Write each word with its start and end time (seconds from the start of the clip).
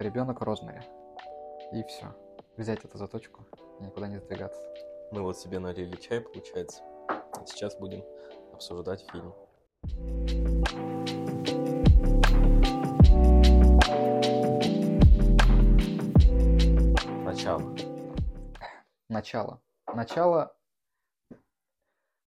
ребенок 0.00 0.40
Розмари. 0.40 0.80
И 1.72 1.82
все. 1.84 2.14
Взять 2.56 2.84
это 2.84 2.98
за 2.98 3.08
точку 3.08 3.44
и 3.80 3.84
никуда 3.84 4.08
не 4.08 4.18
сдвигаться. 4.18 4.60
Мы 5.12 5.22
вот 5.22 5.38
себе 5.38 5.58
налили 5.58 5.96
чай, 5.96 6.20
получается. 6.20 6.82
Сейчас 7.46 7.76
будем 7.76 8.04
обсуждать 8.52 9.04
фильм. 9.10 9.34
Начало. 17.24 17.76
Начало. 19.08 19.62
Начало. 19.94 20.54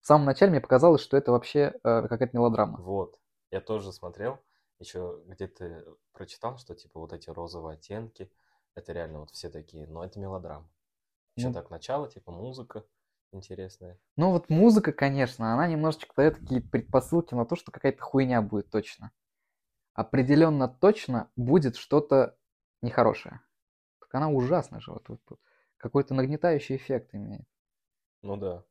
В 0.00 0.06
самом 0.06 0.24
начале 0.24 0.52
мне 0.52 0.60
показалось, 0.60 1.02
что 1.02 1.16
это 1.16 1.30
вообще 1.32 1.74
э, 1.84 2.08
какая-то 2.08 2.36
мелодрама. 2.36 2.78
Вот. 2.80 3.18
Я 3.50 3.60
тоже 3.60 3.92
смотрел, 3.92 4.38
еще 4.80 5.22
где-то 5.26 5.96
прочитал, 6.12 6.58
что 6.58 6.74
типа 6.74 6.98
вот 7.00 7.12
эти 7.12 7.30
розовые 7.30 7.74
оттенки, 7.74 8.30
это 8.74 8.92
реально 8.92 9.20
вот 9.20 9.30
все 9.30 9.50
такие, 9.50 9.86
но 9.86 10.04
это 10.04 10.18
мелодрама. 10.18 10.68
Еще 11.36 11.48
Ну. 11.48 11.54
так 11.54 11.70
начало, 11.70 12.08
типа 12.08 12.32
музыка 12.32 12.84
интересная. 13.32 13.98
Ну 14.16 14.30
вот 14.32 14.48
музыка, 14.50 14.92
конечно, 14.92 15.52
она 15.52 15.66
немножечко 15.66 16.12
дает 16.16 16.40
такие 16.40 16.60
предпосылки 16.62 17.34
на 17.34 17.44
то, 17.46 17.56
что 17.56 17.70
какая-то 17.70 18.02
хуйня 18.02 18.42
будет 18.42 18.70
точно. 18.70 19.12
Определенно 19.94 20.68
точно 20.68 21.30
будет 21.36 21.76
что-то 21.76 22.36
нехорошее. 22.82 23.40
Так 24.00 24.14
она 24.14 24.28
ужасна 24.28 24.80
же. 24.80 24.92
Вот, 24.92 25.08
вот- 25.08 25.20
вот. 25.28 25.40
Какой-то 25.76 26.14
нагнетающий 26.14 26.76
эффект 26.76 27.14
имеет. 27.14 27.46
Ну 28.22 28.36
да. 28.36 28.64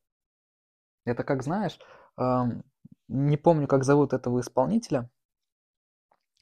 Это 1.04 1.24
как 1.24 1.42
знаешь, 1.42 1.78
эм, 2.18 2.62
не 3.08 3.36
помню, 3.36 3.66
как 3.66 3.84
зовут 3.84 4.12
этого 4.12 4.40
исполнителя. 4.40 5.08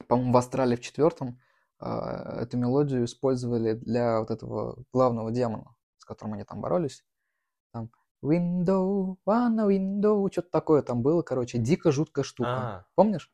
По-моему, 0.07 0.33
в 0.33 0.37
Австралии 0.37 0.77
в 0.77 0.81
четвертом 0.81 1.41
э, 1.81 1.87
эту 2.43 2.57
мелодию 2.57 3.05
использовали 3.05 3.73
для 3.75 4.21
вот 4.21 4.31
этого 4.31 4.85
главного 4.93 5.31
демона, 5.33 5.75
с 5.99 6.05
которым 6.05 6.35
они 6.35 6.45
там 6.45 6.61
боролись. 6.61 7.05
Там 7.73 7.91
window, 8.25 9.17
one 9.27 9.67
window, 9.69 10.29
что-то 10.31 10.51
такое 10.51 10.83
там 10.83 11.03
было, 11.03 11.23
короче, 11.23 11.59
дико 11.59 11.91
жуткая 11.93 12.25
штука. 12.25 12.51
А, 12.51 12.87
Помнишь? 12.95 13.33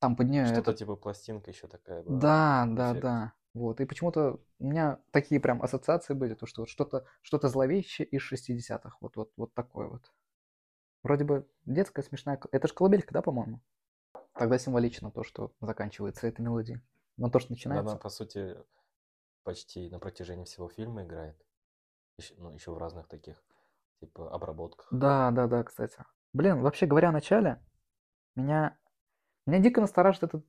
Там 0.00 0.16
под 0.16 0.28
нее 0.28 0.44
что-то 0.46 0.60
этот- 0.72 0.78
типа 0.78 0.96
пластинка 0.96 1.50
еще 1.50 1.68
такая 1.68 2.02
была. 2.02 2.18
Да, 2.18 2.66
да, 2.68 2.90
эффект. 2.90 3.02
да. 3.02 3.32
Вот. 3.54 3.80
И 3.80 3.86
почему-то 3.86 4.38
у 4.58 4.66
меня 4.66 5.00
такие 5.12 5.40
прям 5.40 5.62
ассоциации 5.62 6.12
были, 6.12 6.34
то 6.34 6.44
что 6.46 6.62
вот 6.62 6.68
что-то 6.68 7.06
что-то 7.22 7.48
зловещее 7.48 8.06
из 8.06 8.20
60-х. 8.20 8.98
Вот, 9.00 9.16
вот, 9.16 9.32
вот 9.36 9.54
такое 9.54 9.88
вот. 9.88 10.12
Вроде 11.02 11.24
бы 11.24 11.48
детская 11.64 12.02
смешная. 12.02 12.38
Это 12.52 12.68
же 12.68 12.74
колыбелька, 12.74 13.14
да, 13.14 13.22
по-моему? 13.22 13.62
Тогда 14.36 14.58
символично 14.58 15.10
то, 15.10 15.22
что 15.22 15.52
заканчивается 15.60 16.26
эта 16.26 16.42
мелодия. 16.42 16.82
Но 17.16 17.30
то, 17.30 17.38
что 17.38 17.52
начинается. 17.52 17.92
она, 17.92 17.98
по 17.98 18.10
сути, 18.10 18.56
почти 19.42 19.88
на 19.88 19.98
протяжении 19.98 20.44
всего 20.44 20.68
фильма 20.68 21.04
играет. 21.04 21.36
Еще, 22.18 22.34
ну, 22.36 22.52
еще 22.52 22.72
в 22.72 22.78
разных 22.78 23.08
таких, 23.08 23.42
типа, 24.00 24.30
обработках. 24.30 24.88
Да, 24.90 25.30
да, 25.30 25.46
да, 25.46 25.64
кстати. 25.64 25.96
Блин, 26.32 26.60
вообще 26.60 26.86
говоря 26.86 27.08
о 27.08 27.12
начале, 27.12 27.62
меня, 28.34 28.76
меня 29.46 29.60
дико 29.60 29.80
настораживает 29.80 30.34
этот 30.34 30.46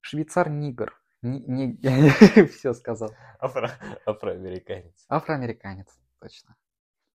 швейцар-нигр. 0.00 0.98
Не, 1.20 1.40
не... 1.40 2.46
Все 2.46 2.72
сказал. 2.72 3.10
Афро... 3.38 3.70
Афроамериканец. 4.06 5.04
Афроамериканец, 5.08 5.88
точно. 6.20 6.56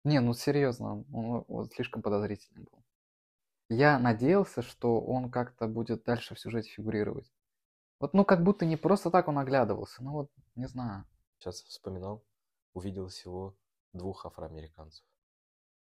Не, 0.05 0.21
ну 0.21 0.35
серьезно, 0.35 0.93
он, 0.93 1.07
он 1.13 1.45
вот 1.47 1.73
слишком 1.73 2.03
подозрительный 2.03 2.65
был. 2.65 2.82
Я 3.73 3.99
надеялся, 3.99 4.61
что 4.61 5.01
он 5.01 5.31
как-то 5.31 5.67
будет 5.67 6.05
дальше 6.05 6.35
в 6.35 6.41
сюжете 6.41 6.69
фигурировать. 6.69 7.33
Вот, 8.01 8.13
ну, 8.13 8.25
как 8.25 8.43
будто 8.43 8.67
не 8.67 8.77
просто 8.77 9.11
так 9.11 9.29
он 9.29 9.39
оглядывался, 9.39 10.03
ну 10.03 10.13
вот, 10.13 10.31
не 10.57 10.67
знаю. 10.67 11.07
Сейчас 11.39 11.63
вспоминал, 11.63 12.23
увидел 12.75 13.09
всего 13.09 13.57
двух 13.95 14.27
афроамериканцев. 14.27 15.07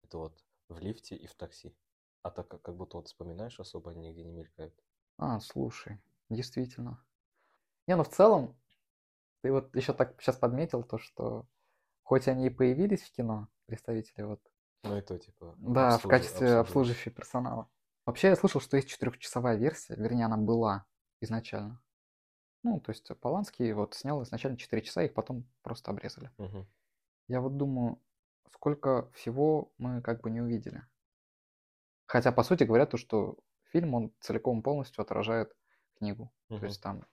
Это 0.02 0.18
вот 0.18 0.44
в 0.68 0.78
лифте 0.80 1.16
и 1.16 1.26
в 1.26 1.34
такси. 1.34 1.74
А 2.22 2.30
так 2.30 2.48
как, 2.48 2.76
будто 2.76 2.98
вот 2.98 3.06
вспоминаешь, 3.06 3.58
особо 3.58 3.92
они 3.92 4.08
нигде 4.08 4.24
не 4.24 4.32
мелькают. 4.32 4.74
А, 5.16 5.40
слушай, 5.40 5.98
действительно. 6.28 7.02
Не, 7.86 7.96
ну 7.96 8.04
в 8.04 8.10
целом, 8.10 8.54
ты 9.40 9.50
вот 9.50 9.74
еще 9.74 9.94
так 9.94 10.20
сейчас 10.20 10.36
подметил 10.36 10.82
то, 10.82 10.98
что 10.98 11.46
хоть 12.02 12.28
они 12.28 12.48
и 12.48 12.50
появились 12.50 13.02
в 13.02 13.12
кино, 13.12 13.48
представители 13.64 14.24
вот 14.24 14.42
Ну 14.82 14.98
и 14.98 15.00
то, 15.00 15.18
типа... 15.18 15.54
Да, 15.58 15.96
в 15.96 16.06
качестве 16.06 16.56
обслуживающего 16.56 17.14
персонала. 17.14 17.70
Вообще, 18.08 18.28
я 18.28 18.36
слышал, 18.36 18.58
что 18.62 18.78
есть 18.78 18.88
четырехчасовая 18.88 19.56
версия, 19.56 19.94
вернее, 19.94 20.24
она 20.24 20.38
была 20.38 20.86
изначально. 21.20 21.78
Ну, 22.62 22.80
то 22.80 22.88
есть 22.90 23.06
Поланский 23.20 23.70
вот 23.74 23.96
снял 23.96 24.22
изначально 24.22 24.56
4 24.56 24.80
часа, 24.80 25.02
их 25.02 25.12
потом 25.12 25.46
просто 25.60 25.90
обрезали. 25.90 26.30
Мгм. 26.38 26.66
Я 27.26 27.42
вот 27.42 27.58
думаю, 27.58 28.00
сколько 28.50 29.10
всего 29.10 29.74
мы 29.76 30.00
как 30.00 30.22
бы 30.22 30.30
не 30.30 30.40
увидели. 30.40 30.86
Хотя, 32.06 32.32
по 32.32 32.42
сути, 32.44 32.64
говорят, 32.64 32.88
то, 32.88 32.96
что 32.96 33.36
фильм, 33.72 33.92
он 33.92 34.14
целиком 34.20 34.62
полностью 34.62 35.02
отражает 35.02 35.54
книгу. 35.98 36.32
Мгм. 36.48 36.60
То 36.60 36.64
есть 36.64 36.82
там 36.82 37.04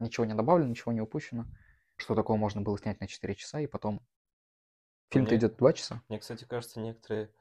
ничего 0.00 0.26
не 0.26 0.34
добавлено, 0.34 0.70
ничего 0.70 0.90
не 0.90 1.00
упущено. 1.00 1.46
Что 1.94 2.16
такого 2.16 2.36
можно 2.36 2.60
было 2.60 2.76
снять 2.76 2.98
на 2.98 3.06
4 3.06 3.36
часа, 3.36 3.60
и 3.60 3.68
потом... 3.68 4.04
Фильм-то 5.10 5.36
идет 5.36 5.58
2 5.58 5.72
часа. 5.74 6.02
Мне, 6.08 6.18
кстати, 6.18 6.42
кажется, 6.42 6.80
некоторые 6.80 7.32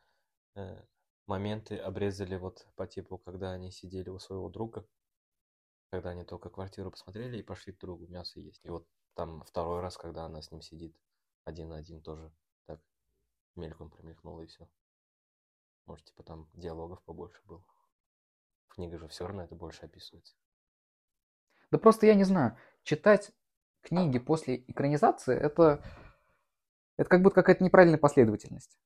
э, 0.53 0.79
моменты 1.29 1.77
обрезали 1.77 2.35
вот 2.35 2.67
по 2.75 2.87
типу, 2.87 3.17
когда 3.19 3.51
они 3.51 3.71
сидели 3.71 4.09
у 4.09 4.19
своего 4.19 4.49
друга, 4.49 4.85
когда 5.91 6.09
они 6.09 6.25
только 6.25 6.49
квартиру 6.49 6.91
посмотрели 6.91 7.37
и 7.37 7.43
пошли 7.43 7.71
к 7.71 7.79
другу 7.79 8.07
мясо 8.07 8.39
есть. 8.39 8.65
И 8.65 8.69
вот 8.69 8.87
там 9.13 9.43
второй 9.43 9.81
раз, 9.81 9.97
когда 9.97 10.25
она 10.25 10.41
с 10.41 10.51
ним 10.51 10.61
сидит 10.61 10.95
один 11.45 11.69
на 11.69 11.77
один, 11.77 12.01
тоже 12.01 12.31
так 12.65 12.81
мельком 13.55 13.89
промелькнуло 13.89 14.41
и 14.41 14.47
все. 14.47 14.67
Может, 15.85 16.07
типа 16.07 16.23
там 16.23 16.49
диалогов 16.53 17.01
побольше 17.03 17.41
было. 17.45 17.63
Книга 18.67 18.97
же 18.97 19.07
все 19.07 19.25
равно 19.25 19.43
это 19.43 19.55
больше 19.55 19.85
описывается. 19.85 20.35
Да 21.71 21.77
просто 21.77 22.07
я 22.07 22.15
не 22.15 22.23
знаю, 22.23 22.57
читать 22.83 23.31
книги 23.81 24.19
после 24.19 24.57
экранизации 24.67 25.35
это, 25.35 25.83
это 26.97 27.09
как 27.09 27.21
будто 27.21 27.35
какая-то 27.35 27.63
неправильная 27.63 27.99
последовательность. 27.99 28.79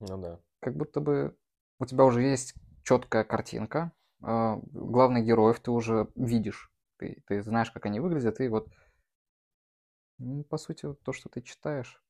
Ну 0.00 0.18
да. 0.18 0.40
Как 0.60 0.76
будто 0.76 1.00
бы 1.00 1.36
у 1.78 1.86
тебя 1.86 2.04
уже 2.04 2.22
есть 2.22 2.54
четкая 2.82 3.24
картинка, 3.24 3.92
а, 4.22 4.60
главных 4.72 5.24
героев 5.24 5.60
ты 5.60 5.70
уже 5.70 6.08
видишь, 6.14 6.72
ты, 6.98 7.22
ты 7.26 7.42
знаешь, 7.42 7.70
как 7.70 7.86
они 7.86 8.00
выглядят, 8.00 8.40
и 8.40 8.48
вот, 8.48 8.68
ну, 10.18 10.44
по 10.44 10.56
сути, 10.56 10.94
то, 10.94 11.12
что 11.12 11.28
ты 11.28 11.42
читаешь 11.42 12.02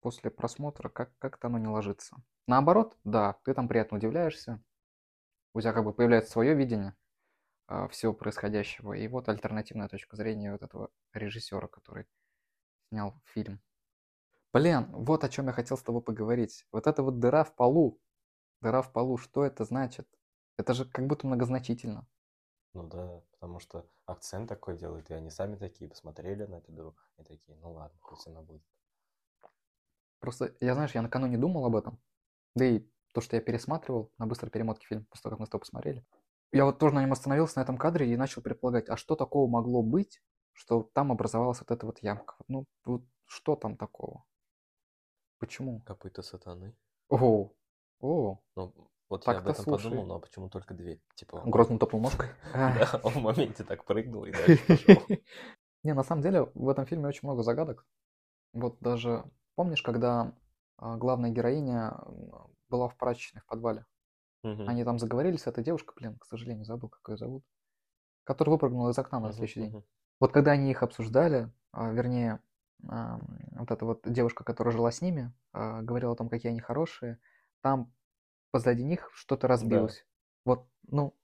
после 0.00 0.30
просмотра, 0.30 0.88
как, 0.88 1.16
как-то 1.18 1.48
оно 1.48 1.58
не 1.58 1.68
ложится. 1.68 2.16
Наоборот, 2.46 2.96
да, 3.04 3.38
ты 3.44 3.54
там 3.54 3.66
приятно 3.68 3.96
удивляешься, 3.96 4.62
у 5.54 5.60
тебя 5.60 5.72
как 5.72 5.84
бы 5.84 5.92
появляется 5.92 6.32
свое 6.32 6.54
видение 6.54 6.94
а, 7.66 7.88
всего 7.88 8.12
происходящего, 8.12 8.92
и 8.92 9.08
вот 9.08 9.28
альтернативная 9.28 9.88
точка 9.88 10.16
зрения 10.16 10.52
вот 10.52 10.62
этого 10.62 10.90
режиссера, 11.12 11.66
который 11.66 12.06
снял 12.90 13.20
фильм. 13.24 13.60
Блин, 14.52 14.86
вот 14.92 15.24
о 15.24 15.28
чем 15.28 15.46
я 15.46 15.52
хотел 15.52 15.76
с 15.76 15.82
тобой 15.82 16.02
поговорить. 16.02 16.64
Вот 16.72 16.86
эта 16.86 17.02
вот 17.02 17.18
дыра 17.18 17.44
в 17.44 17.54
полу, 17.54 18.00
дыра 18.60 18.82
в 18.82 18.92
полу, 18.92 19.18
что 19.18 19.44
это 19.44 19.64
значит? 19.64 20.08
Это 20.56 20.74
же 20.74 20.84
как 20.84 21.06
будто 21.06 21.26
многозначительно. 21.26 22.06
Ну 22.74 22.86
да, 22.88 23.22
потому 23.32 23.58
что 23.58 23.88
акцент 24.04 24.48
такой 24.48 24.76
делают, 24.76 25.10
и 25.10 25.14
они 25.14 25.30
сами 25.30 25.56
такие 25.56 25.88
посмотрели 25.88 26.44
на 26.44 26.56
эту 26.56 26.72
дыру 26.72 26.96
и 27.18 27.24
такие, 27.24 27.56
ну 27.58 27.72
ладно, 27.72 27.98
пусть 28.02 28.26
она 28.26 28.42
будет. 28.42 28.62
Просто, 30.20 30.54
я 30.60 30.74
знаешь, 30.74 30.94
я 30.94 31.02
накануне 31.02 31.38
думал 31.38 31.64
об 31.66 31.76
этом. 31.76 31.98
Да 32.54 32.64
и 32.64 32.86
то, 33.12 33.20
что 33.20 33.36
я 33.36 33.42
пересматривал 33.42 34.12
на 34.18 34.26
быстрой 34.26 34.50
перемотке 34.50 34.86
фильм, 34.86 35.06
после 35.06 35.22
того, 35.22 35.32
как 35.32 35.40
мы 35.40 35.46
с 35.46 35.48
тобой 35.48 35.60
посмотрели. 35.60 36.06
Я 36.52 36.64
вот 36.64 36.78
тоже 36.78 36.94
на 36.94 37.02
нем 37.02 37.12
остановился 37.12 37.58
на 37.58 37.62
этом 37.62 37.78
кадре 37.78 38.12
и 38.12 38.16
начал 38.16 38.42
предполагать, 38.42 38.88
а 38.88 38.96
что 38.96 39.16
такого 39.16 39.48
могло 39.48 39.82
быть, 39.82 40.22
что 40.52 40.82
там 40.94 41.12
образовалась 41.12 41.60
вот 41.60 41.70
эта 41.70 41.86
вот 41.86 42.02
ямка? 42.02 42.36
Ну, 42.48 42.66
вот 42.84 43.04
что 43.26 43.56
там 43.56 43.76
такого? 43.76 44.24
Почему? 45.38 45.80
Копыта 45.82 46.22
сатаны. 46.22 46.74
О, 47.08 47.52
о, 48.00 48.38
Ну, 48.56 48.74
вот 49.08 49.26
я 49.26 49.38
об 49.38 49.46
этом 49.48 49.64
слушай. 49.64 49.84
подумал, 49.84 50.06
но 50.06 50.18
почему 50.20 50.48
только 50.48 50.74
две? 50.74 51.00
Типа, 51.14 51.36
он- 51.36 51.50
грозно 51.50 51.78
топнул 51.78 52.02
ножкой. 52.02 52.28
Да, 52.52 53.00
он 53.02 53.12
в 53.12 53.22
моменте 53.22 53.64
так 53.64 53.84
прыгнул 53.84 54.24
и 54.24 54.32
дальше 54.32 54.58
пошел. 54.66 55.02
Не, 55.84 55.94
на 55.94 56.02
самом 56.02 56.22
деле 56.22 56.50
в 56.54 56.68
этом 56.68 56.86
фильме 56.86 57.06
очень 57.08 57.26
много 57.28 57.42
загадок. 57.42 57.86
Вот 58.52 58.78
даже 58.80 59.24
помнишь, 59.54 59.82
когда 59.82 60.32
а, 60.78 60.96
главная 60.96 61.30
героиня 61.30 61.96
была 62.68 62.88
в 62.88 62.96
прачечной 62.96 63.40
в 63.42 63.46
подвале? 63.46 63.84
Они 64.42 64.84
там 64.84 64.98
заговорили 65.00 65.36
с 65.36 65.46
этой 65.48 65.64
девушкой, 65.64 65.94
блин, 65.96 66.18
к 66.18 66.24
сожалению, 66.26 66.64
забыл, 66.64 66.88
как 66.88 67.08
ее 67.08 67.16
зовут, 67.16 67.44
которая 68.24 68.52
выпрыгнула 68.52 68.90
из 68.90 68.98
окна 68.98 69.18
на 69.18 69.32
следующий 69.32 69.60
день. 69.62 69.84
Вот 70.20 70.32
когда 70.32 70.52
они 70.52 70.70
их 70.70 70.82
обсуждали, 70.84 71.50
а, 71.72 71.90
вернее, 71.90 72.40
вот 72.80 73.70
эта 73.70 73.84
вот 73.84 74.00
девушка, 74.04 74.44
которая 74.44 74.72
жила 74.72 74.90
с 74.92 75.00
ними, 75.00 75.32
а, 75.52 75.82
говорила 75.82 76.12
о 76.12 76.16
том, 76.16 76.28
какие 76.28 76.50
они 76.50 76.60
хорошие, 76.60 77.18
там 77.66 77.92
позади 78.52 78.84
них 78.84 79.10
что-то 79.12 79.48
разбилось. 79.48 80.06
Вот, 80.44 80.68
ну, 80.86 81.16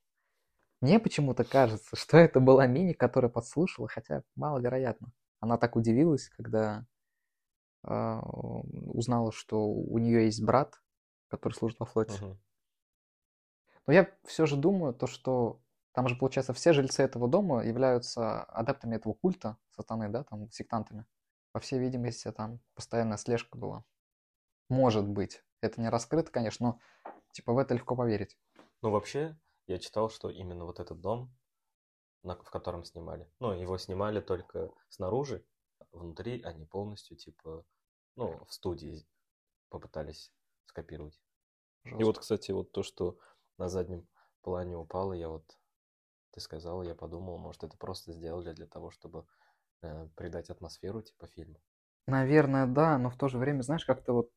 мне 0.80 0.98
почему-то 0.98 1.44
кажется, 1.44 1.94
что 1.94 2.16
это 2.16 2.40
была 2.40 2.66
Мини, 2.66 2.94
которая 2.94 3.30
подслушала, 3.30 3.86
хотя 3.86 4.24
маловероятно. 4.34 5.12
она 5.38 5.56
так 5.56 5.76
удивилась, 5.76 6.30
когда 6.30 6.84
э, 7.84 8.18
узнала, 8.22 9.30
что 9.30 9.68
у 9.68 9.98
нее 9.98 10.24
есть 10.24 10.42
брат, 10.42 10.82
который 11.28 11.52
служит 11.52 11.78
во 11.78 11.86
флоте. 11.86 12.20
Мгм. 12.20 12.40
Но 13.86 13.92
я 13.92 14.10
все 14.24 14.46
же 14.46 14.56
думаю, 14.56 14.94
то, 14.94 15.06
что 15.06 15.62
там 15.92 16.08
же, 16.08 16.16
получается, 16.16 16.54
все 16.54 16.72
жильцы 16.72 17.04
этого 17.04 17.28
дома 17.28 17.64
являются 17.64 18.42
адептами 18.42 18.96
этого 18.96 19.12
культа 19.12 19.58
сатаны, 19.70 20.08
да, 20.08 20.24
там, 20.24 20.50
сектантами. 20.50 21.06
По 21.52 21.60
всей 21.60 21.78
видимости, 21.78 22.32
там 22.32 22.58
постоянная 22.74 23.16
слежка 23.16 23.56
была. 23.56 23.84
Может 24.68 25.06
быть. 25.06 25.42
Это 25.60 25.80
не 25.80 25.88
раскрыто, 25.88 26.30
конечно, 26.30 26.66
но 26.66 26.80
типа 27.32 27.52
в 27.52 27.58
это 27.58 27.74
легко 27.74 27.94
поверить. 27.96 28.36
Ну, 28.82 28.90
вообще, 28.90 29.38
я 29.66 29.78
читал, 29.78 30.10
что 30.10 30.28
именно 30.28 30.64
вот 30.64 30.80
этот 30.80 31.00
дом, 31.00 31.32
в 32.22 32.50
котором 32.50 32.84
снимали, 32.84 33.30
ну, 33.38 33.52
его 33.52 33.78
снимали 33.78 34.20
только 34.20 34.70
снаружи, 34.88 35.44
внутри 35.92 36.42
они 36.42 36.64
полностью, 36.64 37.16
типа, 37.16 37.64
ну, 38.16 38.44
в 38.44 38.52
студии 38.52 39.06
попытались 39.68 40.32
скопировать. 40.66 41.20
И 41.84 41.88
Жестко. 41.88 42.04
вот, 42.04 42.18
кстати, 42.18 42.50
вот 42.52 42.72
то, 42.72 42.82
что 42.82 43.18
на 43.58 43.68
заднем 43.68 44.06
плане 44.42 44.76
упало, 44.76 45.12
я 45.12 45.28
вот, 45.28 45.44
ты 46.32 46.40
сказал, 46.40 46.82
я 46.82 46.94
подумал, 46.94 47.38
может, 47.38 47.64
это 47.64 47.76
просто 47.76 48.12
сделали 48.12 48.52
для 48.52 48.66
того, 48.66 48.90
чтобы 48.90 49.26
э, 49.82 50.08
придать 50.16 50.50
атмосферу, 50.50 51.02
типа, 51.02 51.26
фильма. 51.26 51.60
Наверное, 52.06 52.66
да, 52.66 52.98
но 52.98 53.10
в 53.10 53.16
то 53.16 53.28
же 53.28 53.38
время, 53.38 53.62
знаешь, 53.62 53.84
как-то 53.84 54.12
вот 54.12 54.30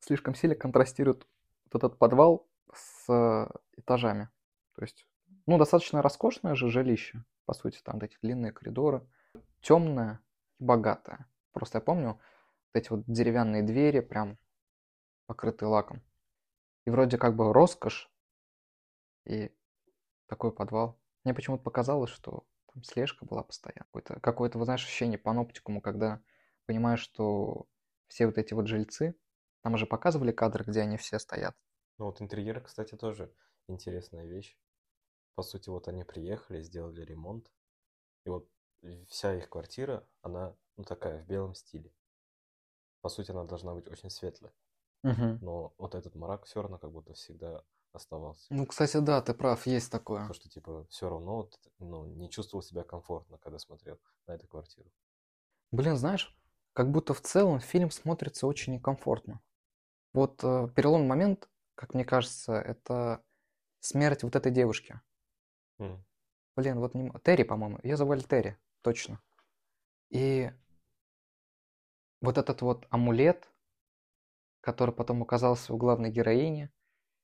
слишком 0.00 0.34
сильно 0.34 0.54
контрастирует 0.54 1.26
вот 1.72 1.84
этот 1.84 1.98
подвал 1.98 2.48
с 2.72 3.08
э, 3.08 3.48
этажами. 3.76 4.28
То 4.74 4.82
есть, 4.82 5.06
ну, 5.46 5.58
достаточно 5.58 6.02
роскошное 6.02 6.54
же 6.54 6.70
жилище, 6.70 7.24
по 7.44 7.54
сути, 7.54 7.80
там 7.82 7.98
эти 8.00 8.16
длинные 8.22 8.52
коридоры, 8.52 9.06
темное 9.60 10.20
и 10.58 10.64
богатое. 10.64 11.26
Просто 11.52 11.78
я 11.78 11.82
помню 11.82 12.08
вот 12.08 12.20
эти 12.74 12.90
вот 12.90 13.04
деревянные 13.06 13.62
двери, 13.62 14.00
прям 14.00 14.38
покрытые 15.26 15.68
лаком. 15.68 16.02
И 16.84 16.90
вроде 16.90 17.18
как 17.18 17.34
бы 17.34 17.52
роскошь 17.52 18.10
и 19.24 19.52
такой 20.26 20.52
подвал. 20.52 20.98
Мне 21.24 21.34
почему-то 21.34 21.62
показалось, 21.62 22.10
что 22.10 22.44
там 22.72 22.84
слежка 22.84 23.24
была 23.24 23.42
постоянно. 23.42 23.86
Какое-то, 23.86 24.20
какое-то, 24.20 24.58
вот 24.58 24.66
знаешь, 24.66 24.84
ощущение 24.84 25.18
паноптикуму, 25.18 25.80
когда 25.80 26.20
понимаешь, 26.66 27.00
что 27.00 27.66
все 28.06 28.26
вот 28.26 28.38
эти 28.38 28.54
вот 28.54 28.66
жильцы, 28.66 29.16
там 29.66 29.76
же 29.78 29.86
показывали 29.86 30.30
кадры, 30.30 30.64
где 30.64 30.82
они 30.82 30.96
все 30.96 31.18
стоят. 31.18 31.56
Ну, 31.98 32.04
вот 32.04 32.22
интерьер, 32.22 32.60
кстати, 32.60 32.96
тоже 32.96 33.34
интересная 33.66 34.24
вещь. 34.24 34.56
По 35.34 35.42
сути, 35.42 35.70
вот 35.70 35.88
они 35.88 36.04
приехали, 36.04 36.62
сделали 36.62 37.00
ремонт, 37.00 37.50
и 38.24 38.28
вот 38.28 38.48
вся 39.08 39.34
их 39.34 39.48
квартира, 39.48 40.06
она, 40.22 40.54
ну, 40.76 40.84
такая, 40.84 41.20
в 41.20 41.26
белом 41.26 41.56
стиле. 41.56 41.92
По 43.00 43.08
сути, 43.08 43.32
она 43.32 43.42
должна 43.42 43.74
быть 43.74 43.88
очень 43.88 44.08
светлая. 44.08 44.52
Но 45.02 45.74
вот 45.78 45.96
этот 45.96 46.14
мрак 46.14 46.44
все 46.44 46.62
равно 46.62 46.78
как 46.78 46.92
будто 46.92 47.14
всегда 47.14 47.64
оставался. 47.92 48.46
Ну, 48.50 48.66
кстати, 48.66 48.98
да, 48.98 49.20
ты 49.20 49.34
прав, 49.34 49.66
есть 49.66 49.90
такое. 49.90 50.20
Потому 50.20 50.34
что, 50.34 50.48
типа, 50.48 50.86
все 50.90 51.08
равно 51.08 51.38
вот, 51.38 51.58
ну, 51.80 52.06
не 52.06 52.30
чувствовал 52.30 52.62
себя 52.62 52.84
комфортно, 52.84 53.38
когда 53.38 53.58
смотрел 53.58 53.98
на 54.28 54.34
эту 54.34 54.46
квартиру. 54.46 54.88
Блин, 55.72 55.96
знаешь, 55.96 56.38
как 56.72 56.92
будто 56.92 57.14
в 57.14 57.20
целом 57.20 57.58
фильм 57.58 57.90
смотрится 57.90 58.46
очень 58.46 58.74
некомфортно. 58.74 59.40
Вот 60.16 60.42
э, 60.44 60.68
переломный 60.74 61.08
момент, 61.08 61.46
как 61.74 61.92
мне 61.92 62.02
кажется, 62.02 62.54
это 62.54 63.22
смерть 63.80 64.22
вот 64.22 64.34
этой 64.34 64.50
девушки. 64.50 64.98
М. 65.78 66.02
Блин, 66.56 66.80
вот 66.80 66.94
не... 66.94 67.12
Терри, 67.22 67.42
по-моему. 67.42 67.78
Ее 67.82 67.98
звали 67.98 68.20
Терри, 68.20 68.56
точно. 68.80 69.20
И 70.08 70.50
вот 72.22 72.38
этот 72.38 72.62
вот 72.62 72.86
амулет, 72.88 73.52
который 74.62 74.94
потом 74.94 75.22
оказался 75.22 75.74
у 75.74 75.76
главной 75.76 76.10
героини, 76.10 76.70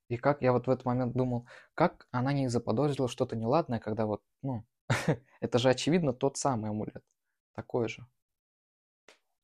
и 0.08 0.18
как 0.18 0.42
я 0.42 0.52
вот 0.52 0.66
в 0.66 0.70
этот 0.70 0.84
момент 0.84 1.14
думал, 1.14 1.48
как 1.72 2.06
она 2.10 2.34
не 2.34 2.48
заподозрила 2.48 3.08
что-то 3.08 3.36
неладное, 3.36 3.80
когда 3.80 4.04
вот, 4.04 4.22
ну, 4.42 4.66
это 5.40 5.58
же 5.58 5.70
очевидно 5.70 6.12
тот 6.12 6.36
самый 6.36 6.68
амулет, 6.68 7.02
такой 7.54 7.88
же. 7.88 8.06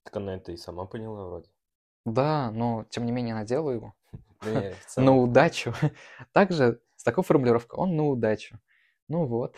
Так 0.02 0.16
она 0.16 0.34
это 0.34 0.52
и 0.52 0.58
сама 0.58 0.84
поняла 0.84 1.24
вроде. 1.24 1.48
Да, 2.12 2.50
но 2.50 2.84
тем 2.90 3.06
не 3.06 3.12
менее 3.12 3.34
надела 3.34 3.70
его. 3.70 3.94
На 4.96 5.16
удачу. 5.16 5.72
Также 6.32 6.80
с 6.96 7.04
такой 7.04 7.24
формулировкой, 7.24 7.78
он 7.78 7.96
на 7.96 8.06
удачу. 8.06 8.58
Ну 9.08 9.26
вот. 9.26 9.56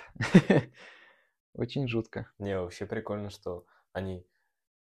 Очень 1.54 1.88
жутко. 1.88 2.30
Не, 2.38 2.58
вообще 2.58 2.86
прикольно, 2.86 3.30
что 3.30 3.64
они, 3.92 4.24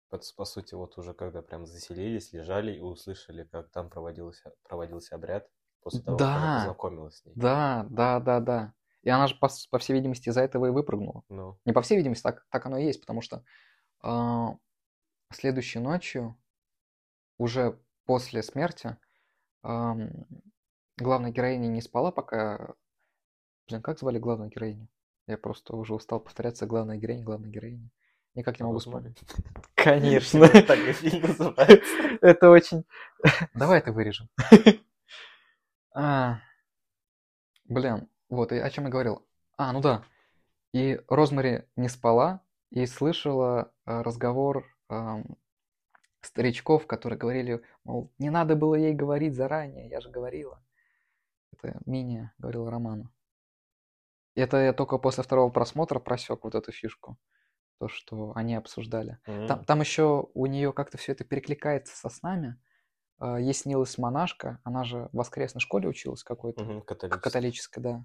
по, 0.08 0.44
сути, 0.44 0.74
вот 0.74 0.96
уже 0.96 1.12
когда 1.12 1.42
прям 1.42 1.66
заселились, 1.66 2.32
лежали 2.32 2.72
и 2.74 2.80
услышали, 2.80 3.44
как 3.44 3.70
там 3.70 3.90
проводился, 3.90 4.54
проводился 4.62 5.16
обряд, 5.16 5.48
после 5.82 6.02
того, 6.02 6.16
как 6.16 6.26
Да. 6.26 6.36
она 6.36 6.56
познакомилась 6.58 7.16
с 7.18 7.24
ней. 7.24 7.32
Да, 7.36 7.86
да, 7.90 8.20
да, 8.20 8.40
да. 8.40 8.74
И 9.02 9.10
она 9.10 9.26
же, 9.26 9.36
по, 9.36 9.48
по 9.70 9.78
всей 9.78 9.92
видимости, 9.92 10.28
из-за 10.30 10.40
этого 10.40 10.66
и 10.66 10.70
выпрыгнула. 10.70 11.22
Ну, 11.28 11.58
Не 11.64 11.72
по 11.72 11.82
всей 11.82 11.96
видимости, 11.96 12.22
так, 12.22 12.46
так 12.50 12.66
оно 12.66 12.78
и 12.78 12.84
есть, 12.86 13.00
потому 13.00 13.20
что 13.20 13.44
а, 14.02 14.56
следующей 15.32 15.78
ночью, 15.78 16.36
уже 17.38 17.78
после 18.04 18.42
смерти, 18.42 18.96
главная 19.62 21.30
героиня 21.30 21.68
не 21.68 21.80
спала, 21.80 22.10
пока... 22.12 22.74
Блин, 23.68 23.82
как 23.82 23.98
звали 23.98 24.18
главную 24.18 24.50
героиню? 24.50 24.88
Я 25.26 25.36
просто 25.38 25.74
уже 25.74 25.92
устал 25.94 26.20
повторяться. 26.20 26.66
Главная 26.66 26.98
героиня, 26.98 27.24
главная 27.24 27.50
героиня. 27.50 27.90
Никак 28.34 28.60
не 28.60 28.64
могу 28.64 28.78
вспомнить. 28.78 29.18
Конечно. 29.74 30.48
так 30.62 30.78
и 30.78 30.92
фильм 30.92 31.22
называется. 31.22 32.18
Это 32.20 32.50
очень... 32.50 32.84
Давай 33.54 33.80
это 33.80 33.92
вырежем. 33.92 34.28
А, 35.94 36.38
Блин, 37.68 38.08
вот, 38.28 38.52
и 38.52 38.58
о 38.58 38.70
чем 38.70 38.84
я 38.84 38.90
говорил. 38.90 39.26
А, 39.56 39.72
ну 39.72 39.80
да. 39.80 40.04
И 40.72 41.00
Розмари 41.08 41.64
не 41.74 41.88
спала 41.88 42.42
и 42.70 42.86
слышала 42.86 43.72
а, 43.84 44.02
разговор 44.02 44.64
старичков, 46.26 46.86
которые 46.86 47.18
говорили, 47.18 47.62
мол, 47.84 48.12
не 48.18 48.30
надо 48.30 48.56
было 48.56 48.74
ей 48.74 48.92
говорить 48.94 49.34
заранее, 49.34 49.88
я 49.88 50.00
же 50.00 50.10
говорила. 50.10 50.62
Это 51.52 51.80
Миния 51.86 52.34
говорила 52.38 52.70
Роману. 52.70 53.12
Это 54.34 54.58
я 54.58 54.72
только 54.72 54.98
после 54.98 55.22
второго 55.22 55.50
просмотра 55.50 55.98
просек 55.98 56.44
вот 56.44 56.54
эту 56.54 56.72
фишку. 56.72 57.16
То, 57.78 57.88
что 57.88 58.32
они 58.34 58.54
обсуждали. 58.54 59.18
Там, 59.24 59.60
М. 59.60 59.64
там 59.64 59.80
еще 59.80 60.28
у 60.34 60.46
нее 60.46 60.72
как-то 60.72 60.98
все 60.98 61.12
это 61.12 61.24
перекликается 61.24 61.96
со 61.96 62.08
снами. 62.08 62.60
А, 63.18 63.38
Ей 63.40 63.54
снилась 63.54 63.96
монашка, 63.98 64.60
она 64.64 64.84
же 64.84 65.08
в 65.12 65.16
воскресной 65.16 65.60
школе 65.60 65.88
училась 65.88 66.22
какой-то, 66.22 66.62
Мгм, 66.64 66.82
к- 66.82 66.86
католический. 66.88 67.22
католической, 67.22 67.80
да. 67.80 68.04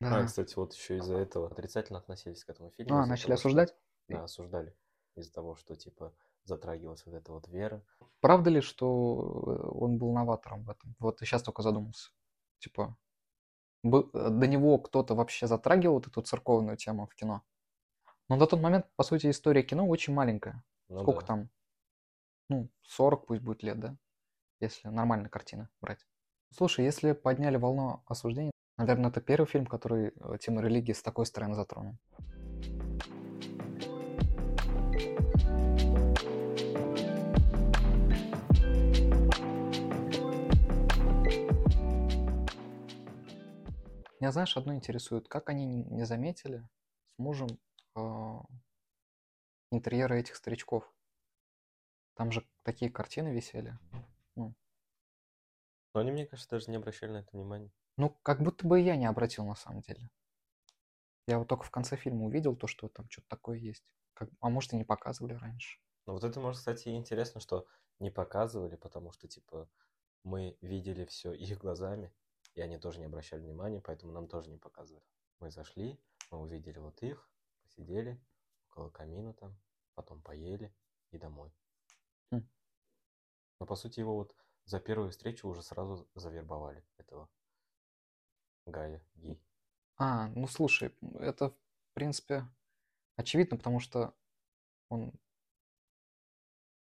А, 0.00 0.20
Да. 0.20 0.26
кстати, 0.26 0.54
вот 0.56 0.74
еще 0.74 0.96
из-за 0.98 1.16
этого 1.16 1.46
отрицательно 1.50 1.98
относились 2.00 2.44
к 2.44 2.50
этому 2.50 2.70
фильму. 2.70 2.96
А, 2.96 3.06
начали 3.06 3.28
того, 3.28 3.36
что- 3.38 3.48
осуждать? 3.48 3.74
Да, 4.08 4.24
осуждали. 4.24 4.74
Из-за 5.14 5.32
того, 5.32 5.56
что, 5.56 5.74
типа, 5.74 6.12
затрагивалась 6.44 7.04
вот 7.06 7.14
эта 7.14 7.32
вот 7.32 7.48
вера. 7.48 7.82
Правда 8.20 8.50
ли, 8.50 8.60
что 8.60 9.44
э, 9.46 9.68
он 9.68 9.98
был 9.98 10.12
новатором 10.12 10.64
в 10.64 10.70
этом? 10.70 10.94
Вот 10.98 11.18
сейчас 11.20 11.42
только 11.42 11.62
задумался. 11.62 12.10
Типа, 12.58 12.96
э, 13.84 13.88
до 14.12 14.46
него 14.46 14.78
кто-то 14.78 15.14
вообще 15.14 15.46
затрагивал 15.46 15.94
вот 15.94 16.06
эту 16.06 16.22
церковную 16.22 16.76
тему 16.76 17.06
в 17.06 17.14
кино? 17.14 17.42
Но 18.28 18.36
на 18.36 18.46
тот 18.46 18.60
момент, 18.60 18.86
по 18.96 19.02
сути, 19.02 19.30
история 19.30 19.62
кино 19.62 19.86
очень 19.86 20.14
маленькая. 20.14 20.64
Ну 20.88 21.00
Сколько 21.02 21.20
да. 21.20 21.26
там? 21.26 21.50
Ну, 22.48 22.68
40 22.82 23.26
пусть 23.26 23.42
будет 23.42 23.62
лет, 23.62 23.80
да? 23.80 23.96
Если 24.60 24.88
нормально 24.88 25.28
картины 25.28 25.68
брать. 25.80 26.06
Слушай, 26.50 26.84
если 26.84 27.12
подняли 27.12 27.56
волну 27.56 28.02
осуждения, 28.06 28.52
наверное, 28.76 29.10
это 29.10 29.20
первый 29.20 29.46
фильм, 29.46 29.66
который 29.66 30.12
э, 30.14 30.38
тему 30.38 30.60
религии 30.60 30.92
с 30.92 31.02
такой 31.02 31.26
стороны 31.26 31.54
затронул. 31.54 31.96
Меня, 44.22 44.30
знаешь, 44.30 44.56
одно 44.56 44.72
интересует, 44.72 45.26
как 45.26 45.48
они 45.48 45.66
не 45.66 46.04
заметили 46.04 46.64
с 47.08 47.18
мужем 47.18 47.48
э, 47.96 48.38
интерьеры 49.72 50.20
этих 50.20 50.36
старичков. 50.36 50.88
Там 52.14 52.30
же 52.30 52.46
такие 52.62 52.88
картины 52.88 53.34
висели. 53.34 53.76
Но 54.36 54.54
они, 55.94 56.12
мне 56.12 56.24
кажется, 56.24 56.50
даже 56.50 56.70
не 56.70 56.76
обращали 56.76 57.10
на 57.10 57.16
это 57.16 57.30
внимания. 57.32 57.72
Ну, 57.96 58.10
как 58.22 58.44
будто 58.44 58.64
бы 58.64 58.80
и 58.80 58.84
я 58.84 58.94
не 58.94 59.06
обратил 59.06 59.44
на 59.44 59.56
самом 59.56 59.80
деле. 59.80 60.08
Я 61.26 61.40
вот 61.40 61.48
только 61.48 61.64
в 61.64 61.72
конце 61.72 61.96
фильма 61.96 62.26
увидел 62.26 62.54
то, 62.54 62.68
что 62.68 62.86
там 62.86 63.10
что-то 63.10 63.26
такое 63.26 63.58
есть. 63.58 63.82
Как... 64.14 64.30
А 64.38 64.50
может, 64.50 64.72
и 64.72 64.76
не 64.76 64.84
показывали 64.84 65.32
раньше. 65.32 65.80
Ну 66.06 66.12
вот 66.12 66.22
это, 66.22 66.38
может, 66.38 66.60
кстати, 66.60 66.90
и 66.90 66.94
интересно, 66.94 67.40
что 67.40 67.66
не 67.98 68.12
показывали, 68.12 68.76
потому 68.76 69.10
что, 69.10 69.26
типа, 69.26 69.68
мы 70.22 70.56
видели 70.60 71.06
все 71.06 71.32
их 71.32 71.58
глазами, 71.58 72.12
и 72.54 72.60
они 72.60 72.78
тоже 72.78 72.98
не 72.98 73.06
обращали 73.06 73.42
внимания, 73.42 73.80
поэтому 73.80 74.12
нам 74.12 74.28
тоже 74.28 74.50
не 74.50 74.58
показывали. 74.58 75.04
Мы 75.40 75.50
зашли, 75.50 75.98
мы 76.30 76.40
увидели 76.40 76.78
вот 76.78 77.02
их, 77.02 77.28
посидели 77.62 78.20
около 78.68 78.90
камина 78.90 79.32
там, 79.34 79.56
потом 79.94 80.20
поели 80.22 80.74
и 81.10 81.18
домой. 81.18 81.52
Хм. 82.30 82.48
Но 83.60 83.66
по 83.66 83.76
сути 83.76 84.00
его 84.00 84.16
вот 84.16 84.34
за 84.64 84.80
первую 84.80 85.10
встречу 85.10 85.48
уже 85.48 85.62
сразу 85.62 86.08
завербовали 86.14 86.84
этого 86.98 87.28
Гая 88.66 89.02
Ги. 89.14 89.40
А, 89.96 90.28
ну 90.28 90.46
слушай, 90.46 90.94
это 91.14 91.50
в 91.50 91.94
принципе 91.94 92.46
очевидно, 93.16 93.56
потому 93.56 93.80
что 93.80 94.14
он, 94.88 95.12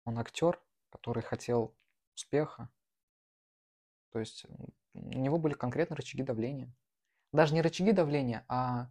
он 0.04 0.18
актер, 0.18 0.60
который 0.90 1.22
хотел 1.22 1.74
успеха. 2.14 2.68
То 4.10 4.20
есть 4.20 4.46
у 4.94 5.18
него 5.18 5.38
были 5.38 5.54
конкретно 5.54 5.96
рычаги 5.96 6.22
давления. 6.22 6.72
Даже 7.32 7.52
не 7.54 7.62
рычаги 7.62 7.92
давления, 7.92 8.44
а 8.48 8.90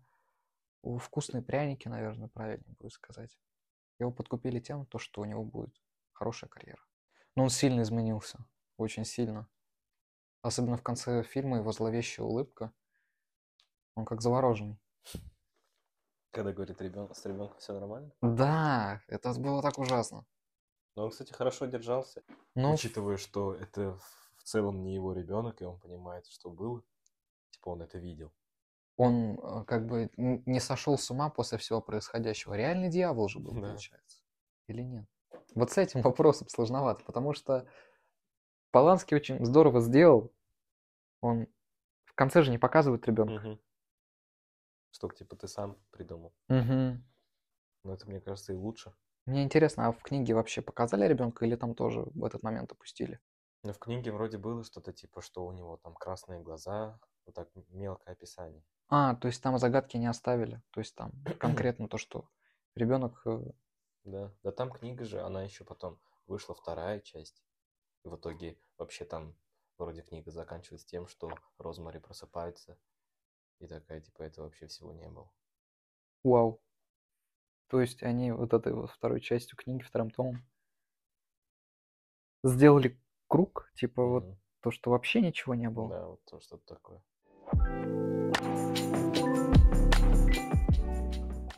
вкусные 0.84 1.42
пряники, 1.42 1.88
наверное, 1.88 2.28
правильнее 2.28 2.76
будет 2.80 2.92
сказать. 2.92 3.38
Его 4.00 4.12
подкупили 4.12 4.60
тем, 4.60 4.86
то, 4.86 5.00
что 5.00 5.22
у 5.22 5.26
него 5.26 5.44
будет 5.44 5.74
хорошая 6.12 6.50
карьера. 6.50 6.82
Но 7.36 7.44
он 7.44 7.50
сильно 7.50 7.82
изменился, 7.82 8.46
очень 8.78 9.06
сильно. 9.06 9.48
Особенно 10.42 10.78
в 10.78 10.84
конце 10.84 11.24
фильма 11.24 11.58
его 11.58 11.72
зловещая 11.72 12.26
улыбка. 12.26 12.74
Он 13.96 14.06
как 14.06 14.22
завороженный. 14.22 14.78
Когда 16.32 16.52
говорит 16.52 16.82
ребенок, 16.82 17.16
с 17.16 17.26
ребенком 17.26 17.60
все 17.60 17.74
нормально. 17.74 18.12
Да, 18.22 19.02
это 19.08 19.34
было 19.40 19.62
так 19.62 19.78
ужасно. 19.78 20.26
Но 20.96 21.06
он, 21.06 21.12
кстати, 21.12 21.32
хорошо 21.32 21.66
держался, 21.66 22.24
Ну, 22.56 22.74
учитывая, 22.74 23.18
что 23.18 23.54
это 23.54 24.00
в- 24.44 24.48
целом 24.48 24.84
не 24.84 24.94
его 24.94 25.14
ребенок, 25.14 25.62
и 25.62 25.66
он 25.66 25.80
понимает, 25.80 26.28
что 26.28 26.50
было. 26.50 26.84
Типа 27.52 27.70
он 27.70 27.82
это 27.82 27.98
видел. 27.98 28.32
он 28.96 29.40
э, 29.42 29.64
как 29.66 29.86
бы 29.88 30.12
не 30.16 30.60
сошел 30.60 30.98
с 30.98 31.10
ума 31.10 31.30
после 31.30 31.58
всего 31.58 31.82
происходящего. 31.82 32.54
Реальный 32.54 32.90
дьявол 32.90 33.28
же 33.28 33.40
был, 33.40 33.54
Да. 33.54 33.70
получается. 33.70 34.22
Или 34.68 34.84
нет? 34.84 35.06
Вот 35.56 35.72
с 35.72 35.78
этим 35.78 36.02
вопросом 36.02 36.48
сложновато, 36.50 37.04
потому 37.04 37.34
что 37.34 37.68
Поланский 38.72 39.16
очень 39.18 39.44
здорово 39.46 39.82
сделал. 39.82 40.32
Он 41.22 41.48
в 42.06 42.14
конце 42.14 42.42
же 42.44 42.52
не 42.52 42.58
показывает 42.58 43.06
ребенка. 43.08 43.34
Мгм. 43.34 43.60
Что, 44.92 45.10
типа, 45.10 45.36
ты 45.36 45.48
сам 45.48 45.78
придумал. 45.92 46.34
Мгм. 46.50 47.04
Но 47.84 47.94
это, 47.94 48.08
мне 48.08 48.22
кажется, 48.22 48.54
и 48.54 48.56
лучше. 48.56 48.94
Мне 49.26 49.44
интересно, 49.44 49.88
а 49.88 49.92
в 49.92 50.02
книге 50.04 50.34
вообще 50.36 50.62
показали 50.62 51.08
ребенка 51.08 51.46
или 51.46 51.56
там 51.56 51.74
тоже 51.76 52.02
в 52.14 52.24
этот 52.26 52.44
момент 52.44 52.72
опустили? 52.72 53.20
Но 53.64 53.72
в 53.72 53.80
книге 53.80 54.12
вроде 54.12 54.38
было 54.38 54.64
что-то 54.64 54.92
типа, 54.92 55.22
что 55.22 55.46
у 55.46 55.52
него 55.54 55.78
там 55.78 55.96
красные 55.96 56.42
глаза, 56.42 57.00
вот 57.26 57.34
так 57.36 57.50
мелкое 57.70 58.14
описание. 58.14 58.64
А, 58.90 59.16
то 59.16 59.28
есть 59.28 59.42
там 59.42 59.58
загадки 59.58 59.96
не 59.98 60.08
оставили. 60.08 60.62
То 60.72 60.82
есть 60.82 60.96
там 60.96 61.12
конкретно 61.40 61.88
то, 61.88 61.98
что 61.98 62.30
ребенок... 62.76 63.22
э, 63.26 63.40
Да, 64.04 64.32
да 64.44 64.52
там 64.52 64.70
книга 64.70 65.06
же, 65.06 65.22
она 65.22 65.44
еще 65.44 65.64
потом 65.64 66.00
вышла 66.28 66.54
вторая 66.54 67.00
часть. 67.00 67.42
И 68.04 68.10
в 68.10 68.18
итоге 68.18 68.60
вообще 68.78 69.06
там 69.06 69.34
вроде 69.78 70.02
книга 70.02 70.30
заканчивается 70.30 70.88
тем, 70.88 71.08
что 71.08 71.32
Розмари 71.58 72.00
просыпается. 72.00 72.78
И 73.60 73.68
такая, 73.68 74.02
типа, 74.02 74.24
это 74.24 74.42
вообще 74.42 74.68
всего 74.68 74.92
не 74.92 75.08
было. 75.08 75.32
Вау. 76.24 76.62
То 77.68 77.80
есть 77.80 78.04
они 78.04 78.32
вот 78.32 78.54
этой 78.54 78.74
вот 78.74 78.92
второй 78.92 79.22
частью 79.22 79.58
книги, 79.58 79.84
вторым 79.84 80.12
томом 80.12 80.46
сделали 82.44 83.00
круг, 83.34 83.68
типа 83.74 84.06
вот 84.06 84.26
Мгм. 84.26 84.38
то, 84.60 84.70
что 84.70 84.92
вообще 84.92 85.20
ничего 85.20 85.56
не 85.56 85.68
было. 85.68 85.90
Да, 85.90 86.06
вот 86.06 86.24
то, 86.26 86.40
что-то 86.40 86.76
такое. 86.76 87.04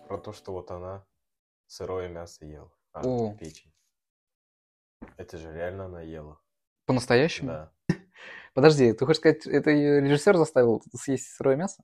Про 0.08 0.18
то, 0.20 0.32
что 0.32 0.54
вот 0.54 0.72
она 0.72 1.06
сырое 1.68 2.08
мясо 2.08 2.46
ела. 2.46 2.72
А, 2.94 3.02
О. 3.04 3.36
печень. 3.36 3.74
Это 5.18 5.38
же 5.38 5.52
реально 5.52 5.86
она 5.88 6.02
ела. 6.02 6.40
По-настоящему? 6.86 7.50
Да. 7.50 7.74
Подожди, 8.54 8.94
ты 8.94 9.06
хочешь 9.06 9.20
сказать, 9.20 9.46
это 9.46 9.70
её 9.70 10.00
режиссер 10.00 10.38
заставил 10.38 10.82
съесть 10.94 11.28
сырое 11.34 11.58
мясо? 11.58 11.84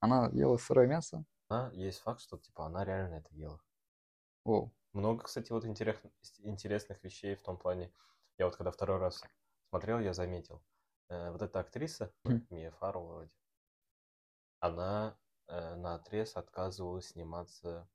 Она 0.00 0.30
ела 0.32 0.56
сырое 0.56 0.86
мясо? 0.86 1.26
А, 1.50 1.70
есть 1.74 1.98
факт, 1.98 2.22
что 2.22 2.38
типа 2.38 2.64
она 2.64 2.86
реально 2.86 3.16
это 3.16 3.34
ела. 3.34 3.60
О, 4.46 4.70
Много, 4.94 5.24
кстати, 5.24 5.52
вот 5.52 5.66
интерес- 5.66 6.00
интересных 6.38 7.04
вещей 7.04 7.34
в 7.34 7.42
том 7.42 7.58
плане. 7.58 7.92
Я 8.38 8.46
вот 8.46 8.56
когда 8.56 8.70
второй 8.70 8.98
раз 8.98 9.22
смотрел, 9.68 9.98
я 10.00 10.14
заметил. 10.14 10.62
э, 11.08 11.30
вот 11.30 11.42
эта 11.42 11.60
актриса. 11.60 12.14
Мия 12.50 12.70
Фарроу 12.70 13.06
вроде, 13.08 13.30
она 14.60 15.18
э, 15.48 15.76
на 15.76 15.94
отрез 15.94 16.36
отказывалась 16.36 17.08
сниматься 17.08 17.88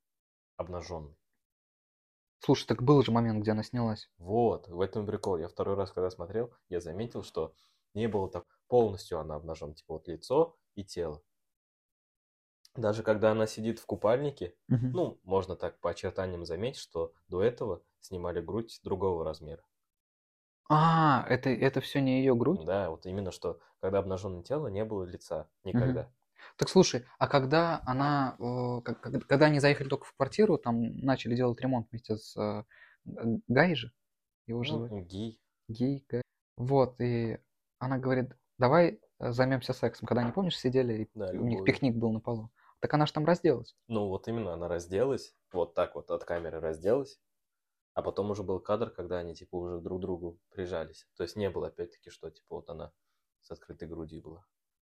обнаженной. 0.57 1.17
слушай, 2.39 2.67
так 2.67 2.83
был 2.83 3.01
же 3.03 3.12
момент, 3.12 3.41
где 3.41 3.51
она 3.51 3.63
снялась. 3.63 4.10
Вот, 4.19 4.69
в 4.69 4.79
этом 4.79 5.05
прикол. 5.05 5.38
Я 5.38 5.50
второй 5.50 5.75
раз, 5.75 5.91
когда 5.91 6.10
смотрел, 6.10 6.53
я 6.69 6.79
заметил, 6.79 7.24
что 7.24 7.53
не 7.93 8.07
было 8.07 8.29
так 8.29 8.45
полностью 8.69 9.19
она 9.19 9.36
обнажена, 9.36 9.74
типа 9.74 9.95
вот 9.95 10.07
лицо 10.07 10.57
и 10.75 10.86
тело. 10.86 11.21
Даже 12.75 13.01
когда 13.01 13.31
она 13.31 13.48
сидит 13.48 13.79
в 13.79 13.86
купальнике, 13.86 14.57
Мгм. 14.67 14.91
ну, 14.91 15.21
можно 15.24 15.55
так 15.55 15.79
по 15.79 15.89
очертаниям 15.91 16.43
заметить, 16.45 16.81
что 16.81 17.13
до 17.29 17.41
этого 17.41 17.81
снимали 18.01 18.41
грудь 18.41 18.77
другого 18.83 19.24
размера. 19.24 19.63
А, 20.73 21.25
это, 21.27 21.49
это 21.49 21.81
все 21.81 21.99
не 21.99 22.19
ее 22.19 22.33
грудь? 22.33 22.63
Да, 22.65 22.89
вот 22.89 23.05
именно 23.05 23.31
что, 23.31 23.59
когда 23.81 23.99
обнаженное 23.99 24.41
тело, 24.41 24.67
не 24.67 24.85
было 24.85 25.03
лица 25.03 25.49
никогда. 25.65 26.09
Так 26.55 26.69
слушай, 26.69 27.05
а 27.19 27.27
когда 27.27 27.81
она, 27.85 28.35
э, 28.39 28.81
когда 29.27 29.47
они 29.47 29.59
заехали 29.59 29.89
только 29.89 30.05
в 30.05 30.13
квартиру, 30.13 30.57
там 30.57 30.97
начали 30.97 31.35
делать 31.35 31.59
ремонт 31.59 31.87
вместе 31.91 32.15
с 32.15 32.37
э, 32.37 32.63
Гай 33.47 33.75
же, 33.75 33.91
его 34.47 34.63
же 34.63 34.73
Ну, 34.73 35.01
гей. 35.01 35.41
Гей, 35.67 36.05
Гай. 36.07 36.21
Вот, 36.55 36.99
и 37.01 37.37
она 37.79 37.97
говорит, 37.97 38.31
давай 38.57 39.01
э, 39.19 39.31
займемся 39.31 39.73
сексом. 39.73 40.07
Когда, 40.07 40.23
не 40.23 40.31
помнишь, 40.31 40.57
сидели, 40.57 41.03
и 41.03 41.09
Да, 41.13 41.31
у 41.33 41.45
них 41.45 41.63
пикник 41.65 41.95
был 41.95 42.11
на 42.11 42.21
полу. 42.21 42.49
Так 42.79 42.93
она 42.93 43.05
же 43.05 43.13
там 43.13 43.25
разделась. 43.25 43.75
Ну, 43.87 44.07
вот 44.07 44.27
именно 44.27 44.53
она 44.53 44.67
разделась, 44.67 45.35
вот 45.51 45.73
так 45.73 45.95
вот 45.95 46.09
от 46.11 46.23
камеры 46.23 46.59
разделась, 46.59 47.19
а 47.93 48.01
потом 48.01 48.31
уже 48.31 48.43
был 48.43 48.60
кадр, 48.60 48.89
когда 48.89 49.19
они, 49.19 49.36
типа, 49.36 49.55
уже 49.55 49.79
друг 49.79 50.00
к 50.00 50.01
другу 50.01 50.39
прижались. 50.50 51.07
То 51.17 51.24
есть 51.24 51.36
не 51.36 51.50
было, 51.50 51.67
опять-таки, 51.67 52.10
что, 52.10 52.29
типа, 52.29 52.55
вот 52.55 52.69
она 52.69 52.91
с 53.41 53.51
открытой 53.51 53.88
грудью 53.88 54.21
была. 54.21 54.45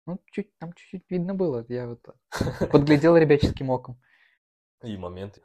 Ну, 0.05 0.19
чуть, 0.31 0.57
там 0.57 0.73
чуть-чуть 0.73 1.09
видно 1.09 1.33
было. 1.33 1.65
Я 1.69 1.87
вот 1.87 2.03
подглядел 2.71 3.15
ребяческим 3.15 3.69
оком. 3.69 4.01
И 4.81 4.97
моменты, 4.97 5.43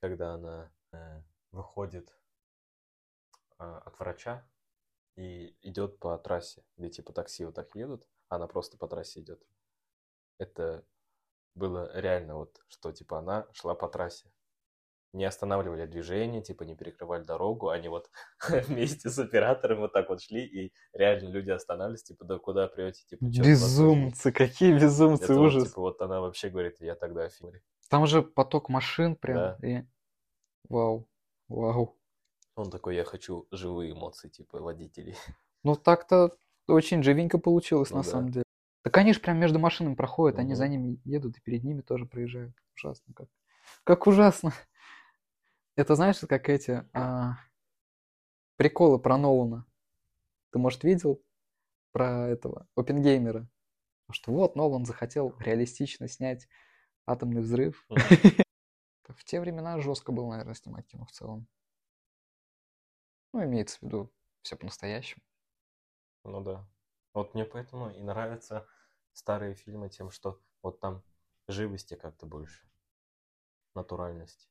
когда 0.00 0.34
она 0.34 0.72
э, 0.92 1.22
выходит 1.50 2.14
э, 3.58 3.64
от 3.64 3.98
врача 3.98 4.46
и 5.16 5.56
идет 5.62 5.98
по 5.98 6.16
трассе, 6.18 6.64
где 6.76 6.90
типа 6.90 7.12
такси 7.12 7.44
вот 7.44 7.54
так 7.54 7.74
едут, 7.74 8.06
а 8.28 8.36
она 8.36 8.46
просто 8.46 8.76
по 8.76 8.86
трассе 8.88 9.20
идет. 9.20 9.42
Это 10.38 10.84
было 11.54 11.90
реально 11.98 12.36
вот, 12.36 12.60
что 12.68 12.92
типа 12.92 13.18
она 13.18 13.48
шла 13.52 13.74
по 13.74 13.88
трассе. 13.88 14.30
Не 15.14 15.26
останавливали 15.26 15.86
движение, 15.86 16.42
типа 16.42 16.64
не 16.64 16.74
перекрывали 16.74 17.22
дорогу, 17.22 17.68
они 17.68 17.88
вот 17.88 18.10
вместе 18.66 19.08
с 19.08 19.18
оператором 19.18 19.78
вот 19.78 19.92
так 19.92 20.08
вот 20.08 20.20
шли, 20.20 20.44
и 20.44 20.72
реально 20.92 21.28
люди 21.28 21.50
останавливались, 21.50 22.02
типа, 22.02 22.24
да 22.24 22.38
куда 22.38 22.66
прете, 22.66 23.04
типа, 23.06 23.24
возьми?» 23.24 23.44
Безумцы, 23.44 24.32
какие 24.32 24.74
безумцы, 24.74 25.24
Это 25.24 25.34
вот, 25.34 25.46
ужас. 25.46 25.68
типа, 25.68 25.80
вот 25.80 26.02
она 26.02 26.20
вообще 26.20 26.48
говорит, 26.50 26.80
я 26.80 26.96
тогда 26.96 27.24
офигел. 27.24 27.52
Там 27.88 28.06
же 28.06 28.22
поток 28.22 28.68
машин 28.68 29.14
прям. 29.14 29.36
Да. 29.36 29.58
И... 29.62 29.84
Вау, 30.68 31.08
вау. 31.48 31.96
Он 32.56 32.70
такой, 32.70 32.96
я 32.96 33.04
хочу 33.04 33.46
живые 33.52 33.92
эмоции, 33.92 34.28
типа, 34.28 34.58
водителей. 34.58 35.16
Ну, 35.62 35.76
так-то 35.76 36.36
очень 36.66 37.02
живенько 37.04 37.38
получилось, 37.38 37.90
Ну 37.90 37.98
на 37.98 38.02
да. 38.02 38.10
самом 38.10 38.30
деле. 38.30 38.44
Так 38.82 38.96
они 38.98 39.12
же 39.12 39.20
прям 39.20 39.38
между 39.38 39.58
машинами 39.58 39.94
проходят, 39.94 40.38
они 40.38 40.54
за 40.54 40.66
ними 40.68 41.00
едут 41.04 41.38
и 41.38 41.40
перед 41.40 41.62
ними 41.62 41.82
тоже 41.82 42.04
проезжают. 42.04 42.54
Ужасно 42.76 43.14
как. 43.14 43.28
Как 43.84 44.06
ужасно. 44.06 44.52
Это 45.76 45.96
знаешь, 45.96 46.20
как 46.20 46.48
эти 46.48 46.88
а, 46.92 47.36
приколы 48.56 48.98
про 49.00 49.16
Нолана. 49.18 49.66
Ты, 50.50 50.58
может, 50.58 50.84
видел 50.84 51.20
про 51.90 52.28
этого 52.28 52.68
Опенгеймера? 52.76 53.48
Что 54.10 54.32
вот 54.32 54.54
Нолан 54.54 54.84
захотел 54.84 55.34
реалистично 55.40 56.06
снять 56.08 56.46
атомный 57.06 57.42
взрыв. 57.42 57.86
В 59.08 59.24
те 59.24 59.40
времена 59.40 59.80
жестко 59.80 60.12
было, 60.12 60.30
наверное, 60.30 60.54
снимать 60.54 60.86
кино 60.86 61.04
в 61.06 61.12
целом. 61.12 61.46
Ну, 63.32 63.44
имеется 63.44 63.78
в 63.78 63.82
виду 63.82 64.12
все 64.42 64.56
по-настоящему. 64.56 65.22
Ну 66.22 66.40
да. 66.40 66.66
Вот 67.12 67.34
мне 67.34 67.44
поэтому 67.44 67.90
и 67.90 68.00
нравятся 68.00 68.66
старые 69.12 69.54
фильмы 69.54 69.88
тем, 69.88 70.10
что 70.10 70.40
вот 70.62 70.80
там 70.80 71.02
живости 71.48 71.94
как-то 71.94 72.26
больше. 72.26 72.66
Натуральности. 73.74 74.48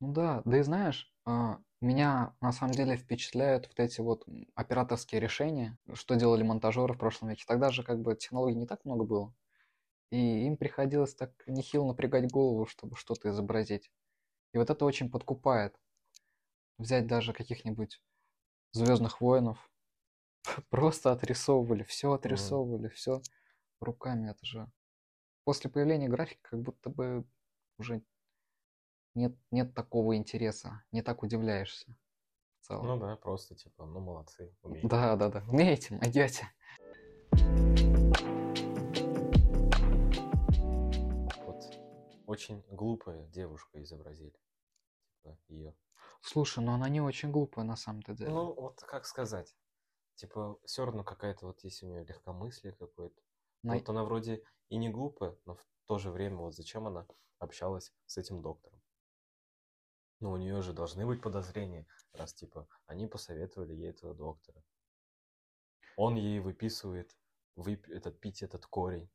Ну 0.00 0.12
да, 0.12 0.42
да 0.44 0.58
и 0.58 0.62
знаешь, 0.62 1.12
а, 1.24 1.58
меня 1.80 2.34
на 2.40 2.52
самом 2.52 2.72
деле 2.72 2.96
впечатляют 2.96 3.68
вот 3.68 3.80
эти 3.80 4.00
вот 4.00 4.24
операторские 4.54 5.20
решения, 5.20 5.76
что 5.94 6.14
делали 6.14 6.42
монтажеры 6.42 6.94
в 6.94 6.98
прошлом 6.98 7.30
веке. 7.30 7.44
Тогда 7.46 7.70
же 7.70 7.82
как 7.82 8.00
бы 8.00 8.14
технологий 8.14 8.56
не 8.56 8.66
так 8.66 8.84
много 8.84 9.04
было. 9.04 9.34
И 10.10 10.46
им 10.46 10.56
приходилось 10.56 11.14
так 11.14 11.32
нехило 11.46 11.86
напрягать 11.86 12.30
голову, 12.30 12.66
чтобы 12.66 12.96
что-то 12.96 13.30
изобразить. 13.30 13.90
И 14.54 14.58
вот 14.58 14.70
это 14.70 14.84
очень 14.84 15.10
подкупает. 15.10 15.78
взять 16.78 17.06
даже 17.06 17.32
каких-нибудь 17.32 18.00
Звездных 18.72 19.20
воинов, 19.20 19.70
просто 20.70 21.12
отрисовывали, 21.12 21.84
все 21.84 22.12
отрисовывали, 22.12 22.88
все 22.88 23.22
руками. 23.80 24.30
Это 24.30 24.44
же 24.46 24.70
после 25.44 25.70
появления 25.70 26.08
графики 26.08 26.40
как 26.42 26.60
будто 26.62 26.90
бы 26.90 27.24
уже 27.78 28.02
нет, 29.18 29.36
нет 29.50 29.74
такого 29.74 30.16
интереса, 30.16 30.82
не 30.92 31.02
так 31.02 31.22
удивляешься. 31.22 31.94
В 32.60 32.66
целом. 32.66 32.86
Ну 32.86 32.96
да, 32.98 33.16
просто 33.16 33.54
типа, 33.54 33.84
ну 33.84 34.00
молодцы, 34.00 34.54
умеете. 34.62 34.88
Да, 34.88 35.16
да, 35.16 35.28
да. 35.28 35.44
Умеете, 35.48 35.94
могете. 35.94 36.48
Вот 41.44 41.64
очень 42.26 42.62
глупая 42.70 43.26
девушка 43.26 43.82
изобразили. 43.82 44.38
Типа 45.22 45.36
ее. 45.48 45.74
Слушай, 46.20 46.64
ну 46.64 46.72
она 46.72 46.88
не 46.88 47.00
очень 47.00 47.30
глупая 47.30 47.64
на 47.64 47.76
самом-то 47.76 48.14
деле. 48.14 48.30
Ну, 48.30 48.54
вот 48.54 48.80
как 48.82 49.04
сказать. 49.06 49.56
Типа, 50.14 50.58
все 50.64 50.84
равно 50.84 51.04
какая-то 51.04 51.46
вот 51.46 51.62
есть 51.64 51.82
у 51.82 51.86
нее 51.86 52.04
легкомыслие 52.04 52.72
какое-то. 52.74 53.20
На- 53.62 53.74
Вот 53.74 53.88
она 53.88 54.04
вроде 54.04 54.42
и 54.68 54.76
не 54.76 54.88
глупая, 54.90 55.36
но 55.44 55.54
в 55.54 55.64
то 55.86 55.98
же 55.98 56.10
время 56.10 56.36
вот 56.38 56.54
зачем 56.54 56.86
она 56.86 57.06
общалась 57.38 57.92
с 58.06 58.18
этим 58.18 58.42
доктором? 58.42 58.77
Ну, 60.20 60.30
у 60.32 60.36
нее 60.36 60.62
же 60.62 60.72
должны 60.72 61.06
быть 61.06 61.22
подозрения, 61.22 61.86
раз 62.12 62.34
типа 62.34 62.66
они 62.86 63.06
посоветовали 63.06 63.72
ей 63.74 63.90
этого 63.90 64.14
доктора. 64.14 64.62
Он 65.96 66.16
ей 66.16 66.40
выписывает 66.40 67.16
вып- 67.56 67.90
этот, 67.90 68.20
пить 68.20 68.42
этот 68.42 68.66
корень. 68.66 69.08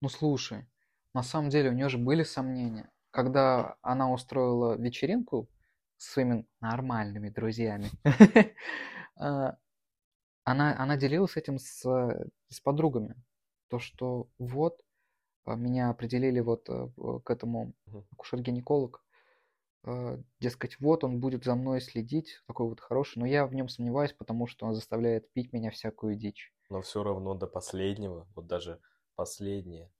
Ну 0.00 0.08
слушай, 0.08 0.66
на 1.14 1.22
самом 1.22 1.50
деле 1.50 1.70
у 1.70 1.72
нее 1.72 1.88
же 1.88 1.98
были 1.98 2.22
сомнения. 2.22 2.90
Когда 3.10 3.76
она 3.82 4.12
устроила 4.12 4.76
вечеринку 4.78 5.48
с 5.96 6.12
своими 6.12 6.46
нормальными 6.60 7.30
друзьями, 7.30 7.90
а, 9.16 9.56
она, 10.44 10.76
она 10.78 10.96
делилась 10.96 11.36
этим 11.36 11.58
с, 11.58 11.82
с 12.48 12.60
подругами. 12.60 13.16
То, 13.68 13.78
что 13.78 14.28
вот, 14.38 14.82
а, 15.44 15.56
меня 15.56 15.90
определили 15.90 16.40
вот 16.40 16.68
э, 16.68 16.88
к 17.24 17.30
этому 17.30 17.74
акушер-гинеколог. 18.12 19.02
Э, 19.84 20.18
Дескать, 20.40 20.78
вот 20.80 21.04
он 21.04 21.20
будет 21.20 21.44
за 21.44 21.54
мной 21.54 21.80
следить, 21.80 22.42
такой 22.46 22.68
вот 22.68 22.80
хороший, 22.80 23.18
но 23.18 23.26
я 23.26 23.46
в 23.46 23.54
нем 23.54 23.68
сомневаюсь, 23.68 24.12
потому 24.12 24.46
что 24.46 24.66
он 24.66 24.74
заставляет 24.74 25.32
пить 25.32 25.52
меня 25.52 25.70
всякую 25.70 26.16
дичь. 26.16 26.52
Но 26.70 26.80
все 26.82 27.02
равно 27.02 27.34
до 27.34 27.46
последнего, 27.46 28.26
вот 28.34 28.46
даже 28.46 28.80
последнее, 29.16 29.90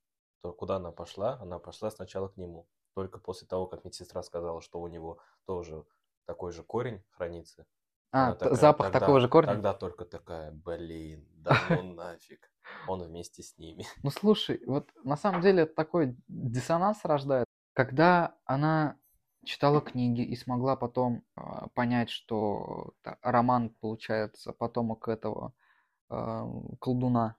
то 0.42 0.52
куда 0.52 0.76
она 0.76 0.92
пошла? 0.92 1.38
Она 1.40 1.58
пошла 1.58 1.90
сначала 1.90 2.28
к 2.28 2.36
нему. 2.36 2.68
Только 2.94 3.18
после 3.18 3.46
того, 3.46 3.66
как 3.66 3.84
медсестра 3.84 4.22
сказала, 4.22 4.60
что 4.60 4.80
у 4.80 4.88
него 4.88 5.18
тоже 5.46 5.84
такой 6.26 6.52
же 6.52 6.62
корень 6.62 7.02
хранится. 7.10 7.66
А, 8.10 8.34
такая, 8.34 8.54
запах 8.54 8.86
тогда- 8.86 9.00
такого 9.00 9.20
же 9.20 9.28
корня? 9.28 9.52
Тогда 9.52 9.74
только 9.74 10.04
такая, 10.04 10.50
блин, 10.50 11.26
да 11.36 11.56
ну 11.70 11.82
нафиг. 11.94 12.50
Он 12.86 13.02
вместе 13.02 13.42
с 13.42 13.56
ними. 13.58 13.86
Ну 14.02 14.10
слушай, 14.10 14.62
вот 14.66 14.90
на 15.04 15.16
самом 15.16 15.40
деле 15.42 15.66
такой 15.66 16.16
диссонанс 16.28 17.04
рождает, 17.04 17.46
когда 17.74 18.36
она 18.44 18.98
читала 19.44 19.80
книги 19.80 20.22
и 20.22 20.36
смогла 20.36 20.76
потом 20.76 21.24
а, 21.36 21.68
понять, 21.70 22.10
что 22.10 22.94
та- 23.02 23.18
Роман, 23.22 23.70
получается, 23.80 24.52
потомок 24.52 25.08
этого 25.08 25.54
а, 26.10 26.46
колдуна, 26.80 27.36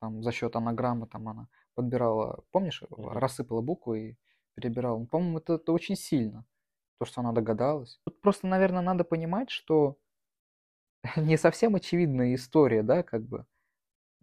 там 0.00 0.22
за 0.22 0.32
счет 0.32 0.56
анаграммы 0.56 1.06
там 1.06 1.28
она 1.28 1.48
подбирала, 1.74 2.44
помнишь, 2.52 2.82
рассыпала 2.90 3.60
буквы 3.62 4.00
и 4.10 4.18
перебирала. 4.54 4.98
Ну, 5.00 5.06
По-моему, 5.06 5.38
это, 5.38 5.54
это 5.54 5.72
очень 5.72 5.96
сильно, 5.96 6.44
то, 6.98 7.06
что 7.06 7.20
она 7.22 7.32
догадалась. 7.32 8.00
Тут 8.04 8.20
просто, 8.20 8.46
наверное, 8.48 8.82
надо 8.82 9.04
понимать, 9.04 9.50
что 9.50 9.98
не 11.16 11.36
совсем 11.36 11.74
очевидная 11.76 12.34
история, 12.34 12.82
да, 12.82 13.02
как 13.02 13.22
бы. 13.26 13.46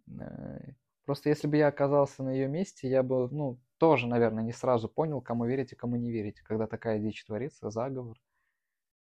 Э, 0.08 0.72
Просто 1.06 1.30
если 1.30 1.48
бы 1.48 1.56
я 1.56 1.68
оказался 1.68 2.22
на 2.24 2.30
ее 2.30 2.48
месте, 2.48 2.88
я 2.88 3.02
бы, 3.02 3.28
ну, 3.30 3.60
тоже, 3.78 4.06
наверное, 4.06 4.42
не 4.42 4.52
сразу 4.52 4.88
понял, 4.88 5.20
кому 5.20 5.46
верить 5.46 5.72
и 5.72 5.76
кому 5.76 5.96
не 5.96 6.10
верить, 6.10 6.40
когда 6.40 6.66
такая 6.66 6.98
дичь 6.98 7.24
творится, 7.24 7.70
заговор. 7.70 8.18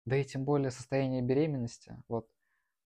Да 0.05 0.17
и 0.17 0.25
тем 0.25 0.45
более 0.45 0.71
состояние 0.71 1.23
беременности. 1.23 2.03
Вот 2.09 2.29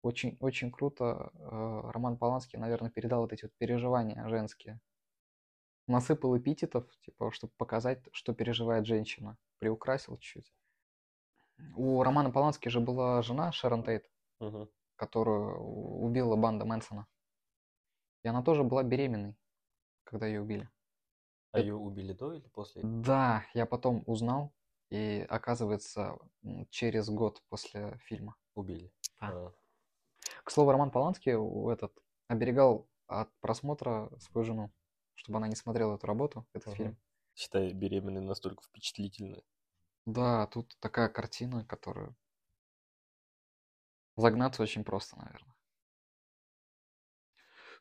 очень, 0.02 0.36
очень 0.40 0.70
круто 0.70 1.30
э, 1.34 1.90
Роман 1.92 2.18
Поланский, 2.18 2.58
наверное, 2.58 2.90
передал 2.90 3.22
вот 3.22 3.32
эти 3.32 3.44
вот 3.44 3.52
переживания 3.56 4.26
женские. 4.28 4.80
Насыпал 5.86 6.36
эпитетов, 6.36 6.86
типа, 7.00 7.30
чтобы 7.30 7.52
показать, 7.56 8.02
что 8.12 8.34
переживает 8.34 8.86
женщина. 8.86 9.36
Приукрасил 9.58 10.16
чуть-чуть. 10.18 10.52
У 11.76 12.02
Романа 12.02 12.30
Полански 12.30 12.68
же 12.68 12.80
была 12.80 13.22
жена 13.22 13.52
Шерон 13.52 13.82
Тейт, 13.84 14.10
Мгм. 14.40 14.68
которую 14.96 15.58
убила 15.58 16.36
банда 16.36 16.64
Мэнсона. 16.64 17.06
И 18.22 18.28
она 18.28 18.42
тоже 18.42 18.64
была 18.64 18.82
беременной, 18.82 19.36
когда 20.04 20.26
ее 20.26 20.40
убили. 20.40 20.68
А 21.54 21.60
ее 21.60 21.74
убили 21.74 22.12
до 22.12 22.34
или 22.34 22.48
после? 22.48 22.82
Да, 22.82 23.44
я 23.54 23.66
потом 23.66 24.02
узнал, 24.06 24.52
и 24.90 25.24
оказывается, 25.28 26.18
через 26.70 27.08
год 27.08 27.42
после 27.48 27.98
фильма. 28.04 28.36
Убили. 28.54 28.92
Да. 29.20 29.28
А, 29.28 29.52
К 30.44 30.50
слову, 30.50 30.72
Роман 30.72 30.90
Поланский 30.90 31.32
этот 31.72 31.92
оберегал 32.28 32.88
от 33.06 33.30
просмотра 33.40 34.10
свою 34.18 34.44
жену, 34.44 34.70
чтобы 35.14 35.38
она 35.38 35.48
не 35.48 35.56
смотрела 35.56 35.94
эту 35.94 36.06
работу, 36.06 36.46
этот 36.52 36.72
Ага. 36.72 36.76
фильм. 36.76 36.96
Считай, 37.36 37.72
беременные 37.72 38.22
настолько 38.22 38.62
впечатлительные. 38.64 39.42
Да, 40.06 40.46
тут 40.46 40.76
такая 40.80 41.08
картина, 41.08 41.64
которую 41.64 42.16
загнаться 44.16 44.62
очень 44.62 44.82
просто, 44.84 45.16
наверное. 45.16 45.54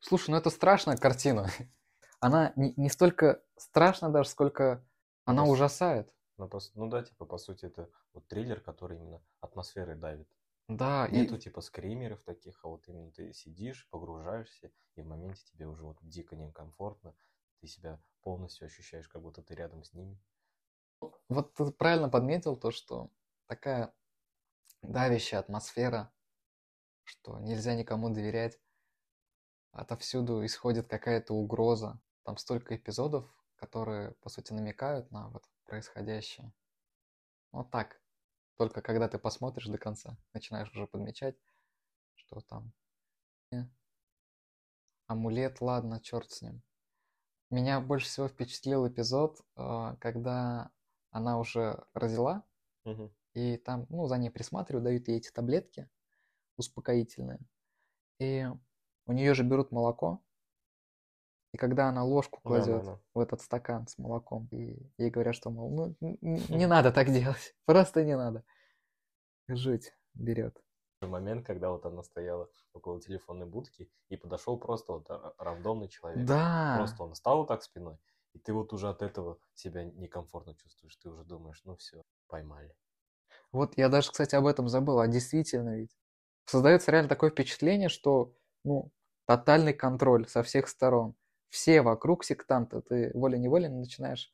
Слушай, 0.02 0.32
ну 0.32 0.38
это 0.38 0.50
страшная 0.52 0.98
картина. 0.98 1.50
Она 2.24 2.54
не, 2.56 2.74
не 2.78 2.90
столько 2.90 3.44
страшна 3.58 4.08
даже, 4.10 4.30
сколько 4.30 4.82
она 5.26 5.44
Пос- 5.44 5.52
ужасает. 5.52 6.16
Ну, 6.38 6.48
пос- 6.48 6.72
ну 6.76 6.90
да, 6.90 7.04
типа, 7.04 7.26
по 7.26 7.38
сути, 7.38 7.66
это 7.66 7.90
вот 8.14 8.28
триллер, 8.30 8.62
который 8.62 8.98
именно 8.98 9.22
атмосферой 9.42 9.98
давит. 9.98 10.30
Да, 10.70 11.08
и 11.08 11.16
Нету 11.16 11.38
типа 11.38 11.60
скримеров 11.62 12.24
таких, 12.24 12.64
а 12.64 12.70
вот 12.70 12.88
именно 12.88 13.12
ты 13.12 13.34
сидишь, 13.34 13.90
погружаешься, 13.90 14.72
и 14.96 15.02
в 15.02 15.08
моменте 15.08 15.44
тебе 15.46 15.68
уже 15.68 15.84
вот 15.86 15.98
дико 16.02 16.38
некомфортно, 16.38 17.14
ты 17.60 17.68
себя 17.68 18.02
полностью 18.22 18.68
ощущаешь, 18.68 19.10
как 19.10 19.22
будто 19.22 19.44
ты 19.44 19.54
рядом 19.54 19.84
с 19.84 19.94
ними. 19.94 20.18
вот 21.30 21.54
ты 21.54 21.72
правильно 21.72 22.10
подметил 22.10 22.56
то, 22.56 22.72
что 22.72 23.12
такая 23.48 23.94
давящая 24.84 25.42
атмосфера, 25.42 26.14
что 27.04 27.40
нельзя 27.40 27.76
никому 27.76 28.10
доверять. 28.10 28.60
Отовсюду 29.72 30.46
исходит 30.46 30.88
какая-то 30.88 31.34
угроза. 31.34 32.00
Там 32.24 32.38
столько 32.38 32.76
эпизодов, 32.76 33.26
которые, 33.56 34.12
по 34.22 34.30
сути, 34.30 34.54
намекают 34.54 35.12
на 35.12 35.30
вот 35.30 35.44
происходящее. 35.66 36.54
Вот 37.52 37.70
так. 37.72 38.02
Только 38.58 38.82
когда 38.82 39.08
ты 39.08 39.18
посмотришь 39.18 39.68
до 39.68 39.78
конца, 39.78 40.18
начинаешь 40.34 40.72
уже 40.72 40.88
подмечать, 40.88 41.36
что 42.16 42.42
там. 42.42 42.72
э, 43.52 43.64
Амулет, 45.08 45.62
ладно, 45.62 46.00
черт 46.02 46.32
с 46.32 46.42
ним. 46.42 46.62
Меня 47.50 47.80
больше 47.82 48.08
всего 48.08 48.28
впечатлил 48.28 48.88
эпизод, 48.88 49.40
э, 49.56 49.96
когда 50.00 50.72
она 51.12 51.40
уже 51.40 51.84
родила, 51.94 52.44
Мгм. 52.86 53.14
и 53.34 53.58
там, 53.58 53.86
ну, 53.90 54.08
за 54.08 54.18
ней 54.18 54.30
присматривают, 54.30 54.84
дают 54.86 55.08
ей 55.08 55.18
эти 55.18 55.32
таблетки 55.32 55.90
успокоительные. 56.58 57.40
И 58.20 58.48
у 59.06 59.12
нее 59.14 59.34
же 59.34 59.44
берут 59.44 59.72
молоко, 59.72 60.24
и 61.54 61.58
когда 61.58 61.90
она 61.90 62.04
ложку 62.04 62.42
Да, 62.44 62.68
кладет 62.68 62.68
да, 62.68 62.84
да. 62.84 63.00
в 63.14 63.20
этот 63.20 63.42
стакан 63.42 63.88
с 63.88 63.98
молоком, 63.98 64.48
и 64.52 64.92
ей 64.98 65.10
говорят, 65.12 65.36
что, 65.36 65.52
мол, 65.52 65.72
ну, 66.02 66.18
не 66.22 66.68
надо 66.68 66.92
так 66.92 67.12
делать, 67.14 67.56
просто 67.66 68.04
не 68.04 68.18
надо. 68.18 68.44
Жуть 69.48 69.94
берет. 70.14 70.62
Момент, 71.02 71.46
когда 71.46 71.70
вот 71.70 71.86
она 71.86 72.02
стояла 72.02 72.50
около 72.74 73.00
телефонной 73.00 73.46
будки, 73.46 73.92
и 74.10 74.18
подошел 74.18 74.58
просто 74.58 74.94
вот 74.94 75.08
ра- 75.08 75.36
рандомный 75.38 75.88
человек. 75.88 76.28
Да, 76.30 76.44
Просто 76.72 77.04
он 77.04 77.14
стал 77.14 77.40
вот 77.40 77.48
так 77.50 77.62
спиной, 77.62 78.00
и 78.34 78.40
ты 78.40 78.54
вот 78.54 78.74
уже 78.74 78.90
от 78.90 79.04
этого 79.04 79.40
себя 79.54 79.84
некомфортно 79.84 80.56
чувствуешь. 80.56 80.96
Ты 80.96 81.10
уже 81.12 81.24
думаешь, 81.26 81.62
ну 81.66 81.76
все, 81.76 82.02
поймали. 82.28 82.76
вот 83.52 83.78
я 83.78 83.90
даже, 83.90 84.12
кстати, 84.12 84.36
об 84.36 84.46
этом 84.46 84.68
забыл, 84.70 85.00
а 85.00 85.08
действительно 85.08 85.78
ведь. 85.78 85.96
Создается 86.46 86.92
реально 86.92 87.10
такое 87.10 87.30
впечатление, 87.30 87.90
что, 87.90 88.36
ну, 88.64 88.92
тотальный 89.28 89.74
контроль 89.74 90.28
со 90.28 90.44
всех 90.44 90.68
сторон. 90.68 91.16
Все 91.54 91.84
вокруг 91.84 92.24
сектанты, 92.24 92.82
ты 92.82 93.12
волей-неволей 93.14 93.70
начинаешь 93.70 94.34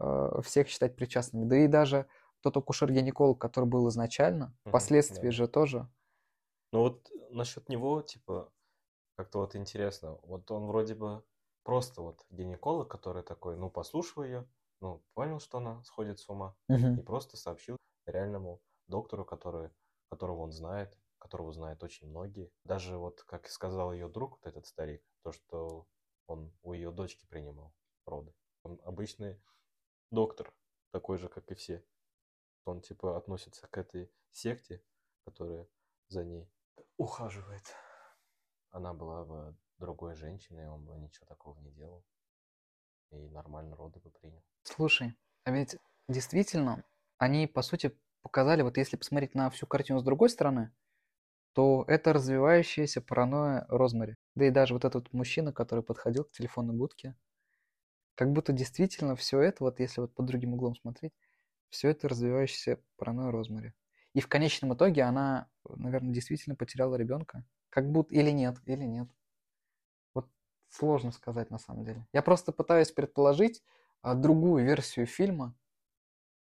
э, 0.00 0.40
всех 0.42 0.66
считать 0.66 0.96
причастными. 0.96 1.44
Да 1.44 1.56
и 1.58 1.68
даже 1.68 2.08
тот 2.40 2.56
акушер-гинеколог, 2.56 3.38
который 3.38 3.66
был 3.66 3.88
изначально, 3.88 4.52
впоследствии 4.64 5.26
да. 5.26 5.30
же 5.30 5.46
тоже. 5.46 5.88
Ну 6.72 6.80
вот 6.80 7.08
насчет 7.30 7.68
него, 7.68 8.02
типа, 8.02 8.52
как-то 9.14 9.38
вот 9.38 9.54
интересно. 9.54 10.18
Вот 10.22 10.50
он 10.50 10.66
вроде 10.66 10.96
бы 10.96 11.22
просто 11.62 12.02
вот 12.02 12.24
гинеколог, 12.30 12.90
который 12.90 13.22
такой, 13.22 13.56
ну, 13.56 13.70
послушал 13.70 14.24
ее, 14.24 14.50
ну, 14.80 15.04
понял, 15.14 15.38
что 15.38 15.58
она 15.58 15.84
сходит 15.84 16.18
с 16.18 16.28
ума, 16.28 16.56
и 16.68 17.00
просто 17.00 17.36
сообщил 17.36 17.76
реальному 18.06 18.60
доктору, 18.88 19.24
который, 19.24 19.70
которого 20.10 20.40
он 20.40 20.50
знает, 20.50 20.98
которого 21.18 21.52
знают 21.52 21.84
очень 21.84 22.08
многие. 22.08 22.50
Даже 22.64 22.98
вот, 22.98 23.22
как 23.22 23.46
сказал 23.48 23.92
ее 23.92 24.08
друг, 24.08 24.32
вот 24.32 24.46
этот 24.46 24.66
старик, 24.66 25.04
то, 25.22 25.30
что 25.30 25.86
он 26.26 26.52
у 26.62 26.72
ее 26.72 26.90
дочки 26.90 27.26
принимал 27.26 27.74
роды. 28.04 28.34
Он 28.62 28.80
обычный 28.84 29.40
доктор, 30.10 30.52
такой 30.90 31.18
же, 31.18 31.28
как 31.28 31.50
и 31.50 31.54
все. 31.54 31.84
Он, 32.64 32.80
типа, 32.80 33.16
относится 33.16 33.68
к 33.68 33.78
этой 33.78 34.10
секте, 34.32 34.82
которая 35.24 35.68
за 36.08 36.24
ней 36.24 36.48
ухаживает. 36.96 37.74
Она 38.70 38.92
была 38.92 39.24
бы 39.24 39.56
другой 39.78 40.14
женщиной, 40.14 40.68
он 40.68 40.84
бы 40.84 40.96
ничего 40.96 41.26
такого 41.26 41.58
не 41.60 41.70
делал. 41.70 42.04
И 43.10 43.28
нормально 43.28 43.76
роды 43.76 44.00
бы 44.00 44.10
принял. 44.10 44.42
Слушай, 44.64 45.16
а 45.44 45.52
ведь 45.52 45.76
действительно, 46.08 46.84
они, 47.18 47.46
по 47.46 47.62
сути, 47.62 47.96
показали, 48.22 48.62
вот 48.62 48.76
если 48.76 48.96
посмотреть 48.96 49.34
на 49.34 49.48
всю 49.50 49.66
картину 49.66 50.00
с 50.00 50.02
другой 50.04 50.28
стороны, 50.28 50.74
то 51.56 51.86
это 51.88 52.12
развивающаяся 52.12 53.00
паранойя 53.00 53.64
Розмари. 53.70 54.16
Да 54.34 54.44
и 54.46 54.50
даже 54.50 54.74
вот 54.74 54.84
этот 54.84 55.10
мужчина, 55.14 55.54
который 55.54 55.82
подходил 55.82 56.24
к 56.24 56.32
телефонной 56.32 56.74
будке, 56.74 57.16
как 58.14 58.30
будто 58.32 58.52
действительно 58.52 59.16
все 59.16 59.40
это, 59.40 59.64
вот 59.64 59.80
если 59.80 60.02
вот 60.02 60.14
под 60.14 60.26
другим 60.26 60.52
углом 60.52 60.76
смотреть, 60.76 61.14
все 61.70 61.88
это 61.88 62.10
развивающаяся 62.10 62.78
паранойя 62.98 63.30
Розмари. 63.30 63.72
И 64.12 64.20
в 64.20 64.28
конечном 64.28 64.74
итоге 64.74 65.04
она, 65.04 65.48
наверное, 65.64 66.12
действительно 66.12 66.56
потеряла 66.56 66.96
ребенка. 66.96 67.46
Как 67.70 67.90
будто 67.90 68.14
или 68.14 68.30
нет, 68.30 68.58
или 68.66 68.84
нет. 68.84 69.08
Вот 70.12 70.28
сложно 70.68 71.10
сказать 71.10 71.50
на 71.50 71.58
самом 71.58 71.86
деле. 71.86 72.06
Я 72.12 72.20
просто 72.20 72.52
пытаюсь 72.52 72.92
предположить 72.92 73.62
а, 74.02 74.14
другую 74.14 74.62
версию 74.62 75.06
фильма, 75.06 75.56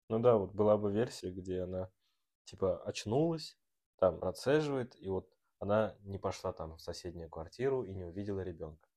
ну 0.08 0.18
да, 0.18 0.36
вот 0.36 0.52
была 0.52 0.76
бы 0.76 0.90
версия, 0.90 1.30
где 1.30 1.62
она 1.62 1.90
типа 2.44 2.82
очнулась, 2.82 3.58
там 4.02 4.18
процеживает, 4.18 5.00
и 5.00 5.08
вот 5.08 5.32
она 5.60 5.96
не 6.00 6.18
пошла 6.18 6.52
там 6.52 6.76
в 6.76 6.80
соседнюю 6.80 7.30
квартиру 7.30 7.84
и 7.84 7.94
не 7.94 8.02
увидела 8.02 8.40
ребенка. 8.40 8.88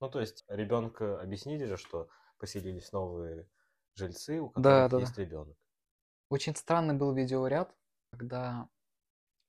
Ну, 0.00 0.10
то 0.10 0.20
есть 0.20 0.44
ребенка 0.48 1.18
объяснили 1.18 1.64
же, 1.64 1.78
что 1.78 2.10
поселились 2.36 2.92
новые 2.92 3.48
жильцы, 3.94 4.42
у 4.42 4.50
которых 4.50 4.90
да, 4.90 4.98
есть 4.98 5.16
да. 5.16 5.22
ребенок. 5.22 5.56
Очень 6.28 6.54
странный 6.56 6.94
был 6.94 7.14
видеоряд, 7.14 7.74
когда 8.10 8.68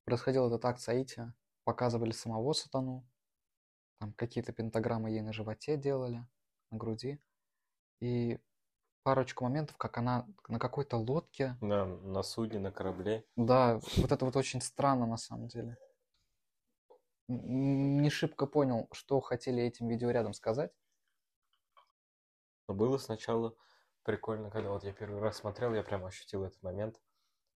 происходил 0.05 0.47
этот 0.47 0.63
акт 0.63 0.79
Саити, 0.79 1.33
показывали 1.65 2.11
самого 2.11 2.53
сатану, 2.53 3.05
там 3.99 4.13
какие-то 4.13 4.53
пентаграммы 4.53 5.09
ей 5.09 5.23
на 5.23 5.33
животе 5.33 5.75
делали, 5.75 6.25
на 6.71 6.77
груди. 6.77 7.21
И 7.99 8.39
парочку 9.05 9.43
моментов, 9.43 9.77
как 9.77 9.99
она 9.99 10.25
на 10.47 10.57
какой-то 10.57 10.97
лодке. 10.97 11.55
Да, 11.61 11.85
на 11.85 12.23
судне, 12.23 12.57
на 12.57 12.71
корабле. 12.71 13.23
Да, 13.35 13.79
вот 13.97 14.11
это 14.11 14.25
вот 14.25 14.35
очень 14.35 14.61
странно 14.61 15.05
на 15.05 15.17
самом 15.17 15.47
деле. 15.47 15.77
Не 17.27 18.09
шибко 18.09 18.47
понял, 18.47 18.89
что 18.91 19.21
хотели 19.21 19.61
этим 19.61 19.87
видеорядом 19.87 20.33
сказать. 20.33 20.73
Но 22.67 22.73
было 22.73 22.97
сначала 22.97 23.55
прикольно, 24.01 24.49
когда 24.49 24.71
вот 24.71 24.83
я 24.83 24.91
первый 24.91 25.21
раз 25.21 25.37
смотрел, 25.37 25.75
я 25.75 25.83
прям 25.83 26.03
ощутил 26.03 26.43
этот 26.43 26.63
момент, 26.63 26.99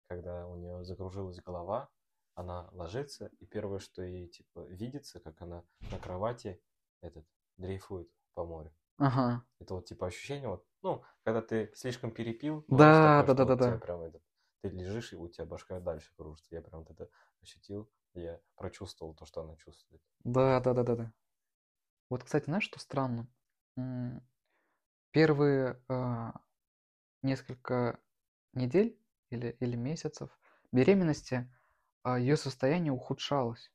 когда 0.09 0.49
у 0.49 0.57
нее 0.57 0.85
закружилась 0.85 1.41
голова, 1.41 1.89
она 2.35 2.69
ложится, 2.73 3.31
и 3.39 3.47
первое, 3.47 3.79
что 3.79 4.03
ей 4.03 4.27
типа 4.27 4.67
видится, 4.67 5.21
как 5.21 5.41
она 5.41 5.63
на 5.93 5.99
кровати 6.01 6.61
этот 7.03 7.25
дрейфует 7.57 8.11
по 8.35 8.45
морю. 8.45 8.73
Ага. 8.99 9.45
Это 9.59 9.75
вот 9.75 9.87
типа 9.87 10.07
ощущение, 10.07 10.49
вот, 10.49 10.67
ну, 10.83 11.03
когда 11.25 11.43
ты 11.43 11.73
слишком 11.75 12.11
перепил, 12.11 12.65
да, 12.69 13.23
да, 13.27 13.35
да, 13.35 13.45
да, 13.45 13.57
да. 13.57 13.79
Прям 13.79 14.03
это, 14.03 14.21
ты 14.63 14.69
лежишь, 14.69 15.13
и 15.13 15.17
у 15.17 15.29
тебя 15.29 15.47
башка 15.47 15.81
дальше 15.81 16.13
кружится. 16.17 16.55
Я 16.55 16.63
прям 16.63 16.81
вот 16.81 16.91
это 16.91 17.09
ощутил, 17.41 17.91
я 18.15 18.41
прочувствовал 18.57 19.15
то, 19.15 19.25
что 19.27 19.43
она 19.43 19.57
чувствует. 19.57 20.03
Да, 20.25 20.61
да, 20.61 20.75
да, 20.75 20.83
да, 20.83 20.97
да. 20.97 21.13
Вот, 22.11 22.25
кстати, 22.25 22.45
знаешь, 22.45 22.65
что 22.65 22.79
странно? 22.79 23.29
Первые 25.11 25.83
э, 25.89 26.33
несколько 27.23 27.99
недель 28.53 29.01
или, 29.31 29.57
или 29.61 29.77
месяцев 29.77 30.31
беременности 30.73 31.35
э, 31.35 31.47
а, 32.03 32.19
ее 32.19 32.37
состояние 32.37 32.93
ухудшалось. 32.93 33.73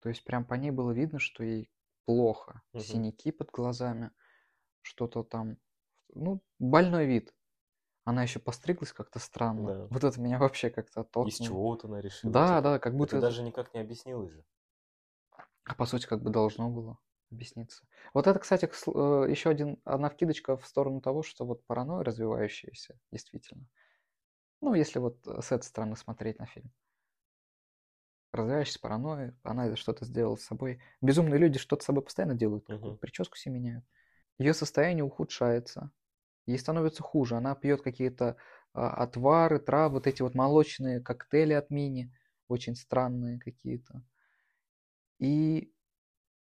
То 0.00 0.10
есть 0.10 0.24
прям 0.24 0.44
по 0.44 0.54
ней 0.54 0.70
было 0.70 0.92
видно, 0.92 1.18
что 1.18 1.42
ей 1.42 1.70
плохо. 2.04 2.62
Угу. 2.72 2.82
Синяки 2.82 3.32
под 3.32 3.50
глазами 3.50 4.10
что-то 4.84 5.24
там, 5.24 5.56
ну, 6.14 6.42
больной 6.58 7.06
вид. 7.06 7.34
Она 8.04 8.22
еще 8.22 8.38
постриглась 8.38 8.92
как-то 8.92 9.18
странно. 9.18 9.66
Да. 9.66 9.86
Вот 9.86 10.04
это 10.04 10.20
меня 10.20 10.38
вообще 10.38 10.68
как-то 10.68 11.00
оттолкнуло. 11.00 11.28
Из 11.28 11.38
чего 11.38 11.62
вот 11.62 11.84
она 11.84 12.00
решила? 12.02 12.32
Да, 12.32 12.60
да, 12.60 12.78
как 12.78 12.94
будто... 12.94 13.16
Это 13.16 13.26
даже 13.26 13.42
никак 13.42 13.72
не 13.72 13.80
объяснилось 13.80 14.30
же. 14.30 14.44
А 15.64 15.74
по 15.74 15.86
сути, 15.86 16.06
как 16.06 16.22
бы 16.22 16.30
должно 16.30 16.68
было 16.68 16.98
объясниться. 17.30 17.86
Вот 18.12 18.26
это, 18.26 18.38
кстати, 18.38 18.66
э, 18.66 19.30
еще 19.30 19.48
один, 19.48 19.80
одна 19.84 20.10
вкидочка 20.10 20.58
в 20.58 20.66
сторону 20.66 21.00
того, 21.00 21.22
что 21.22 21.46
вот 21.46 21.64
паранойя 21.64 22.04
развивающаяся, 22.04 22.98
действительно. 23.10 23.66
Ну, 24.60 24.74
если 24.74 24.98
вот 24.98 25.26
с 25.26 25.50
этой 25.50 25.64
стороны 25.64 25.96
смотреть 25.96 26.38
на 26.38 26.46
фильм. 26.46 26.70
Развивающаяся 28.32 28.80
паранойя, 28.80 29.34
она 29.42 29.74
что-то 29.76 30.04
сделала 30.04 30.36
с 30.36 30.42
собой. 30.42 30.82
Безумные 31.00 31.38
люди 31.38 31.58
что-то 31.58 31.82
с 31.82 31.86
собой 31.86 32.02
постоянно 32.02 32.34
делают. 32.34 32.68
Угу. 32.68 32.96
Прическу 32.96 33.38
себе 33.38 33.54
меняют 33.54 33.84
ее 34.38 34.54
состояние 34.54 35.04
ухудшается, 35.04 35.90
ей 36.46 36.58
становится 36.58 37.02
хуже. 37.02 37.36
Она 37.36 37.54
пьет 37.54 37.82
какие-то 37.82 38.36
а, 38.72 38.90
отвары, 38.90 39.58
травы, 39.58 39.94
вот 39.94 40.06
эти 40.06 40.22
вот 40.22 40.34
молочные 40.34 41.00
коктейли 41.00 41.52
от 41.52 41.70
мини, 41.70 42.12
очень 42.48 42.74
странные 42.74 43.38
какие-то. 43.38 44.02
И 45.18 45.72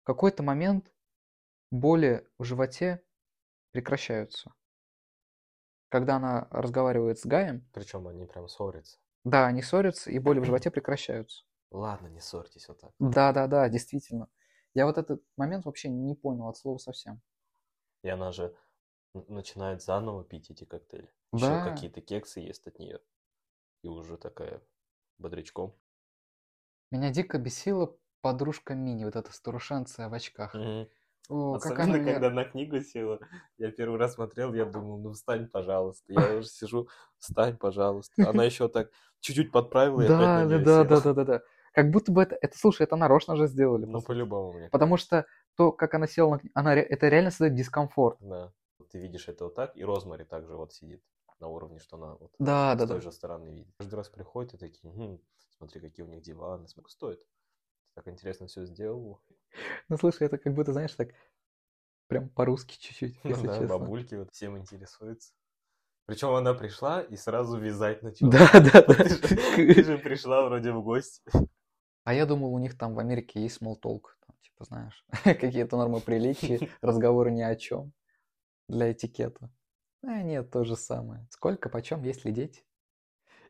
в 0.01 0.05
какой-то 0.05 0.43
момент 0.43 0.91
боли 1.69 2.25
в 2.37 2.43
животе 2.43 3.03
прекращаются. 3.71 4.53
Когда 5.89 6.15
она 6.15 6.47
разговаривает 6.51 7.19
с 7.19 7.25
Гаем. 7.25 7.67
Причем 7.73 8.07
они 8.07 8.25
прям 8.25 8.47
ссорятся. 8.47 8.97
Да, 9.23 9.45
они 9.45 9.61
ссорятся, 9.61 10.09
и 10.09 10.19
боли 10.19 10.39
в 10.39 10.45
животе 10.45 10.71
прекращаются. 10.71 11.43
Ладно, 11.69 12.07
не 12.07 12.21
ссорьтесь 12.21 12.67
вот 12.67 12.79
так. 12.79 12.91
Да, 12.99 13.33
да, 13.33 13.47
да, 13.47 13.67
действительно. 13.69 14.27
Я 14.73 14.85
вот 14.85 14.97
этот 14.97 15.21
момент 15.35 15.65
вообще 15.65 15.89
не 15.89 16.15
понял 16.15 16.47
от 16.47 16.57
слова 16.57 16.77
совсем. 16.77 17.21
И 18.03 18.09
она 18.09 18.31
же 18.31 18.55
начинает 19.13 19.81
заново 19.81 20.23
пить 20.23 20.49
эти 20.49 20.63
коктейли. 20.63 21.11
Да. 21.33 21.37
Еще 21.37 21.69
какие-то 21.71 22.01
кексы 22.01 22.39
ест 22.39 22.67
от 22.67 22.79
нее. 22.79 22.99
И 23.83 23.87
уже 23.87 24.17
такая 24.17 24.61
бодрячком. 25.17 25.75
Меня 26.91 27.09
дико 27.11 27.37
бесила 27.37 27.95
подружка 28.21 28.75
Мини, 28.75 29.05
вот 29.05 29.15
эта 29.15 29.31
старушенция 29.31 30.09
в 30.09 30.13
очках. 30.13 30.53
Угу. 30.53 30.89
О, 31.29 31.55
Особенно, 31.55 31.83
она 31.83 32.03
когда 32.03 32.29
на 32.29 32.43
книгу 32.43 32.81
села. 32.81 33.19
Я 33.57 33.71
первый 33.71 33.97
раз 33.97 34.15
смотрел, 34.15 34.53
я 34.53 34.65
думал, 34.65 34.97
ну 34.99 35.13
встань, 35.13 35.47
пожалуйста. 35.47 36.11
Я 36.11 36.37
уже 36.37 36.47
сижу, 36.47 36.89
встань, 37.19 37.57
пожалуйста. 37.57 38.29
Она 38.29 38.43
еще 38.43 38.67
так 38.67 38.91
чуть-чуть 39.21 39.51
подправила, 39.51 40.05
да, 40.07 40.45
да, 40.45 40.59
да, 40.59 40.83
да, 40.83 40.99
да, 40.99 41.13
да, 41.13 41.23
да. 41.23 41.41
Как 41.73 41.89
будто 41.89 42.11
бы 42.11 42.23
это, 42.23 42.37
это, 42.41 42.57
слушай, 42.57 42.83
это 42.83 42.97
нарочно 42.97 43.37
же 43.37 43.47
сделали. 43.47 43.85
Ну, 43.85 44.01
по-любому. 44.01 44.53
Мне 44.53 44.69
Потому 44.69 44.97
что 44.97 45.25
то, 45.55 45.71
как 45.71 45.93
она 45.93 46.07
села, 46.07 46.35
на... 46.35 46.41
она, 46.53 46.75
это 46.75 47.07
реально 47.07 47.31
создает 47.31 47.55
дискомфорт. 47.55 48.17
Да. 48.19 48.53
Ты 48.89 48.99
видишь 48.99 49.27
это 49.27 49.45
вот 49.45 49.55
так, 49.55 49.75
и 49.77 49.85
Розмари 49.85 50.25
также 50.25 50.55
вот 50.55 50.73
сидит 50.73 51.01
на 51.39 51.47
уровне, 51.47 51.79
что 51.79 51.97
она 51.97 52.15
вот 52.15 52.33
да, 52.39 52.75
с 52.75 52.79
да, 52.79 52.87
той 52.87 52.97
да. 52.97 53.01
же 53.01 53.11
стороны 53.11 53.49
видит. 53.49 53.73
Каждый 53.77 53.95
раз 53.95 54.09
приходит 54.09 54.53
и 54.53 54.57
такие, 54.57 54.91
хм, 54.91 55.19
смотри, 55.57 55.79
какие 55.81 56.05
у 56.05 56.09
них 56.09 56.21
диваны, 56.21 56.67
сколько 56.67 56.89
стоит. 56.89 57.25
Так 57.95 58.07
интересно 58.07 58.47
все 58.47 58.65
сделал. 58.65 59.21
Ну, 59.89 59.97
слушай, 59.97 60.23
это 60.23 60.37
как 60.37 60.53
будто, 60.53 60.71
знаешь, 60.71 60.93
так 60.93 61.09
прям 62.07 62.29
по-русски 62.29 62.77
чуть-чуть, 62.79 63.19
если 63.23 63.47
да, 63.47 63.59
честно. 63.59 63.67
бабульки 63.67 64.15
вот 64.15 64.31
всем 64.31 64.57
интересуются. 64.57 65.33
Причем 66.05 66.33
она 66.33 66.53
пришла 66.53 67.01
и 67.01 67.15
сразу 67.15 67.57
вязать 67.57 68.01
начала. 68.01 68.31
Да, 68.31 68.49
да, 68.53 68.81
да. 68.87 69.03
Ты 69.55 69.83
же 69.83 69.97
пришла 69.97 70.45
вроде 70.45 70.71
в 70.71 70.83
гости. 70.83 71.21
А 72.03 72.13
я 72.13 72.25
думал, 72.25 72.53
у 72.53 72.59
них 72.59 72.77
там 72.77 72.95
в 72.95 72.99
Америке 72.99 73.41
есть 73.41 73.61
small 73.61 73.79
talk, 73.79 74.01
типа, 74.41 74.65
знаешь, 74.65 75.05
какие-то 75.23 75.77
нормы 75.77 76.01
приличия, 76.01 76.69
разговоры 76.81 77.31
ни 77.31 77.41
о 77.41 77.55
чем 77.55 77.93
для 78.67 78.91
этикета. 78.91 79.49
А 80.03 80.21
нет, 80.23 80.49
то 80.51 80.63
же 80.63 80.75
самое. 80.75 81.27
Сколько, 81.29 81.69
почем, 81.69 82.03
есть 82.03 82.25
ли 82.25 82.31
дети? 82.31 82.63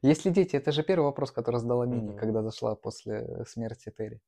Есть 0.01 0.25
ли 0.25 0.31
дети? 0.31 0.55
Это 0.55 0.71
же 0.71 0.83
первый 0.83 1.05
вопрос, 1.05 1.31
который 1.31 1.57
задала 1.57 1.85
Мини, 1.85 2.13
mm-hmm. 2.13 2.17
когда 2.17 2.41
зашла 2.41 2.75
после 2.75 3.45
смерти 3.45 3.93
Терри. 3.95 4.21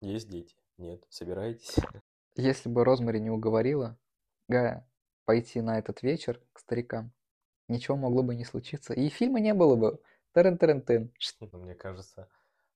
Есть 0.00 0.28
дети? 0.28 0.56
Нет. 0.78 1.04
Собираетесь? 1.08 1.76
Если 2.34 2.68
бы 2.68 2.84
Розмари 2.84 3.20
не 3.20 3.30
уговорила 3.30 3.98
Гая 4.48 4.88
пойти 5.24 5.60
на 5.60 5.78
этот 5.78 6.02
вечер 6.02 6.42
к 6.52 6.58
старикам, 6.58 7.12
ничего 7.68 7.96
могло 7.96 8.22
бы 8.22 8.34
не 8.34 8.44
случиться. 8.44 8.94
И 8.94 9.08
фильма 9.08 9.40
не 9.40 9.54
было 9.54 9.76
бы. 9.76 10.00
Терен-терен-тен. 10.34 11.12
Мне 11.52 11.74
кажется, 11.74 12.28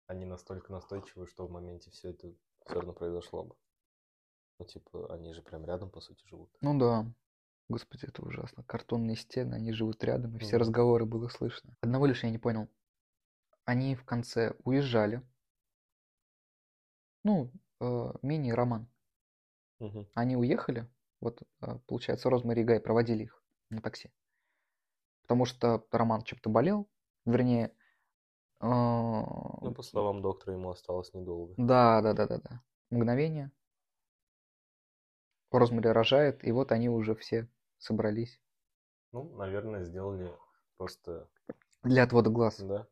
они 0.06 0.24
настолько 0.24 0.72
настойчивы, 0.72 1.26
что 1.26 1.46
в 1.46 1.50
моменте 1.50 1.90
все 1.90 2.10
это 2.10 2.32
все 2.66 2.74
равно 2.74 2.92
произошло 2.92 3.44
бы. 3.44 3.56
Ну, 4.58 4.64
типа, 4.66 5.12
они 5.14 5.32
же 5.32 5.42
прям 5.42 5.64
рядом, 5.64 5.90
по 5.90 6.00
сути, 6.00 6.24
живут. 6.26 6.50
Ну 6.60 6.78
да. 6.78 7.06
Господи, 7.68 8.06
это 8.06 8.22
ужасно. 8.22 8.62
Картонные 8.62 9.16
стены, 9.16 9.54
они 9.54 9.72
живут 9.72 10.02
рядом, 10.04 10.36
и 10.36 10.38
все 10.38 10.56
mm 10.56 10.60
разговоры 10.60 11.04
было 11.04 11.28
слышно. 11.28 11.76
Одного 11.80 12.06
лишь 12.06 12.22
я 12.22 12.30
не 12.30 12.38
понял. 12.38 12.68
они 13.64 13.96
в 13.96 14.04
конце 14.04 14.54
уезжали. 14.62 15.22
Ну, 17.24 17.50
э, 17.80 18.12
мини-роман. 18.22 18.88
Мгм. 19.80 20.08
Они 20.14 20.36
уехали, 20.36 20.88
вот, 21.20 21.42
э, 21.60 21.78
получается, 21.86 22.30
Розмари 22.30 22.62
и 22.62 22.64
Гай 22.64 22.78
проводили 22.78 23.24
их 23.24 23.42
на 23.70 23.82
такси. 23.82 24.12
Потому 25.22 25.44
что 25.44 25.84
Роман 25.90 26.22
чем-то 26.22 26.48
болел, 26.48 26.88
вернее, 27.24 27.74
Ну, 28.60 29.72
по 29.74 29.82
словам 29.82 30.22
доктора, 30.22 30.54
ему 30.54 30.70
осталось 30.70 31.12
недолго. 31.14 31.54
да, 31.56 32.00
да, 32.02 32.12
да, 32.14 32.26
да, 32.26 32.38
да, 32.38 32.62
мгновение. 32.90 33.50
Розмари 35.50 35.88
рожает, 35.88 36.44
и 36.44 36.52
вот 36.52 36.72
они 36.72 36.88
уже 36.90 37.14
все 37.14 37.48
собрались 37.78 38.40
Ну, 39.12 39.24
наверное, 39.36 39.84
сделали 39.84 40.30
просто, 40.76 41.28
для 41.82 42.02
отвода 42.02 42.30
глаз. 42.30 42.60
да. 42.60 42.86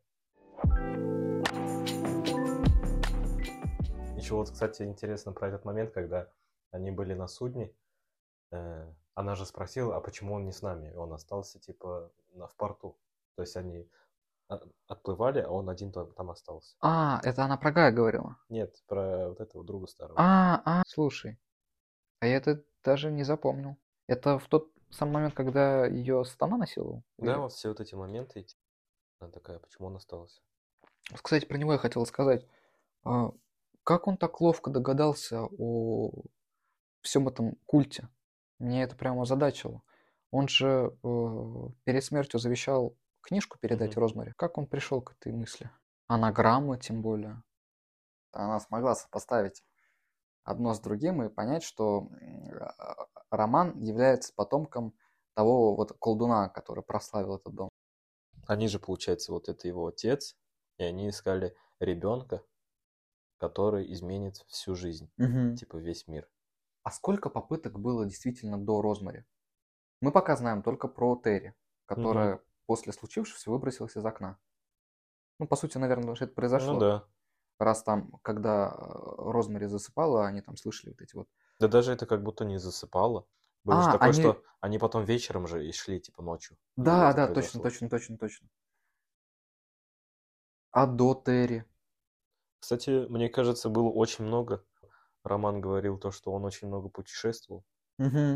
Еще 4.16 4.34
вот, 4.34 4.50
кстати, 4.50 4.82
интересно 4.82 5.32
про 5.32 5.48
этот 5.48 5.64
момент, 5.64 5.92
когда 5.92 6.30
они 6.70 6.90
были 6.90 7.12
на 7.14 7.26
судне. 7.28 7.74
э, 8.52 8.92
Она 9.14 9.34
же 9.34 9.44
спросила, 9.44 9.96
а 9.96 10.00
почему 10.00 10.34
он 10.34 10.44
не 10.46 10.52
с 10.52 10.62
нами? 10.62 10.90
И 10.92 10.96
он 10.96 11.12
остался, 11.12 11.58
типа, 11.58 12.10
на- 12.32 12.46
в 12.46 12.54
порту. 12.56 12.96
То 13.36 13.42
есть 13.42 13.56
они 13.56 13.78
а, 13.80 13.86
отплывали, 14.86 15.40
а 15.40 15.50
он 15.50 15.68
один 15.70 15.92
там 15.92 16.30
остался. 16.30 16.76
А, 16.80 17.20
это 17.22 17.44
она 17.44 17.56
про 17.56 17.72
Гая 17.72 17.92
говорила. 17.92 18.36
Нет, 18.48 18.74
про 18.86 19.28
вот 19.28 19.40
этого 19.40 19.64
друга 19.64 19.86
старого. 19.86 20.14
А, 20.18 20.62
а, 20.64 20.82
слушай, 20.86 21.38
а 22.20 22.26
я 22.26 22.36
это 22.36 22.62
даже 22.82 23.10
не 23.10 23.24
запомнил. 23.24 23.76
Это 24.06 24.38
в 24.38 24.46
тот 24.48 24.70
самый 24.90 25.12
момент, 25.12 25.34
когда 25.34 25.86
ее 25.86 26.24
сатана 26.24 26.56
насиловал? 26.56 27.02
Да, 27.18 27.38
вот 27.38 27.52
все 27.52 27.68
вот 27.68 27.80
эти 27.80 27.94
моменты. 27.94 28.46
Она 29.18 29.30
такая, 29.30 29.58
почему 29.58 29.88
он 29.88 29.96
остался? 29.96 30.40
Кстати, 31.22 31.46
про 31.46 31.56
него 31.58 31.72
я 31.72 31.78
хотел 31.78 32.04
сказать. 32.06 32.46
А, 33.04 33.30
Как 33.82 34.06
он 34.06 34.16
так 34.16 34.40
ловко 34.40 34.70
догадался 34.70 35.48
о 35.58 36.10
всем 37.00 37.28
этом 37.28 37.56
культе? 37.66 38.08
Мне 38.58 38.82
это 38.82 38.96
прямо 38.96 39.22
озадачило. 39.22 39.82
Он 40.30 40.48
же 40.48 40.96
э, 41.02 41.68
перед 41.84 42.02
смертью 42.04 42.40
завещал 42.40 42.96
книжку 43.24 43.58
передать 43.58 43.92
Мгм. 43.92 44.00
Розмари. 44.00 44.32
Как 44.36 44.58
он 44.58 44.66
пришел 44.66 45.02
к 45.02 45.12
этой 45.12 45.32
мысли? 45.32 45.70
Анаграммы, 46.06 46.78
тем 46.78 47.02
более. 47.02 47.42
Она 48.32 48.60
смогла 48.60 48.94
сопоставить 48.94 49.64
одно 50.44 50.74
с 50.74 50.80
другим 50.80 51.22
и 51.22 51.28
понять, 51.28 51.62
что 51.62 52.08
м, 52.20 52.50
а- 52.60 53.06
Роман 53.30 53.80
является 53.82 54.32
потомком 54.34 54.94
того 55.34 55.74
вот 55.74 55.92
колдуна, 55.98 56.48
который 56.48 56.84
прославил 56.84 57.36
этот 57.36 57.54
дом. 57.54 57.68
Они 58.46 58.68
же, 58.68 58.78
получается, 58.78 59.32
вот 59.32 59.48
это 59.48 59.66
его 59.66 59.86
отец, 59.86 60.36
и 60.78 60.84
они 60.84 61.08
искали 61.08 61.56
ребенка, 61.80 62.42
который 63.38 63.92
изменит 63.92 64.36
всю 64.48 64.74
жизнь, 64.74 65.10
типа 65.56 65.76
весь 65.76 66.06
мир. 66.06 66.28
А 66.82 66.90
сколько 66.90 67.30
попыток 67.30 67.78
было 67.80 68.04
действительно 68.06 68.58
до 68.58 68.82
Розмари? 68.82 69.24
Мы 70.00 70.12
пока 70.12 70.36
знаем 70.36 70.62
только 70.62 70.88
про 70.88 71.16
Терри, 71.16 71.54
которая 71.86 72.40
после 72.66 72.92
случившегося 72.92 73.50
выбросилась 73.50 73.96
из 73.96 74.04
окна. 74.04 74.38
Ну, 75.38 75.46
по 75.46 75.56
сути, 75.56 75.78
наверное, 75.78 76.14
это 76.14 76.28
произошло. 76.28 76.74
Ну 76.74 76.80
да. 76.80 77.04
Раз 77.58 77.82
там, 77.82 78.12
когда 78.22 78.68
э, 78.76 78.92
Розмари 79.18 79.66
засыпала, 79.66 80.26
они 80.26 80.40
там 80.40 80.56
слышали 80.56 80.90
вот 80.90 81.00
эти 81.02 81.14
вот... 81.14 81.28
Да 81.60 81.68
даже 81.68 81.92
это 81.92 82.06
как 82.06 82.22
будто 82.22 82.44
не 82.44 82.58
засыпало. 82.58 83.26
Было 83.62 83.82
же 83.82 83.88
А, 83.88 83.92
такое, 83.92 84.08
они- 84.10 84.20
что 84.20 84.42
они 84.60 84.78
потом 84.78 85.04
вечером 85.04 85.46
же 85.46 85.66
и 85.66 85.72
шли, 85.72 86.00
типа, 86.00 86.22
ночью. 86.22 86.56
Да, 86.76 87.12
да, 87.12 87.26
произошло. 87.26 87.62
точно, 87.62 87.88
точно, 87.88 87.88
точно, 87.88 88.18
точно. 88.18 88.48
А 90.70 90.86
до 90.86 91.14
Терри? 91.14 91.64
Кстати, 92.58 93.06
мне 93.08 93.28
кажется, 93.28 93.68
было 93.68 93.88
очень 93.88 94.24
много. 94.24 94.64
Роман 95.22 95.60
говорил 95.60 95.98
то, 95.98 96.10
что 96.10 96.32
он 96.32 96.44
очень 96.44 96.68
много 96.68 96.88
путешествовал. 96.88 97.64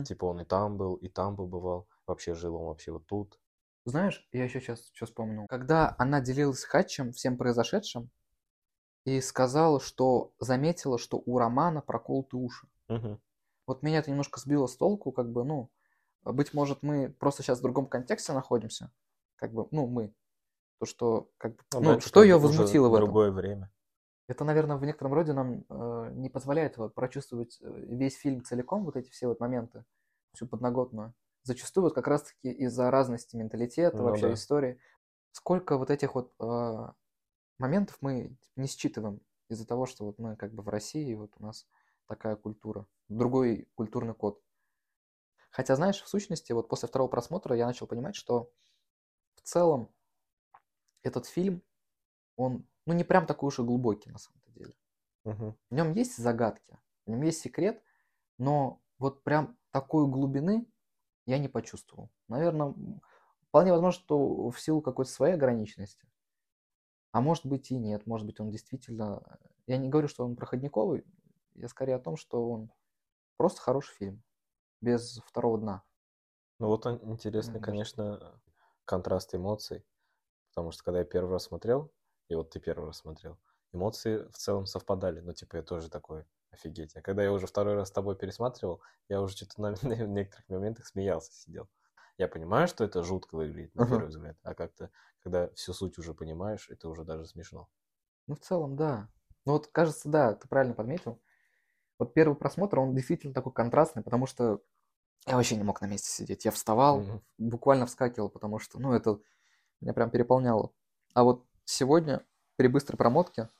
Типа 0.04 0.26
он 0.26 0.40
и 0.40 0.44
там 0.44 0.76
был, 0.76 0.94
и 0.94 1.08
там 1.08 1.36
побывал. 1.36 1.88
Вообще 2.06 2.34
жил 2.34 2.54
он 2.54 2.66
вообще 2.66 2.92
вот 2.92 3.06
тут. 3.06 3.40
Знаешь, 3.84 4.26
я 4.32 4.44
еще 4.44 4.60
сейчас 4.60 4.90
что 4.92 5.06
вспомнил. 5.06 5.46
Когда 5.46 5.94
она 5.98 6.20
делилась 6.20 6.60
с 6.60 6.64
Хатчем 6.64 7.12
всем 7.12 7.36
произошедшим 7.36 8.10
и 9.04 9.20
сказала, 9.20 9.80
что 9.80 10.32
заметила, 10.38 10.98
что 10.98 11.22
у 11.24 11.38
Романа 11.38 11.80
проколоты 11.80 12.36
уши. 12.36 12.68
Мгм. 12.88 13.20
Вот 13.66 13.82
меня 13.82 13.98
это 13.98 14.10
немножко 14.10 14.40
сбило 14.40 14.66
с 14.66 14.76
толку, 14.76 15.12
как 15.12 15.30
бы, 15.30 15.44
ну, 15.44 15.70
быть 16.24 16.54
может, 16.54 16.82
мы 16.82 17.10
просто 17.10 17.42
сейчас 17.42 17.60
в 17.60 17.62
другом 17.62 17.86
контексте 17.86 18.32
находимся, 18.32 18.92
как 19.36 19.52
бы, 19.52 19.68
ну, 19.70 19.86
мы. 19.86 20.14
То, 20.78 20.86
что, 20.86 21.30
как 21.38 21.56
бы, 21.56 21.62
Ну 21.74 21.80
ну, 21.80 22.00
что 22.00 22.22
ее 22.22 22.38
возмутило 22.38 22.88
в 22.88 22.94
этом? 22.94 23.06
другое 23.06 23.30
время. 23.30 23.70
Это, 24.28 24.44
наверное, 24.44 24.76
в 24.76 24.84
некотором 24.84 25.14
роде 25.14 25.32
нам 25.32 25.64
э, 25.68 26.10
не 26.12 26.28
позволяет 26.28 26.76
вот 26.76 26.94
прочувствовать 26.94 27.58
э, 27.62 27.84
весь 27.88 28.16
фильм 28.16 28.44
целиком, 28.44 28.84
вот 28.84 28.96
эти 28.96 29.10
все 29.10 29.26
вот 29.26 29.40
моменты, 29.40 29.84
всю 30.34 30.46
подноготную. 30.46 31.14
Зачастую 31.48 31.84
вот 31.84 31.94
как 31.94 32.06
раз-таки 32.08 32.50
из-за 32.50 32.90
разности 32.90 33.34
менталитета, 33.34 33.96
Ну 33.96 34.04
вообще 34.04 34.26
да. 34.28 34.34
истории. 34.34 34.80
Сколько 35.32 35.78
вот 35.78 35.90
этих 35.90 36.14
вот 36.14 36.34
э, 36.38 36.92
моментов 37.58 37.98
мы 38.02 38.36
не 38.56 38.66
считываем 38.68 39.20
из-за 39.48 39.66
того, 39.66 39.86
что 39.86 40.04
вот 40.04 40.18
мы 40.18 40.36
как 40.36 40.52
бы 40.52 40.62
в 40.62 40.68
России, 40.68 41.14
вот 41.14 41.32
у 41.38 41.42
нас 41.42 41.66
такая 42.06 42.36
культура, 42.36 42.86
другой 43.08 43.70
культурный 43.76 44.14
код. 44.14 44.42
Хотя, 45.50 45.76
знаешь, 45.76 46.02
в 46.02 46.08
сущности, 46.08 46.52
вот 46.52 46.68
после 46.68 46.88
второго 46.88 47.08
просмотра 47.08 47.56
я 47.56 47.66
начал 47.66 47.86
понимать, 47.86 48.14
что 48.16 48.52
в 49.36 49.42
целом 49.42 49.94
этот 51.02 51.26
фильм, 51.26 51.62
он, 52.36 52.68
ну, 52.86 52.94
не 52.94 53.04
прям 53.04 53.26
такой 53.26 53.48
уж 53.48 53.58
и 53.58 53.62
глубокий 53.62 54.10
на 54.10 54.18
самом 54.18 54.42
деле. 54.48 54.74
Мгм. 55.24 55.56
В 55.70 55.74
нем 55.74 55.92
есть 55.92 56.16
загадки, 56.16 56.78
в 57.06 57.10
нем 57.10 57.22
есть 57.22 57.40
секрет, 57.40 57.82
но 58.38 58.82
вот 58.98 59.24
прям 59.24 59.58
такой 59.72 60.06
глубины 60.08 60.66
я 61.28 61.38
не 61.38 61.48
почувствовал. 61.48 62.10
Наверное, 62.28 62.74
вполне 63.48 63.72
возможно, 63.72 64.00
что 64.00 64.50
в 64.50 64.60
силу 64.60 64.82
какой-то 64.82 65.10
своей 65.10 65.34
ограниченности. 65.34 66.08
А 67.12 67.20
может 67.20 67.46
быть 67.46 67.70
и 67.70 67.76
нет, 67.76 68.06
может 68.06 68.26
быть 68.26 68.40
он 68.40 68.50
действительно... 68.50 69.38
Я 69.66 69.76
не 69.78 69.88
говорю, 69.88 70.08
что 70.08 70.24
он 70.24 70.36
проходниковый, 70.36 71.04
я 71.54 71.68
скорее 71.68 71.96
о 71.96 72.00
том, 72.00 72.16
что 72.16 72.48
он 72.50 72.70
просто 73.36 73.60
хороший 73.60 73.94
фильм, 73.94 74.22
без 74.80 75.20
второго 75.26 75.58
дна. 75.58 75.84
Ну 76.58 76.68
вот 76.68 76.86
он 76.86 77.00
интересный, 77.12 77.60
Мгм. 77.60 77.60
конечно, 77.60 78.40
контраст 78.84 79.34
эмоций. 79.34 79.84
Потому 80.50 80.72
что 80.72 80.84
когда 80.84 81.00
я 81.00 81.04
первый 81.06 81.30
раз 81.32 81.44
смотрел, 81.44 81.92
и 82.28 82.34
вот 82.34 82.50
ты 82.50 82.60
первый 82.60 82.86
раз 82.86 82.98
смотрел, 82.98 83.38
эмоции 83.72 84.24
в 84.30 84.38
целом 84.38 84.66
совпадали. 84.66 85.20
Ну, 85.20 85.32
типа, 85.34 85.56
я 85.56 85.62
тоже 85.62 85.90
такой, 85.90 86.26
офигеть. 86.50 86.96
А 86.96 87.02
когда 87.02 87.22
я 87.22 87.32
уже 87.32 87.46
второй 87.46 87.74
раз 87.74 87.88
с 87.88 87.92
тобой 87.92 88.16
пересматривал, 88.16 88.82
я 89.08 89.20
уже 89.22 89.36
что-то 89.36 89.60
на, 89.60 89.70
на 89.82 89.94
некоторых 90.06 90.48
моментах 90.48 90.86
смеялся, 90.86 91.32
сидел. 91.32 91.68
Я 92.18 92.28
понимаю, 92.28 92.68
что 92.68 92.84
это 92.84 93.02
жутко 93.02 93.36
выглядит 93.36 93.74
на 93.74 93.84
Ага. 93.84 93.98
первый 93.98 94.08
взгляд, 94.08 94.36
а 94.42 94.54
как-то, 94.54 94.90
когда 95.22 95.50
всю 95.50 95.72
суть 95.72 95.98
уже 95.98 96.14
понимаешь, 96.14 96.68
это 96.68 96.88
уже 96.88 97.04
даже 97.04 97.26
смешно. 97.26 97.68
Ну, 98.26 98.34
в 98.34 98.40
целом, 98.40 98.76
да. 98.76 99.08
Ну, 99.44 99.52
вот, 99.52 99.68
кажется, 99.68 100.08
да, 100.08 100.34
ты 100.34 100.48
правильно 100.48 100.74
подметил. 100.74 101.20
Вот 101.98 102.14
первый 102.14 102.36
просмотр, 102.36 102.78
он 102.80 102.94
действительно 102.94 103.34
такой 103.34 103.52
контрастный, 103.52 104.02
потому 104.02 104.26
что 104.26 104.62
я 105.26 105.36
вообще 105.36 105.56
не 105.56 105.64
мог 105.64 105.80
на 105.82 105.86
месте 105.86 106.10
сидеть. 106.10 106.44
Я 106.46 106.52
вставал, 106.52 107.04
Мгм. 107.04 107.20
буквально 107.38 107.86
вскакивал, 107.86 108.30
потому 108.30 108.58
что, 108.58 108.80
ну, 108.80 108.92
это 108.94 109.20
меня 109.80 109.94
прям 109.94 110.10
переполняло. 110.10 110.72
А 111.14 111.24
вот 111.24 111.46
сегодня 111.64 112.26
при 112.56 112.68
быстрой 112.68 112.98
промотке 112.98 113.50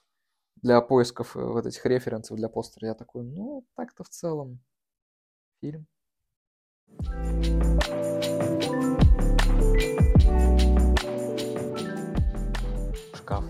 для 0.62 0.81
поисков 0.81 1.37
э, 1.37 1.40
вот 1.40 1.66
этих 1.66 1.85
референсов 1.87 2.37
для 2.37 2.49
постера 2.49 2.88
я 2.88 2.94
такой, 2.94 3.25
ну, 3.25 3.66
так-то 3.75 4.05
в 4.05 4.09
целом 4.09 4.61
фильм. 5.61 5.87
Шкаф. 13.14 13.44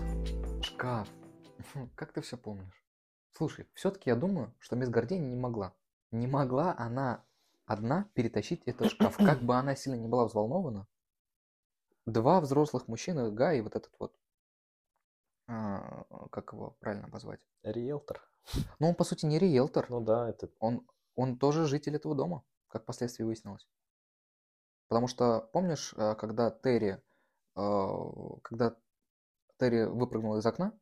Шкаф. 0.61 1.07
Как 1.95 2.11
ты 2.13 2.21
все 2.21 2.37
помнишь? 2.37 2.85
Слушай, 3.31 3.67
все-таки 3.73 4.09
я 4.09 4.15
думаю, 4.15 4.53
что 4.59 4.75
мисс 4.75 4.89
Гордени 4.89 5.27
не 5.27 5.35
могла. 5.35 5.73
Не 6.11 6.27
могла 6.27 6.75
она 6.77 7.23
одна 7.65 8.09
перетащить 8.13 8.63
этот 8.65 8.91
шкаф. 8.91 9.17
Как 9.17 9.41
бы 9.41 9.55
она 9.55 9.75
сильно 9.75 9.95
не 9.95 10.07
была 10.07 10.25
взволнована. 10.25 10.87
Два 12.05 12.41
взрослых 12.41 12.87
мужчины, 12.87 13.31
Гай 13.31 13.59
и 13.59 13.61
вот 13.61 13.75
этот 13.75 13.93
вот, 13.99 14.18
как 15.49 16.53
его 16.53 16.77
правильно 16.79 17.07
обозвать? 17.07 17.39
Риэлтор. 17.63 18.21
Ну, 18.79 18.89
он, 18.89 18.95
по 18.95 19.03
сути, 19.03 19.25
не 19.25 19.39
риэлтор. 19.39 19.89
Ну 19.89 20.01
да, 20.01 20.29
это... 20.29 20.49
Он, 20.59 20.87
он 21.15 21.37
тоже 21.37 21.65
житель 21.65 21.95
этого 21.95 22.15
дома, 22.15 22.43
как 22.67 22.83
впоследствии 22.83 23.23
выяснилось. 23.23 23.67
Потому 24.87 25.07
что, 25.07 25.49
помнишь, 25.53 25.93
э, 25.97 26.15
когда 26.15 26.49
Терри, 26.51 27.01
э, 27.55 27.87
когда 28.43 28.75
Терри 29.59 29.85
выпрыгнул 29.85 30.37
из 30.37 30.45
окна, 30.45 30.73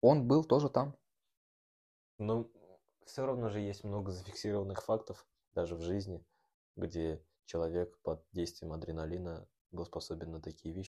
он 0.00 0.26
был 0.26 0.44
тоже 0.44 0.68
там. 0.68 0.96
Ну, 2.18 2.50
все 3.04 3.26
равно 3.26 3.48
же 3.48 3.60
есть 3.60 3.84
много 3.84 4.12
зафиксированных 4.12 4.82
фактов, 4.82 5.26
даже 5.54 5.74
в 5.74 5.80
жизни, 5.80 6.24
где 6.76 7.22
человек 7.44 7.98
под 8.02 8.24
действием 8.32 8.72
адреналина 8.72 9.46
был 9.70 9.84
способен 9.84 10.32
на 10.32 10.40
такие 10.40 10.74
вещи. 10.74 10.85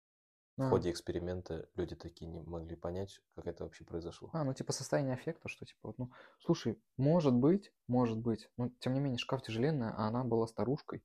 В 0.62 0.66
А. 0.66 0.70
ходе 0.70 0.92
эксперимента 0.92 1.70
люди 1.76 1.96
такие 1.96 2.30
не 2.30 2.42
могли 2.42 2.76
понять, 2.76 3.22
как 3.36 3.48
это 3.48 3.64
вообще 3.64 3.84
произошло. 3.84 4.30
А, 4.34 4.44
ну 4.44 4.54
типа 4.54 4.72
состояние 4.72 5.16
аффекта, 5.16 5.50
что 5.50 5.66
типа 5.66 5.80
вот, 5.84 5.98
ну, 5.98 6.12
слушай, 6.40 6.82
может 6.98 7.34
быть, 7.34 7.74
может 7.88 8.18
быть, 8.18 8.50
но 8.58 8.70
тем 8.80 8.94
не 8.94 9.00
менее 9.00 9.18
шкаф 9.18 9.42
тяжеленная, 9.42 9.94
а 9.98 10.08
она 10.08 10.24
была 10.24 10.48
старушкой. 10.48 11.04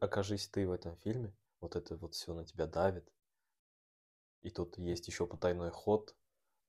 Окажись 0.00 0.48
ты 0.48 0.66
в 0.66 0.72
этом 0.72 0.96
фильме, 0.96 1.34
вот 1.60 1.76
это 1.76 1.96
вот 1.96 2.14
все 2.14 2.34
на 2.34 2.44
тебя 2.44 2.66
давит, 2.66 3.12
и 4.42 4.50
тут 4.50 4.76
есть 4.78 5.08
еще 5.08 5.26
потайной 5.26 5.70
ход, 5.70 6.14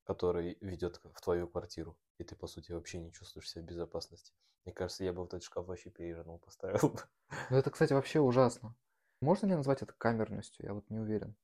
который 0.06 0.58
ведет 0.62 1.02
в 1.04 1.22
твою 1.22 1.48
квартиру, 1.48 1.98
и 2.18 2.24
ты, 2.24 2.36
по 2.36 2.48
сути, 2.48 2.72
вообще 2.72 3.00
не 3.00 3.12
чувствуешь 3.12 3.50
себя 3.50 3.64
в 3.64 3.68
безопасности. 3.68 4.34
Мне 4.66 4.74
кажется, 4.74 5.04
я 5.04 5.14
бы 5.14 5.22
вот 5.22 5.34
этот 5.34 5.44
шкаф 5.44 5.68
вообще 5.68 5.90
перевернул, 5.90 6.40
поставил 6.40 6.90
бы. 6.90 7.02
Ну 7.50 7.56
это, 7.58 7.72
кстати, 7.72 7.94
вообще 7.94 8.20
ужасно. 8.20 8.76
Можно 9.22 9.46
ли 9.48 9.56
назвать 9.56 9.82
это 9.82 9.94
камерностью? 9.94 10.66
Я 10.66 10.74
вот 10.74 10.90
не 10.90 11.00
уверен. 11.00 11.38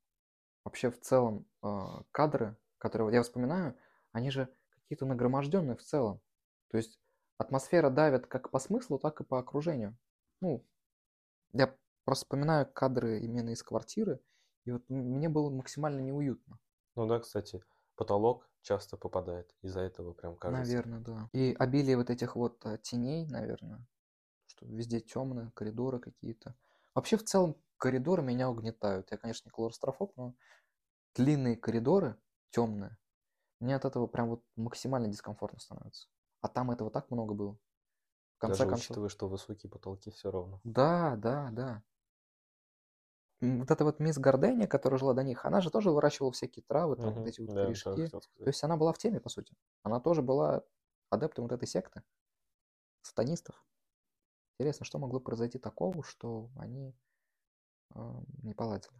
Вообще 0.64 0.90
в 0.90 1.00
целом 1.00 1.46
э, 1.62 1.68
кадры, 2.12 2.56
которые 2.78 3.06
вот 3.06 3.14
я 3.14 3.22
вспоминаю, 3.22 3.76
они 4.12 4.30
же 4.30 4.48
какие-то 4.70 5.06
нагроможденные 5.06 5.76
в 5.76 5.82
целом. 5.82 6.20
То 6.68 6.76
есть 6.76 7.00
атмосфера 7.38 7.90
давит 7.90 8.26
как 8.26 8.50
по 8.50 8.58
смыслу, 8.58 8.98
так 8.98 9.20
и 9.20 9.24
по 9.24 9.38
окружению. 9.38 9.96
Ну, 10.40 10.64
я 11.52 11.74
просто 12.04 12.24
вспоминаю 12.24 12.70
кадры 12.72 13.20
именно 13.20 13.50
из 13.50 13.62
квартиры, 13.62 14.20
и 14.64 14.72
вот 14.72 14.88
мне 14.88 15.28
было 15.28 15.50
максимально 15.50 16.00
неуютно. 16.00 16.58
Ну 16.96 17.06
да, 17.06 17.18
кстати, 17.20 17.62
потолок 17.96 18.48
часто 18.62 18.96
попадает, 18.96 19.54
из-за 19.62 19.80
этого 19.80 20.12
прям 20.12 20.36
кажется. 20.36 20.62
Наверное, 20.62 21.00
да. 21.00 21.28
И 21.32 21.54
обилие 21.58 21.96
вот 21.96 22.10
этих 22.10 22.36
вот 22.36 22.64
э, 22.66 22.78
теней, 22.82 23.26
наверное, 23.26 23.86
что 24.46 24.66
везде 24.66 25.00
темные 25.00 25.50
коридоры 25.54 25.98
какие-то. 25.98 26.54
Вообще, 26.94 27.16
в 27.16 27.24
целом, 27.24 27.56
коридоры 27.80 28.22
меня 28.22 28.50
угнетают. 28.50 29.12
Я, 29.12 29.18
конечно, 29.18 29.48
не 29.48 29.52
клаустрофоб, 29.52 30.16
но 30.16 30.36
длинные 31.14 31.56
коридоры, 31.56 32.18
темные, 32.50 32.98
мне 33.60 33.76
от 33.76 33.84
этого 33.86 34.06
прям 34.08 34.30
вот 34.30 34.44
максимально 34.56 35.08
дискомфортно 35.08 35.60
становится. 35.60 36.08
А 36.42 36.48
там 36.48 36.70
этого 36.72 36.90
так 36.90 37.10
много 37.10 37.34
было. 37.34 37.58
В 38.36 38.40
конце 38.40 38.66
Даже 38.66 38.66
концов. 38.66 38.98
учитывая, 38.98 39.08
что 39.08 39.28
высокие 39.30 39.70
потолки 39.70 40.10
все 40.10 40.30
равно. 40.30 40.62
Да, 40.78 41.16
да, 41.16 41.50
да. 41.52 41.82
Вот 43.40 43.70
эта 43.70 43.84
вот 43.84 44.00
мисс 44.00 44.18
Гордения, 44.18 44.66
которая 44.66 44.98
жила 44.98 45.14
до 45.14 45.22
них, 45.22 45.44
она 45.46 45.60
же 45.62 45.70
тоже 45.70 45.90
выращивала 45.90 46.30
всякие 46.32 46.62
травы, 46.62 46.96
там 46.96 47.14
вот 47.14 47.24
Мгм, 47.24 47.26
эти 47.26 47.40
вот 47.40 47.54
да, 47.54 47.58
корешки. 47.58 48.08
То 48.42 48.48
есть 48.50 48.62
она 48.64 48.76
была 48.76 48.92
в 48.92 48.98
теме, 48.98 49.20
по 49.20 49.28
сути. 49.30 49.56
Она 49.82 49.98
тоже 50.00 50.20
была 50.22 50.62
адептом 51.10 51.44
вот 51.44 51.52
этой 51.52 51.66
секты, 51.66 52.02
сатанистов. 53.02 53.64
Интересно, 54.58 54.86
что 54.86 54.98
могло 54.98 55.20
произойти 55.20 55.58
такого, 55.58 56.04
что 56.04 56.50
они 56.56 56.94
не 58.42 58.54
поладили. 58.54 58.94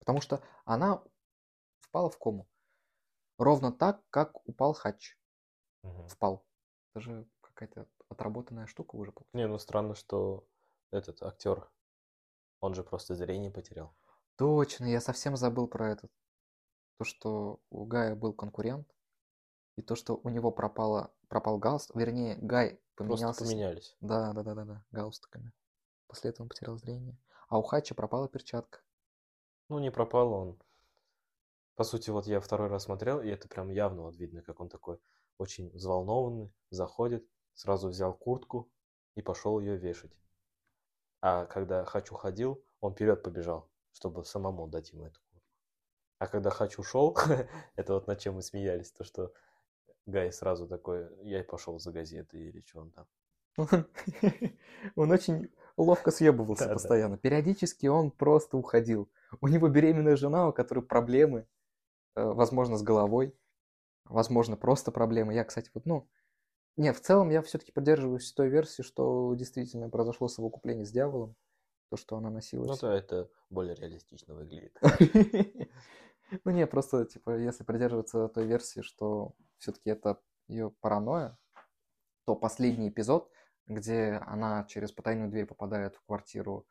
Потому 0.00 0.20
что 0.20 0.42
она 0.64 1.02
впала 1.80 2.10
в 2.10 2.18
кому. 2.18 2.48
Ровно 3.38 3.72
так, 3.72 4.02
как 4.10 4.46
упал 4.48 4.72
Хач. 4.74 5.16
Мгм. 5.82 6.08
Впал. 6.08 6.44
Это 6.90 7.00
же 7.00 7.28
какая-то 7.40 7.88
отработанная 8.08 8.66
штука 8.66 8.96
уже 8.96 9.12
получилась. 9.12 9.34
Не, 9.34 9.46
ну 9.46 9.58
странно, 9.58 9.94
что 9.94 10.46
этот 10.90 11.22
актер, 11.22 11.70
он 12.60 12.74
же 12.74 12.82
просто 12.82 13.14
зрение 13.14 13.50
потерял. 13.50 13.94
Точно, 14.36 14.84
я 14.84 15.00
совсем 15.00 15.36
забыл 15.36 15.68
про 15.68 15.90
это. 15.90 16.08
То, 16.98 17.04
что 17.04 17.60
у 17.70 17.84
Гая 17.84 18.14
был 18.14 18.32
конкурент, 18.32 18.88
и 19.76 19.82
то, 19.82 19.94
что 19.94 20.20
у 20.22 20.28
него 20.28 20.50
пропало, 20.50 21.12
пропал 21.28 21.58
галстук, 21.58 21.96
вернее, 21.96 22.36
Гай 22.36 22.80
Просто 22.94 23.06
поменялся 23.06 23.44
с- 23.44 23.48
поменялись. 23.48 23.96
Да, 24.00 24.32
да, 24.32 24.42
да, 24.42 24.54
да, 24.54 24.64
да, 24.64 24.84
галстуками. 24.90 25.52
После 26.12 26.28
этого 26.28 26.44
он 26.44 26.50
потерял 26.50 26.76
зрение. 26.76 27.16
А 27.48 27.58
у 27.58 27.62
Хача 27.62 27.94
пропала 27.94 28.28
перчатка. 28.28 28.80
Ну, 29.70 29.78
не 29.78 29.90
пропал 29.90 30.34
он. 30.34 30.58
По 31.74 31.84
сути, 31.84 32.10
вот 32.10 32.26
я 32.26 32.38
второй 32.38 32.68
раз 32.68 32.82
смотрел, 32.82 33.22
и 33.22 33.28
это 33.28 33.48
прям 33.48 33.70
явно 33.70 34.02
вот 34.02 34.16
видно, 34.16 34.42
как 34.42 34.60
он 34.60 34.68
такой 34.68 35.00
очень 35.38 35.70
взволнованный, 35.70 36.52
заходит, 36.68 37.26
сразу 37.54 37.88
взял 37.88 38.12
куртку 38.12 38.70
и 39.14 39.22
пошел 39.22 39.58
ее 39.58 39.78
вешать. 39.78 40.12
А 41.22 41.46
когда 41.46 41.82
Хач 41.86 42.12
уходил, 42.12 42.62
он 42.82 42.92
вперед 42.92 43.22
побежал, 43.22 43.70
чтобы 43.94 44.22
самому 44.26 44.68
дать 44.68 44.92
ему 44.92 45.06
эту 45.06 45.18
куртку. 45.30 45.50
А 46.18 46.26
когда 46.26 46.50
Хач 46.50 46.78
ушел, 46.78 47.16
это 47.76 47.94
вот 47.94 48.06
над 48.06 48.18
чем 48.18 48.34
мы 48.34 48.42
смеялись, 48.42 48.92
то 48.92 49.02
что 49.02 49.32
Гай 50.04 50.30
сразу 50.30 50.68
такой, 50.68 51.08
я 51.22 51.42
пошел 51.42 51.78
за 51.78 51.90
газетой 51.90 52.48
или 52.48 52.60
что 52.66 52.80
он 52.80 52.90
там. 52.90 53.06
Он 54.96 55.10
очень 55.10 55.50
ловко 55.76 56.10
съебывался 56.10 56.68
постоянно. 56.68 57.16
Периодически 57.18 57.86
он 57.86 58.10
просто 58.10 58.56
уходил. 58.56 59.10
У 59.40 59.48
него 59.48 59.68
беременная 59.68 60.16
жена, 60.16 60.48
у 60.48 60.52
которой 60.52 60.80
проблемы, 60.80 61.46
э, 62.16 62.24
возможно, 62.24 62.76
с 62.76 62.82
головой, 62.82 63.36
возможно, 64.04 64.56
просто 64.56 64.92
проблемы. 64.92 65.34
Я, 65.34 65.44
кстати, 65.44 65.70
вот, 65.74 65.86
ну, 65.86 66.08
не, 66.76 66.92
в 66.92 67.00
целом 67.00 67.30
я 67.30 67.42
все-таки 67.42 67.72
придерживаюсь 67.72 68.32
той 68.32 68.48
версии, 68.48 68.82
что 68.82 69.34
действительно 69.34 69.90
произошло 69.90 70.28
совокупление 70.28 70.86
с 70.86 70.90
дьяволом, 70.90 71.36
то, 71.90 71.96
что 71.96 72.16
она 72.16 72.30
носила. 72.30 72.64
Ну 72.64 72.76
да, 72.80 72.94
это 72.96 73.28
более 73.50 73.74
реалистично 73.74 74.34
выглядит. 74.34 74.78
Ну 76.44 76.50
не, 76.50 76.66
просто, 76.66 77.04
типа, 77.04 77.36
если 77.36 77.62
придерживаться 77.62 78.26
той 78.28 78.46
версии, 78.46 78.80
что 78.80 79.34
все-таки 79.58 79.90
это 79.90 80.18
ее 80.48 80.70
паранойя, 80.80 81.36
то 82.24 82.34
последний 82.34 82.88
эпизод, 82.88 83.30
где 83.66 84.20
она 84.26 84.64
через 84.64 84.92
потайную 84.92 85.30
дверь 85.30 85.46
попадает 85.46 85.96
в 85.96 86.02
квартиру 86.02 86.66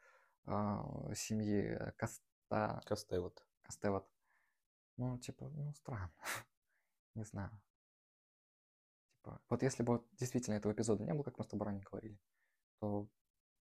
а, 0.46 1.14
семьи 1.16 1.78
Коста... 1.98 2.82
Косте 2.86 3.20
вот. 3.20 3.44
Костеват, 3.64 4.06
ну, 4.98 5.18
типа, 5.18 5.48
ну, 5.50 5.74
странно. 5.74 6.12
Не 7.16 7.24
знаю. 7.24 7.52
Типа, 9.16 9.42
вот 9.50 9.64
если 9.64 9.84
бы 9.84 9.94
вот 9.94 10.08
действительно 10.14 10.56
этого 10.56 10.74
эпизода 10.74 11.04
не 11.04 11.14
было, 11.14 11.24
как 11.24 11.38
мы 11.38 11.44
с 11.44 11.48
тобой 11.48 11.68
ранее 11.68 11.84
говорили, 11.84 12.20
то 12.80 13.08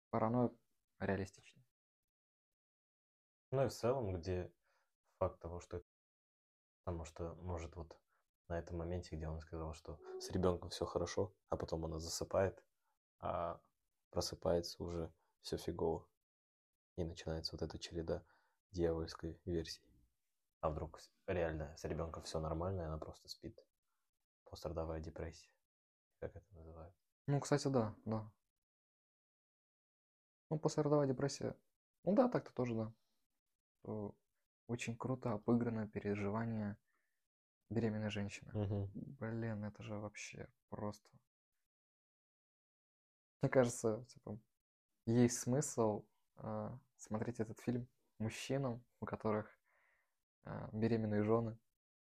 паранойя 0.10 0.52
реалистичнее. 1.00 1.66
Ну 3.52 3.66
и 3.66 3.70
в 3.70 3.74
целом, 3.74 4.14
где 4.14 4.52
факт 5.20 5.40
того, 5.40 5.60
что 5.60 5.84
потому 6.84 7.06
что, 7.06 7.36
может, 7.36 7.76
вот 7.76 7.98
на 8.48 8.60
этом 8.60 8.78
моменте, 8.78 9.16
где 9.16 9.28
он 9.28 9.40
сказал, 9.40 9.74
что 9.74 10.00
с 10.20 10.30
ребенком 10.32 10.70
все 10.70 10.86
хорошо, 10.86 11.34
а 11.50 11.58
потом 11.58 11.86
она 11.86 12.00
засыпает, 12.00 12.64
а 13.24 13.60
просыпается 14.12 14.84
уже 14.84 15.12
все 15.42 15.58
фигово. 15.58 16.06
И 16.98 17.04
начинается 17.06 17.54
вот 17.56 17.62
эта 17.62 17.80
череда 17.80 18.24
дьявольской 18.72 19.40
версии. 19.46 19.82
А 20.60 20.70
вдруг 20.70 21.00
реально 21.26 21.76
с 21.78 21.86
ребенком 21.86 22.24
все 22.24 22.40
нормально, 22.40 22.82
и 22.82 22.86
она 22.86 22.98
просто 22.98 23.28
спит. 23.30 23.58
Пострадовая 24.50 25.00
депрессия. 25.00 25.50
Как 26.20 26.36
это 26.36 26.46
называют? 26.54 26.94
Ну, 27.28 27.40
кстати, 27.40 27.68
да, 27.70 27.96
да. 28.06 28.30
Ну, 30.50 30.60
послеродовая 30.60 31.08
депрессия. 31.08 31.56
Ну 32.04 32.14
да, 32.14 32.28
так-то 32.28 32.54
тоже 32.54 32.76
да. 32.76 32.94
Э, 33.86 34.10
Очень 34.68 34.98
круто 34.98 35.34
обыграно 35.34 35.88
переживание 35.88 36.78
беременной 37.70 38.10
женщины. 38.10 38.52
Мгм. 38.54 38.92
Блин, 38.94 39.64
это 39.64 39.82
же 39.84 39.96
вообще 39.96 40.48
просто. 40.70 41.10
Мне 43.44 43.50
кажется, 43.50 44.06
типа, 44.08 44.40
есть 45.06 45.38
смысл 45.38 46.06
э, 46.38 46.70
смотреть 46.96 47.42
этот 47.42 47.60
фильм 47.60 47.90
мужчинам, 48.18 48.82
у 49.02 49.06
которых 49.06 49.54
э, 50.46 50.70
беременные 50.72 51.24
жены, 51.24 51.58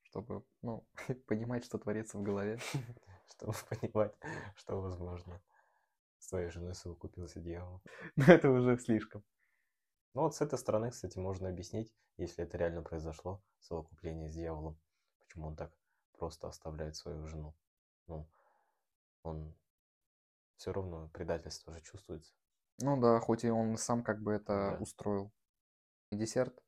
чтобы, 0.02 0.44
ну, 0.62 0.86
понимать, 1.28 1.64
что 1.64 1.78
творится 1.78 2.18
в 2.18 2.24
голове. 2.24 2.60
Чтобы 3.30 3.54
понимать, 3.70 4.14
что 4.58 4.82
возможно. 4.82 5.42
С 6.20 6.28
твоей 6.28 6.50
женой 6.50 6.76
совокупился 6.76 7.40
дьявол. 7.40 7.82
Но 8.18 8.26
это 8.26 8.50
уже 8.50 8.78
слишком. 8.78 9.24
Ну 10.14 10.24
вот 10.24 10.36
с 10.36 10.42
этой 10.42 10.60
стороны, 10.60 10.92
кстати, 10.92 11.20
можно 11.20 11.48
объяснить, 11.48 11.96
если 12.18 12.44
это 12.44 12.58
реально 12.58 12.82
произошло, 12.82 13.42
совокупление 13.62 14.30
с 14.30 14.36
дьяволом, 14.36 14.78
почему 15.20 15.48
он 15.48 15.56
так 15.56 15.72
просто 16.18 16.50
оставляет 16.50 16.98
свою 16.98 17.26
жену. 17.28 17.56
Ну, 18.08 18.28
он 19.24 19.56
все 20.58 20.72
равно 20.74 21.10
предательство 21.14 21.74
же 21.74 21.82
чувствуется. 21.82 22.34
Ну 22.78 23.02
да, 23.02 23.20
хоть 23.20 23.44
и 23.46 23.50
он 23.50 23.78
сам 23.78 24.04
как 24.04 24.22
бы 24.22 24.32
это 24.32 24.76
Да. 24.76 24.78
устроил. 24.78 25.34
И 26.12 26.18
десерт 26.18 26.64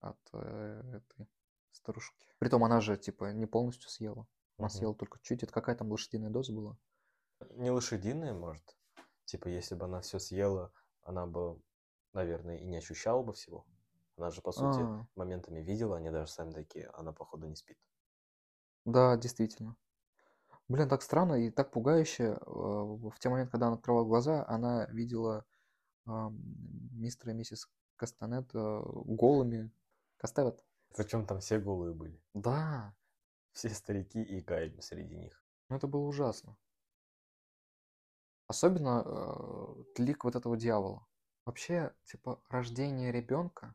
от 0.00 0.18
э, 0.34 0.98
этой 0.98 1.28
старушки. 1.70 2.26
Притом 2.38 2.64
она 2.64 2.80
же, 2.80 2.96
типа, 2.96 3.32
не 3.32 3.46
полностью 3.46 3.88
съела. 3.88 4.26
Она 4.58 4.68
Мгм. 4.68 4.68
съела 4.68 4.94
только 4.94 5.18
чуть. 5.22 5.42
Это 5.42 5.52
какая 5.52 5.76
там 5.76 5.90
лошадиная 5.90 6.30
доза 6.30 6.52
была? 6.52 6.76
Не 7.50 7.70
лошадиная, 7.70 8.32
может. 8.34 8.76
Типа, 9.26 9.46
если 9.46 9.76
бы 9.76 9.84
она 9.84 10.00
все 10.00 10.18
съела, 10.18 10.72
она 11.02 11.24
бы, 11.26 11.60
наверное, 12.12 12.56
и 12.58 12.64
не 12.64 12.78
ощущала 12.78 13.22
бы 13.22 13.32
всего. 13.32 13.64
Она 14.16 14.30
же, 14.30 14.42
по 14.42 14.50
сути, 14.50 14.90
А, 14.90 15.06
моментами 15.14 15.60
видела, 15.60 15.98
они 15.98 16.10
даже 16.10 16.32
сами 16.32 16.50
такие, 16.52 16.88
она, 16.94 17.12
походу, 17.12 17.46
не 17.46 17.54
спит. 17.54 17.78
да, 18.84 19.16
действительно. 19.16 19.76
Блин, 20.68 20.88
так 20.88 21.02
странно 21.02 21.34
и 21.34 21.50
так 21.50 21.70
пугающе. 21.70 22.24
Э, 22.24 22.36
В 22.46 23.14
те 23.18 23.28
моменты, 23.28 23.50
когда 23.52 23.66
она 23.66 23.76
открывала 23.76 24.04
глаза, 24.04 24.44
она 24.48 24.86
видела 24.86 25.44
ам, 26.06 26.38
мистера 26.92 27.32
и 27.32 27.34
миссис 27.34 27.68
Кастанета 27.96 28.82
голыми. 28.84 29.70
Кастевет. 30.16 30.64
Причем 30.96 31.26
там 31.26 31.40
все 31.40 31.58
голые 31.58 31.94
были. 31.94 32.20
Да, 32.34 32.94
Все 33.52 33.68
старики 33.70 34.22
и 34.22 34.40
Гай 34.40 34.74
среди 34.80 35.16
них. 35.16 35.42
ну 35.68 35.76
это 35.76 35.86
было 35.86 36.06
ужасно. 36.06 36.56
Особенно 38.46 39.02
э, 39.04 40.02
лик 40.02 40.24
вот 40.24 40.36
этого 40.36 40.56
дьявола. 40.56 41.06
Вообще, 41.44 41.94
типа, 42.04 42.42
рождение 42.48 43.10
ребенка 43.10 43.74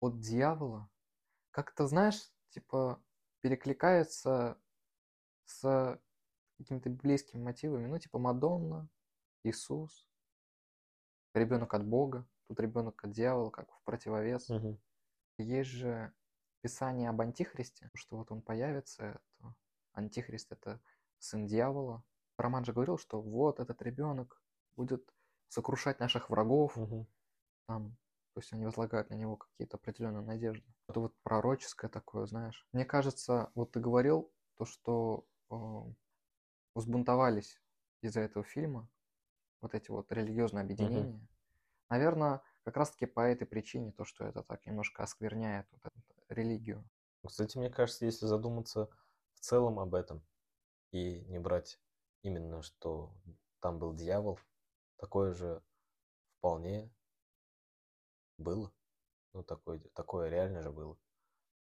от 0.00 0.20
дьявола 0.20 0.88
как-то, 1.50 1.86
знаешь, 1.88 2.30
типа, 2.50 3.02
перекликается 3.40 4.56
с 5.50 6.00
какими-то 6.58 6.88
библейскими 6.90 7.42
мотивами. 7.42 7.86
Ну, 7.86 7.98
типа, 7.98 8.18
Мадонна, 8.18 8.88
Иисус, 9.42 10.06
ребенок 11.34 11.74
от 11.74 11.86
Бога, 11.86 12.26
тут 12.46 12.60
ребенок 12.60 13.02
от 13.04 13.10
дьявола, 13.10 13.50
как 13.50 13.72
в 13.72 13.82
противовес. 13.82 14.48
Есть 15.38 15.70
же 15.70 16.12
писание 16.60 17.08
об 17.08 17.20
Антихристе, 17.20 17.90
что 17.94 18.18
вот 18.18 18.30
он 18.30 18.42
появится, 18.42 19.20
это 19.38 19.54
Антихрист 19.92 20.52
это 20.52 20.80
сын 21.18 21.46
дьявола. 21.46 22.04
Роман 22.36 22.64
же 22.64 22.72
говорил, 22.72 22.98
что 22.98 23.20
вот 23.20 23.60
этот 23.60 23.82
ребенок 23.82 24.42
будет 24.76 25.12
сокрушать 25.48 25.98
наших 26.00 26.30
врагов, 26.30 26.76
там, 27.66 27.96
то 28.34 28.40
есть 28.40 28.52
они 28.52 28.64
возлагают 28.64 29.10
на 29.10 29.14
него 29.14 29.36
какие-то 29.36 29.76
определенные 29.78 30.22
надежды. 30.22 30.66
Это 30.88 31.00
вот 31.00 31.14
пророческое 31.22 31.90
такое, 31.90 32.26
знаешь. 32.26 32.66
Мне 32.72 32.84
кажется, 32.84 33.50
вот 33.54 33.72
ты 33.72 33.80
говорил 33.80 34.30
то, 34.56 34.64
что 34.64 35.26
взбунтовались 36.74 37.60
из-за 38.00 38.20
этого 38.20 38.44
фильма 38.44 38.88
вот 39.60 39.74
эти 39.74 39.90
вот 39.90 40.10
религиозные 40.12 40.62
объединения. 40.62 41.20
Наверное, 41.88 42.42
как 42.64 42.76
раз-таки 42.76 43.06
по 43.06 43.20
этой 43.20 43.46
причине 43.46 43.92
то, 43.92 44.04
что 44.04 44.24
это 44.24 44.42
так 44.42 44.64
немножко 44.66 45.02
оскверняет 45.02 45.66
вот 45.72 45.80
эту 45.84 46.02
религию. 46.28 46.88
Кстати, 47.26 47.58
мне 47.58 47.70
кажется, 47.70 48.06
если 48.06 48.26
задуматься 48.26 48.88
в 49.34 49.40
целом 49.40 49.78
об 49.78 49.94
этом 49.94 50.24
и 50.92 51.22
не 51.26 51.38
брать 51.38 51.78
именно, 52.22 52.62
что 52.62 53.14
там 53.60 53.78
был 53.78 53.94
дьявол, 53.94 54.38
такое 54.96 55.32
же 55.32 55.62
вполне 56.38 56.90
было. 58.38 58.72
Ну, 59.32 59.42
такое, 59.42 59.80
такое 59.94 60.28
реально 60.28 60.62
же 60.62 60.70
было. 60.70 60.96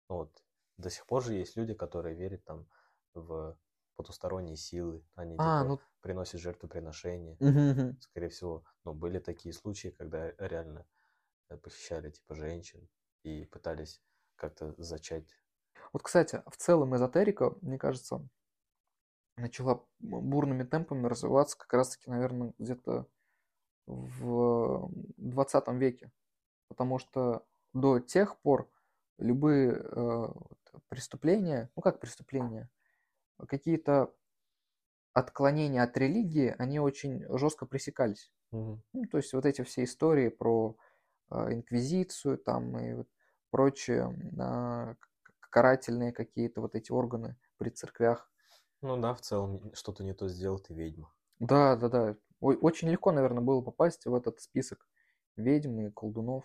Ну, 0.09 0.17
вот 0.17 0.45
до 0.77 0.91
сих 0.91 1.07
пор 1.07 1.23
же 1.23 1.35
есть 1.35 1.57
люди, 1.57 1.75
которые 1.75 2.15
верят 2.15 2.45
там 2.45 2.69
в 3.15 3.59
потусторонние 3.97 4.57
силы. 4.57 5.05
Они 5.15 5.37
А, 5.39 5.63
типа 5.63 5.65
ну 5.65 5.81
приносят 6.01 6.41
жертвоприношения. 6.41 7.37
Мгм. 7.41 7.99
Скорее 8.01 8.29
всего, 8.29 8.65
ну, 8.85 8.95
были 8.95 9.19
такие 9.19 9.53
случаи, 9.53 9.89
когда 9.89 10.33
реально 10.39 10.87
э, 11.49 11.57
похищали 11.57 12.11
типа 12.11 12.35
женщин 12.35 12.89
и 13.23 13.45
пытались 13.47 14.03
как-то 14.37 14.75
зачать. 14.79 15.37
Вот, 15.93 16.03
кстати, 16.03 16.43
в 16.47 16.57
целом 16.57 16.95
эзотерика, 16.95 17.55
мне 17.61 17.79
кажется, 17.79 18.29
начала 19.37 19.85
бурными 19.99 20.65
темпами 20.65 21.07
развиваться 21.07 21.59
как 21.59 21.73
раз-таки, 21.73 22.11
наверное, 22.11 22.55
где-то 22.59 23.07
в 23.87 24.91
20 25.17 25.69
веке. 25.69 26.13
Потому 26.69 26.99
что 26.99 27.47
до 27.73 28.01
тех 28.01 28.39
пор 28.41 28.71
любые 29.19 29.73
э, 29.73 30.27
преступления, 30.89 31.71
ну 31.77 31.83
как 31.83 32.01
преступления, 32.01 32.69
какие-то 33.49 34.15
отклонения 35.13 35.83
от 35.83 35.97
религии, 35.97 36.55
они 36.59 36.79
очень 36.79 37.25
жестко 37.39 37.67
пресекались. 37.67 38.31
Мгм. 38.53 38.83
Ну, 38.95 39.05
то 39.07 39.19
есть 39.19 39.33
вот 39.35 39.47
эти 39.47 39.63
все 39.63 39.85
истории 39.85 40.29
про 40.31 40.77
э, 41.31 41.55
инквизицию 41.55 42.39
там 42.39 42.79
и 42.79 42.95
вот 42.95 43.09
прочие 43.51 44.15
а, 44.39 44.95
к- 44.97 45.51
карательные 45.51 46.13
какие-то 46.13 46.61
вот 46.63 46.75
эти 46.77 46.93
органы 46.93 47.37
при 47.59 47.71
церквях. 47.71 48.31
Ну 48.81 48.97
да, 48.99 49.13
в 49.13 49.21
целом 49.21 49.75
что-то 49.75 50.03
не 50.03 50.15
то 50.15 50.29
сделал, 50.29 50.59
ты 50.59 50.73
ведьма. 50.73 51.13
Да, 51.39 51.77
да, 51.77 51.89
да. 51.89 52.17
Ой, 52.41 52.57
очень 52.61 52.91
легко, 52.91 53.11
наверное, 53.11 53.43
было 53.43 53.63
попасть 53.63 54.05
в 54.05 54.15
этот 54.15 54.41
список 54.41 54.87
ведьм 55.37 55.81
и 55.81 55.91
колдунов. 55.91 56.45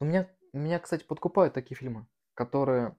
Но 0.00 0.06
меня, 0.06 0.30
меня, 0.52 0.78
кстати, 0.78 1.04
подкупают 1.04 1.54
такие 1.54 1.76
фильмы, 1.76 2.06
которые 2.34 2.96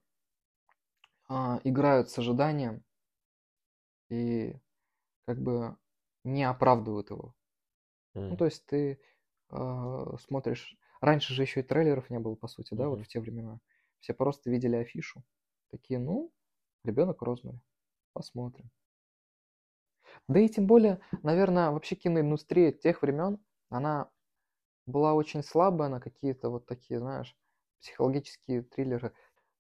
а, 1.30 1.60
играют 1.64 2.10
с 2.10 2.18
ожиданием 2.20 2.84
и 4.10 4.56
как 5.26 5.42
бы 5.42 5.78
не 6.24 6.44
оправдывают 6.44 7.12
его. 7.12 7.36
Ну, 8.30 8.36
М. 8.36 8.38
то 8.38 8.46
есть 8.46 8.66
ты 8.68 9.02
а, 9.50 10.18
смотришь... 10.20 10.78
Раньше 11.02 11.34
же 11.34 11.44
еще 11.44 11.62
и 11.62 11.64
трейлеров 11.64 12.10
не 12.10 12.20
было, 12.20 12.36
по 12.36 12.48
сути, 12.48 12.74
да, 12.74 12.90
вот 12.90 13.00
Мгм. 13.00 13.04
в 13.04 13.08
те 13.08 13.20
времена. 13.20 13.60
Все 14.02 14.14
просто 14.14 14.50
видели 14.52 14.78
афишу. 14.78 15.24
Такие, 15.70 16.00
ну, 16.00 16.34
ребенок 16.86 17.22
Розмари. 17.22 17.62
Посмотрим. 18.14 18.72
Да 20.28 20.40
и 20.40 20.50
тем 20.50 20.68
более, 20.68 21.00
наверное, 21.24 21.72
вообще 21.72 21.96
киноиндустрия 21.96 22.72
тех 22.72 23.02
времен, 23.02 23.40
она 23.70 24.12
была 24.86 25.14
очень 25.16 25.44
слабая 25.44 25.90
на 25.90 26.02
какие-то 26.02 26.50
вот 26.50 26.68
такие, 26.68 27.00
знаешь, 27.00 27.38
психологические 27.82 28.64
триллеры. 28.64 29.14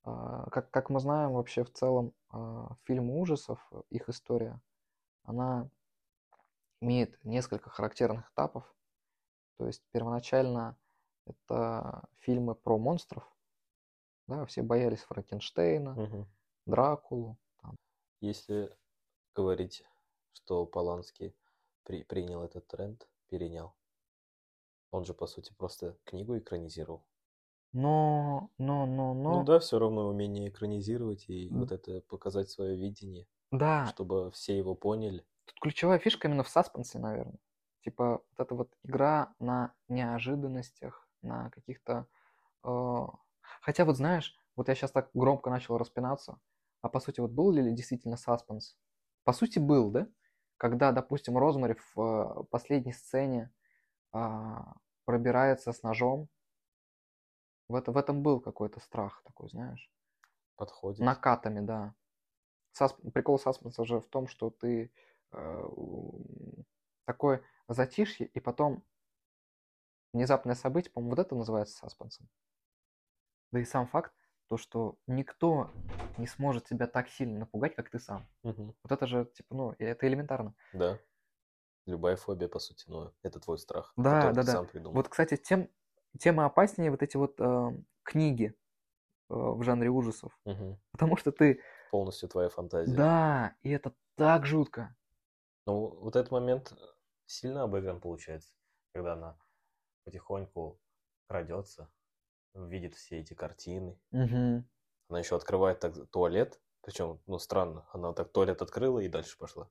А, 0.07 0.49
Как, 0.51 0.71
как 0.71 0.89
мы 0.89 1.01
знаем, 1.01 1.33
вообще 1.33 1.65
в 1.65 1.71
целом 1.73 2.13
а, 2.29 2.77
фильмы 2.85 3.19
ужасов, 3.19 3.59
их 3.89 4.07
история, 4.07 4.61
она 5.23 5.69
имеет 6.79 7.21
несколько 7.25 7.69
характерных 7.69 8.31
этапов. 8.31 8.63
То 9.57 9.67
есть 9.67 9.83
первоначально 9.91 10.77
это 11.25 12.07
фильмы 12.19 12.55
про 12.55 12.77
монстров. 12.77 13.29
Да, 14.27 14.45
все 14.45 14.61
боялись 14.61 15.03
Франкенштейна, 15.03 15.93
Мгм. 15.93 16.27
Дракулу. 16.65 17.37
там. 17.61 17.75
Если 18.21 18.73
говорить, 19.35 19.83
что 20.33 20.65
Поланский 20.65 21.35
при- 21.83 22.03
принял 22.03 22.43
этот 22.43 22.65
тренд, 22.67 23.09
перенял, 23.27 23.75
он 24.91 25.03
же, 25.03 25.13
по 25.13 25.27
сути, 25.27 25.53
просто 25.53 25.97
книгу 26.05 26.37
экранизировал. 26.37 27.03
Но, 27.81 28.49
но, 28.57 28.85
но, 28.85 29.13
Ну 29.13 29.23
но, 29.39 29.43
да, 29.43 29.59
все 29.59 29.77
равно 29.79 30.07
умение 30.07 30.49
экранизировать 30.49 31.29
и 31.29 31.49
М. 31.49 31.59
вот 31.59 31.71
это 31.71 32.01
показать 32.01 32.49
свое 32.49 32.75
видение, 32.75 33.27
да, 33.51 33.85
чтобы 33.93 34.31
все 34.31 34.57
его 34.57 34.73
поняли. 34.75 35.25
тут 35.45 35.59
ключевая 35.61 35.99
фишка 35.99 36.27
именно 36.27 36.43
в 36.43 36.49
саспенсе, 36.49 36.99
наверное. 36.99 37.39
Типа 37.81 38.23
вот 38.29 38.39
эта 38.39 38.55
вот 38.55 38.73
игра 38.83 39.33
на 39.39 39.73
неожиданностях, 39.87 41.07
на 41.21 41.49
каких-то... 41.51 42.07
э, 42.63 43.05
Хотя 43.61 43.85
вот 43.85 43.97
знаешь, 43.97 44.35
вот 44.55 44.67
я 44.69 44.75
сейчас 44.75 44.91
так 44.91 45.09
громко 45.13 45.49
начал 45.49 45.77
распинаться, 45.77 46.39
а 46.81 46.89
по 46.89 46.99
сути 46.99 47.19
вот 47.21 47.31
был 47.31 47.51
ли 47.51 47.73
действительно 47.73 48.17
саспенс? 48.17 48.77
По 49.23 49.33
сути 49.33 49.59
был, 49.59 49.91
да? 49.91 50.07
Когда, 50.57 50.91
допустим, 50.91 51.37
Розмари 51.37 51.75
в 51.95 51.99
э, 52.01 52.43
последней 52.49 52.93
сцене 52.93 53.51
а, 54.11 54.75
пробирается 55.05 55.71
с 55.73 55.83
ножом, 55.83 56.29
в, 57.67 57.75
это, 57.75 57.91
в 57.91 57.97
этом 57.97 58.23
был 58.23 58.39
какой-то 58.39 58.79
страх 58.79 59.21
такой, 59.23 59.49
знаешь. 59.49 59.91
Подходит. 60.55 60.99
Накатами, 60.99 61.59
да. 61.59 61.93
Сасп- 62.79 63.11
Прикол 63.11 63.39
саспенса 63.39 63.85
же 63.85 63.99
в 63.99 64.07
том, 64.07 64.27
что 64.27 64.49
ты 64.49 64.91
э, 65.31 65.63
такое 67.05 67.43
затишье, 67.67 68.27
и 68.27 68.39
потом 68.39 68.83
внезапное 70.13 70.55
событие, 70.55 70.91
по-моему, 70.91 71.15
вот 71.15 71.19
это 71.19 71.35
называется 71.35 71.77
саспенсом. 71.77 72.27
Да 73.51 73.59
и 73.59 73.65
сам 73.65 73.87
факт, 73.87 74.13
то, 74.47 74.57
что 74.57 74.97
никто 75.07 75.69
не 76.17 76.27
сможет 76.27 76.65
тебя 76.65 76.87
так 76.87 77.09
сильно 77.09 77.39
напугать, 77.39 77.75
как 77.75 77.89
ты 77.89 77.99
сам. 77.99 78.27
Мгм. 78.43 78.75
Вот 78.83 78.91
это 78.91 79.07
же, 79.07 79.25
типа, 79.25 79.55
ну, 79.55 79.75
это 79.77 80.07
элементарно. 80.07 80.55
Да. 80.73 80.99
Любая 81.85 82.17
фобия, 82.17 82.49
по 82.49 82.59
сути, 82.59 82.85
ну, 82.89 83.13
это 83.23 83.39
твой 83.39 83.57
страх, 83.59 83.93
Да, 83.95 84.21
да, 84.31 84.41
ты 84.41 84.45
да. 84.47 84.53
сам 84.53 84.67
придумал. 84.67 84.95
Вот, 84.95 85.07
кстати, 85.07 85.37
тем, 85.37 85.69
тем 86.17 86.41
и 86.41 86.43
опаснее 86.43 86.91
вот 86.91 87.01
эти 87.03 87.17
вот 87.17 87.35
э, 87.39 87.71
книги 88.03 88.55
э, 89.29 89.33
в 89.33 89.61
жанре 89.63 89.89
ужасов. 89.89 90.37
Мгм. 90.45 90.79
Потому 90.91 91.17
что 91.17 91.31
ты... 91.31 91.61
Полностью 91.91 92.29
твоя 92.29 92.49
фантазия. 92.49 92.95
Да, 92.95 93.55
и 93.61 93.69
это 93.69 93.93
так 94.15 94.45
жутко. 94.45 94.95
Ну, 95.65 95.89
вот 95.99 96.15
этот 96.15 96.31
момент 96.31 96.73
сильно 97.25 97.63
обыгран 97.63 97.99
получается, 97.99 98.55
когда 98.93 99.13
она 99.13 99.37
потихоньку 100.05 100.79
крадется, 101.27 101.91
видит 102.53 102.95
все 102.95 103.19
эти 103.19 103.33
картины. 103.33 103.99
Мгм. 104.11 104.67
Она 105.09 105.19
еще 105.19 105.35
открывает 105.35 105.79
так 105.79 105.93
туалет, 106.09 106.61
причем, 106.81 107.21
ну, 107.27 107.37
странно, 107.39 107.85
она 107.91 108.13
так 108.13 108.31
туалет 108.31 108.61
открыла 108.61 108.99
и 108.99 109.09
дальше 109.09 109.37
пошла. 109.37 109.69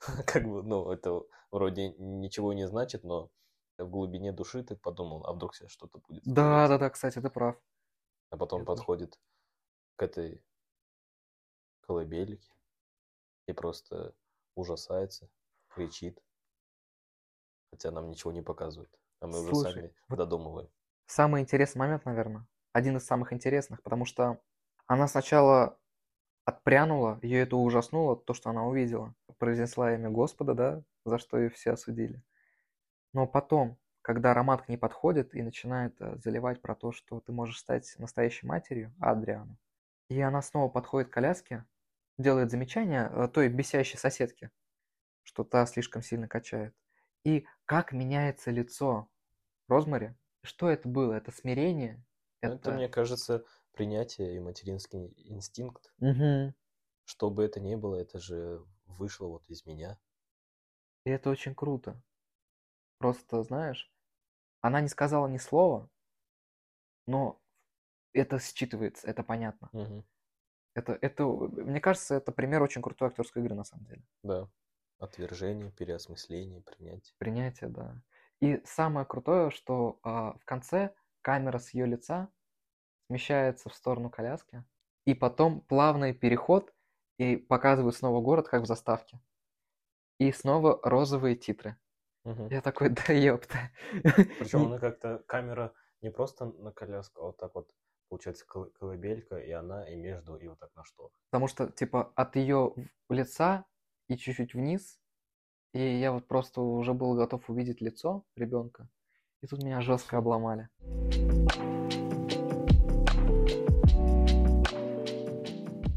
Как 0.26 0.44
бы, 0.44 0.62
ну, 0.62 0.90
это 0.90 1.22
вроде 1.50 1.90
ничего 1.98 2.52
не 2.52 2.66
значит, 2.66 3.04
но 3.04 3.30
в 3.84 3.90
глубине 3.90 4.32
души 4.32 4.62
ты 4.64 4.76
подумал, 4.76 5.26
а 5.26 5.32
вдруг 5.32 5.54
сейчас 5.54 5.70
что-то 5.72 5.98
будет 5.98 6.24
Да, 6.24 6.66
да, 6.68 6.78
да, 6.78 6.90
кстати, 6.90 7.20
ты 7.20 7.28
прав. 7.30 7.56
А 8.30 8.36
потом 8.36 8.64
Я 8.64 8.66
тоже. 8.66 8.86
подходит 8.86 9.20
к 9.96 10.02
этой 10.02 10.44
колыбельке 11.82 12.48
и 13.46 13.52
просто 13.52 14.14
ужасается, 14.54 15.30
кричит, 15.68 16.22
хотя 17.72 17.90
нам 17.90 18.08
ничего 18.10 18.30
не 18.32 18.42
показывают. 18.42 19.00
а 19.20 19.26
мы 19.26 19.40
уже 19.40 19.54
Слушай, 19.54 19.56
сами 19.56 19.92
вот 20.08 20.16
додумываем. 20.16 20.70
самый 21.06 21.42
интересный 21.42 21.78
момент, 21.80 22.04
наверное, 22.04 22.46
один 22.72 22.96
из 22.96 23.04
самых 23.06 23.32
интересных, 23.32 23.82
потому 23.82 24.04
что 24.04 24.40
она 24.86 25.08
сначала 25.08 25.78
отпрянула, 26.44 27.20
ее 27.22 27.40
это 27.42 27.56
ужаснуло, 27.56 28.16
то, 28.16 28.34
что 28.34 28.50
она 28.50 28.66
увидела. 28.66 29.14
Произнесла 29.38 29.94
имя 29.94 30.10
Господа, 30.10 30.54
да, 30.54 30.84
за 31.04 31.18
что 31.18 31.38
ее 31.38 31.50
все 31.50 31.72
осудили. 31.72 32.22
Но 33.12 33.26
потом, 33.26 33.78
когда 34.02 34.34
Роман 34.34 34.58
к 34.58 34.68
ней 34.68 34.76
подходит 34.76 35.34
и 35.34 35.42
начинает 35.42 36.00
э, 36.00 36.16
заливать 36.18 36.60
про 36.62 36.74
то, 36.74 36.92
что 36.92 37.20
ты 37.20 37.32
можешь 37.32 37.58
стать 37.58 37.94
настоящей 37.98 38.46
матерью 38.46 38.94
Адриану, 39.00 39.56
и 40.08 40.20
она 40.20 40.42
снова 40.42 40.68
подходит 40.68 41.10
к 41.10 41.12
коляске, 41.12 41.64
делает 42.18 42.50
замечание 42.50 43.10
э, 43.12 43.28
той 43.28 43.48
бесящей 43.48 43.98
соседке, 43.98 44.50
что 45.22 45.44
та 45.44 45.66
слишком 45.66 46.02
сильно 46.02 46.28
качает. 46.28 46.74
И 47.24 47.46
как 47.64 47.92
меняется 47.92 48.50
лицо 48.50 49.08
Розмари? 49.68 50.14
Что 50.42 50.68
это 50.70 50.88
было? 50.88 51.12
Это 51.14 51.32
смирение? 51.32 52.02
Это, 52.40 52.54
Это... 52.54 52.72
мне 52.72 52.88
кажется, 52.88 53.44
принятие 53.72 54.36
и 54.36 54.40
материнский 54.40 55.12
инстинкт. 55.28 55.92
Мгм. 55.98 56.54
Что 57.04 57.30
бы 57.30 57.44
это 57.44 57.60
ни 57.60 57.74
было, 57.74 57.96
это 57.96 58.18
же 58.18 58.64
вышло 58.86 59.26
вот 59.26 59.48
из 59.48 59.66
меня. 59.66 59.98
И 61.04 61.10
это 61.10 61.30
очень 61.30 61.54
круто. 61.54 62.00
Просто, 63.00 63.42
знаешь, 63.42 63.90
она 64.60 64.82
не 64.82 64.88
сказала 64.88 65.26
ни 65.26 65.38
слова, 65.38 65.88
но 67.06 67.40
это 68.12 68.36
считывается, 68.36 69.06
это 69.06 69.22
понятно. 69.22 69.70
Мгм. 69.72 70.04
Это, 70.74 70.98
это, 71.00 71.24
мне 71.24 71.80
кажется, 71.80 72.16
это 72.16 72.30
пример 72.30 72.62
очень 72.62 72.82
крутой 72.82 73.08
актерской 73.08 73.42
игры 73.42 73.54
на 73.54 73.64
самом 73.64 73.86
деле. 73.86 74.02
Да. 74.22 74.50
Отвержение, 74.98 75.70
переосмысление, 75.72 76.60
принятие. 76.60 77.14
Принятие, 77.16 77.70
да. 77.70 78.02
И 78.42 78.60
самое 78.66 79.06
крутое, 79.06 79.50
что 79.50 79.98
а, 80.02 80.34
в 80.38 80.44
конце 80.44 80.94
камера 81.22 81.58
с 81.58 81.72
ее 81.72 81.86
лица 81.86 82.28
смещается 83.06 83.70
в 83.70 83.74
сторону 83.74 84.10
коляски, 84.10 84.62
и 85.06 85.14
потом 85.14 85.62
плавный 85.62 86.12
переход, 86.12 86.74
и 87.16 87.36
показывают 87.36 87.96
снова 87.96 88.20
город, 88.20 88.48
как 88.48 88.62
в 88.62 88.66
заставке. 88.66 89.20
И 90.18 90.32
снова 90.32 90.78
розовые 90.82 91.34
титры. 91.34 91.78
Мгм. 92.24 92.48
Я 92.48 92.60
такой, 92.60 92.90
да 92.90 93.12
ёпта. 93.12 93.70
Причем 94.38 94.66
она 94.66 94.78
как-то 94.78 95.22
камера 95.26 95.72
не 96.02 96.10
просто 96.10 96.46
на 96.46 96.70
коляску, 96.72 97.22
а 97.22 97.26
вот 97.26 97.36
так 97.38 97.54
вот 97.54 97.70
получается 98.08 98.44
кол- 98.46 98.70
колыбелька, 98.78 99.36
и 99.38 99.50
она 99.50 99.88
и 99.88 99.94
между, 99.96 100.36
и 100.36 100.46
вот 100.48 100.58
так 100.58 100.74
на 100.74 100.84
что. 100.84 101.10
Потому 101.30 101.48
что, 101.48 101.68
типа, 101.70 102.12
от 102.16 102.36
ее 102.36 102.74
лица 103.08 103.64
и 104.08 104.16
чуть-чуть 104.16 104.54
вниз, 104.54 105.00
и 105.72 105.80
я 105.80 106.12
вот 106.12 106.26
просто 106.26 106.60
уже 106.60 106.92
был 106.94 107.14
готов 107.14 107.48
увидеть 107.48 107.80
лицо 107.80 108.24
ребенка, 108.36 108.88
и 109.40 109.46
тут 109.46 109.62
меня 109.62 109.80
жестко 109.80 110.18
обломали. 110.18 110.68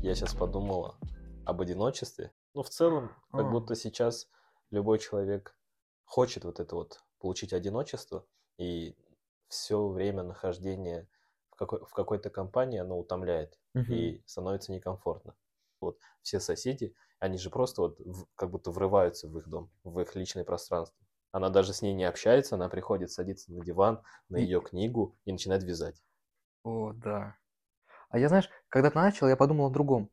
Я 0.01 0.15
сейчас 0.15 0.33
подумала 0.33 0.97
об 1.45 1.61
одиночестве. 1.61 2.31
Ну, 2.53 2.61
в 2.63 2.69
целом, 2.69 3.09
как 3.31 3.45
А. 3.45 3.49
будто 3.49 3.75
сейчас 3.75 4.27
любой 4.69 4.99
человек 4.99 5.57
хочет 6.13 6.43
вот 6.45 6.59
это 6.59 6.75
вот 6.75 7.03
получить 7.19 7.53
одиночество, 7.53 8.27
и 8.59 8.95
все 9.47 9.87
время 9.87 10.21
нахождения 10.21 11.07
в, 11.49 11.55
какой- 11.55 11.83
в 11.83 11.91
какой-то 11.93 12.29
компании 12.29 12.77
оно 12.79 12.99
утомляет 12.99 13.57
и 13.87 14.21
становится 14.27 14.71
некомфортно. 14.71 15.35
Вот 15.81 15.97
все 16.21 16.39
соседи, 16.39 16.93
они 17.19 17.39
же 17.39 17.49
просто 17.49 17.81
вот 17.81 17.99
в- 17.99 18.27
как 18.35 18.51
будто 18.51 18.69
врываются 18.69 19.27
в 19.27 19.35
их 19.39 19.47
дом, 19.47 19.71
в 19.83 19.99
их 20.01 20.13
личное 20.13 20.43
пространство. 20.43 20.95
Она 21.31 21.49
даже 21.49 21.73
с 21.73 21.81
ней 21.81 21.93
не 21.95 22.03
общается, 22.03 22.55
она 22.55 22.69
приходит, 22.69 23.09
садится 23.09 23.51
на 23.51 23.65
диван, 23.65 24.03
на 24.29 24.37
ее 24.37 24.61
книгу 24.61 25.17
и 25.25 25.31
начинает 25.31 25.63
вязать. 25.63 26.03
О, 26.63 26.93
да. 26.93 27.35
А 28.09 28.19
я, 28.19 28.29
знаешь, 28.29 28.49
когда 28.69 28.91
ты 28.91 28.97
начал, 28.97 29.27
я 29.27 29.35
подумал 29.35 29.67
о 29.67 29.71
другом. 29.71 30.11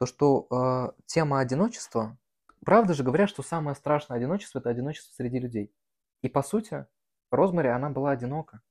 То, 0.00 0.06
что 0.06 0.48
э, 0.50 1.02
тема 1.06 1.40
одиночества, 1.40 2.18
правда 2.64 2.94
же 2.94 3.02
говорят, 3.02 3.28
что 3.28 3.42
самое 3.42 3.74
страшное 3.74 4.18
одиночество– 4.18 4.58
это 4.60 4.70
одиночество 4.70 5.12
среди 5.14 5.38
людей. 5.38 5.74
И 6.22 6.28
по 6.28 6.42
сути, 6.42 6.86
Розмари, 7.30 7.68
она 7.68 7.90
была 7.90 8.10
одинока. 8.10 8.62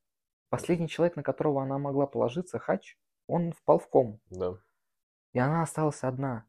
Последний 0.48 0.88
человек, 0.88 1.16
на 1.16 1.22
которого 1.22 1.62
она 1.62 1.78
могла 1.78 2.06
положиться, 2.06 2.58
Хач, 2.58 2.98
он 3.26 3.52
впал 3.52 3.78
в 3.78 3.88
кому. 3.88 4.20
Да. 4.30 4.58
И 5.32 5.38
она 5.38 5.62
осталась 5.62 6.02
одна. 6.02 6.46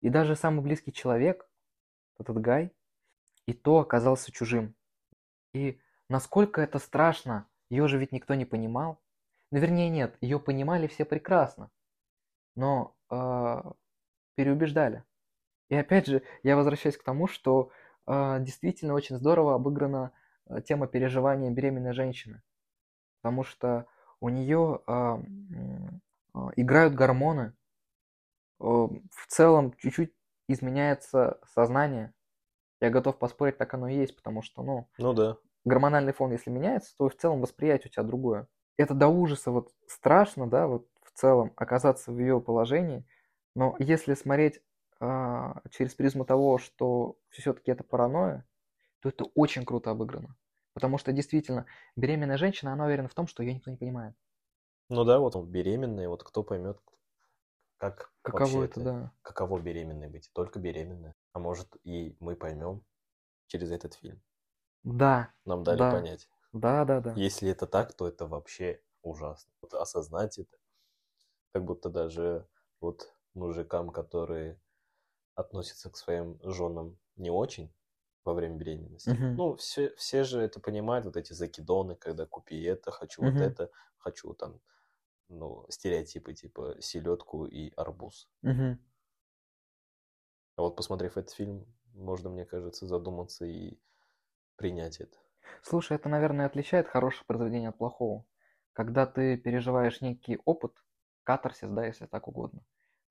И 0.00 0.08
даже 0.08 0.36
самый 0.36 0.62
близкий 0.62 0.92
человек, 0.92 1.48
этот 2.18 2.40
Гай, 2.40 2.72
и 3.46 3.52
то 3.52 3.78
оказался 3.80 4.32
чужим. 4.32 4.74
И 5.52 5.80
насколько 6.08 6.60
это 6.60 6.78
страшно, 6.78 7.48
ее 7.70 7.88
же 7.88 7.98
ведь 7.98 8.12
никто 8.12 8.34
не 8.34 8.44
понимал. 8.44 9.00
Ну, 9.50 9.58
вернее, 9.58 9.88
нет, 9.88 10.16
ее 10.20 10.38
понимали 10.38 10.86
все 10.86 11.04
прекрасно, 11.04 11.70
но 12.54 12.96
э, 13.10 13.72
переубеждали. 14.34 15.04
И 15.68 15.74
опять 15.76 16.06
же, 16.06 16.22
я 16.42 16.56
возвращаюсь 16.56 16.96
к 16.96 17.04
тому, 17.04 17.26
что 17.26 17.70
э, 18.06 18.38
действительно 18.40 18.94
очень 18.94 19.16
здорово 19.16 19.54
обыграна 19.54 20.12
э, 20.48 20.60
тема 20.62 20.86
переживания 20.86 21.50
беременной 21.50 21.92
женщины. 21.94 22.42
Потому 23.22 23.44
что 23.44 23.86
у 24.20 24.28
нее 24.30 24.82
э, 24.86 25.16
э, 26.34 26.38
играют 26.56 26.94
гормоны, 26.94 27.54
э, 28.60 28.64
в 28.64 29.26
целом 29.28 29.72
чуть-чуть 29.78 30.12
изменяется 30.48 31.38
сознание. 31.46 32.12
Я 32.80 32.90
готов 32.90 33.18
поспорить, 33.18 33.58
так 33.58 33.74
оно 33.74 33.88
и 33.88 33.96
есть, 33.96 34.16
потому 34.16 34.42
что, 34.42 34.62
ну, 34.62 34.88
Ну 34.98 35.12
да. 35.12 35.36
гормональный 35.64 36.12
фон, 36.12 36.32
если 36.32 36.50
меняется, 36.50 36.94
то 36.98 37.08
в 37.08 37.16
целом 37.16 37.40
восприятие 37.40 37.90
у 37.90 37.92
тебя 37.92 38.02
другое. 38.04 38.48
Это 38.76 38.94
до 38.94 39.08
ужаса 39.08 39.50
вот 39.50 39.72
страшно, 39.88 40.48
да, 40.48 40.66
вот 40.66 40.88
в 41.02 41.12
целом 41.18 41.52
оказаться 41.56 42.12
в 42.12 42.18
ее 42.18 42.40
положении, 42.40 43.06
но 43.54 43.76
если 43.78 44.14
смотреть 44.14 44.60
через 45.70 45.94
призму 45.94 46.24
того, 46.24 46.58
что 46.58 47.18
все-таки 47.30 47.70
это 47.70 47.84
паранойя, 47.84 48.46
то 49.00 49.08
это 49.10 49.24
очень 49.34 49.64
круто 49.66 49.90
обыграно. 49.90 50.36
Потому 50.74 50.98
что 50.98 51.12
действительно 51.12 51.66
беременная 51.96 52.38
женщина, 52.38 52.72
она 52.74 52.86
уверена 52.86 53.08
в 53.08 53.14
том, 53.14 53.26
что 53.28 53.42
ее 53.42 53.54
никто 53.54 53.70
не 53.70 53.76
понимает. 53.78 54.16
Ну 54.88 55.04
да, 55.04 55.18
вот 55.18 55.36
он 55.36 55.50
беременный, 55.50 56.08
вот 56.08 56.22
кто 56.24 56.42
поймет, 56.42 56.80
как 57.76 58.12
Каково 58.22 58.64
вообще 58.64 58.64
это, 58.64 58.80
да. 58.80 59.12
каково 59.22 59.60
беременной 59.60 60.08
быть, 60.08 60.30
только 60.32 60.58
беременная. 60.58 61.14
А 61.32 61.38
может 61.38 61.76
и 61.84 62.16
мы 62.20 62.36
поймем 62.36 62.84
через 63.48 63.70
этот 63.72 63.94
фильм. 63.94 64.22
Да, 65.00 65.34
Нам 65.46 65.64
дали 65.64 65.80
Да. 65.80 65.90
понять. 65.90 66.28
да, 66.52 66.84
да, 66.84 67.00
да. 67.00 67.16
Если 67.16 67.50
это 67.50 67.66
так, 67.66 67.94
то 67.94 68.08
это 68.08 68.26
вообще 68.26 68.82
ужасно. 69.02 69.52
Вот 69.62 69.74
осознать 69.74 70.38
это, 70.38 70.58
как 71.52 71.64
будто 71.64 71.88
даже 71.90 72.48
вот 72.80 73.14
мужикам, 73.34 73.90
которые 73.90 74.60
относятся 75.34 75.90
к 75.90 75.96
своим 75.96 76.38
женам 76.42 76.98
не 77.16 77.30
очень 77.30 77.74
во 78.24 78.34
время 78.34 78.56
беременности. 78.56 79.12
Мгм. 79.12 79.34
Ну, 79.36 79.56
все, 79.56 79.94
все 79.96 80.24
же 80.24 80.40
это 80.40 80.60
понимают, 80.60 81.04
вот 81.06 81.16
эти 81.16 81.32
закидоны, 81.32 81.96
когда 81.96 82.26
купи 82.26 82.62
это, 82.62 82.90
хочу 82.90 83.22
вот 83.22 83.40
Мгм. 83.40 83.40
это, 83.40 83.70
хочу 83.98 84.34
там, 84.34 84.60
ну, 85.28 85.66
стереотипы 85.70 86.34
типа 86.34 86.76
селедку 86.80 87.46
и 87.46 87.72
арбуз. 87.76 88.28
Мгм. 88.42 88.78
А 90.56 90.62
вот 90.62 90.74
посмотрев 90.74 91.16
этот 91.16 91.30
фильм, 91.32 91.64
можно, 91.92 92.28
мне 92.28 92.44
кажется, 92.44 92.86
задуматься 92.88 93.44
и 93.44 93.78
принять 94.56 95.00
это. 95.00 95.18
Слушай, 95.62 95.96
это, 95.96 96.08
наверное, 96.08 96.46
отличает 96.46 96.88
хорошее 96.88 97.24
произведение 97.26 97.70
от 97.70 97.78
плохого. 97.78 98.24
Когда 98.72 99.06
ты 99.06 99.36
переживаешь 99.36 100.00
некий 100.00 100.40
опыт, 100.44 100.72
катарсис, 101.22 101.68
да, 101.70 101.86
если 101.86 102.06
так 102.06 102.28
угодно. 102.28 102.62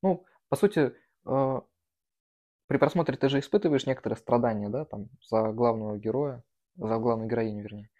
Ну, 0.01 0.25
по 0.49 0.55
сути, 0.55 0.95
э, 1.25 1.61
при 2.73 2.79
просмотре 2.79 3.15
ты 3.15 3.29
же 3.29 3.37
испытываешь 3.37 3.85
некоторые 3.85 4.17
страдания, 4.17 4.67
да, 4.67 4.83
там, 4.83 5.09
за 5.21 5.51
главного 5.51 5.95
героя, 5.99 6.43
за 6.75 6.97
главную 6.97 7.29
героиню, 7.29 7.61
вернее. 7.61 7.91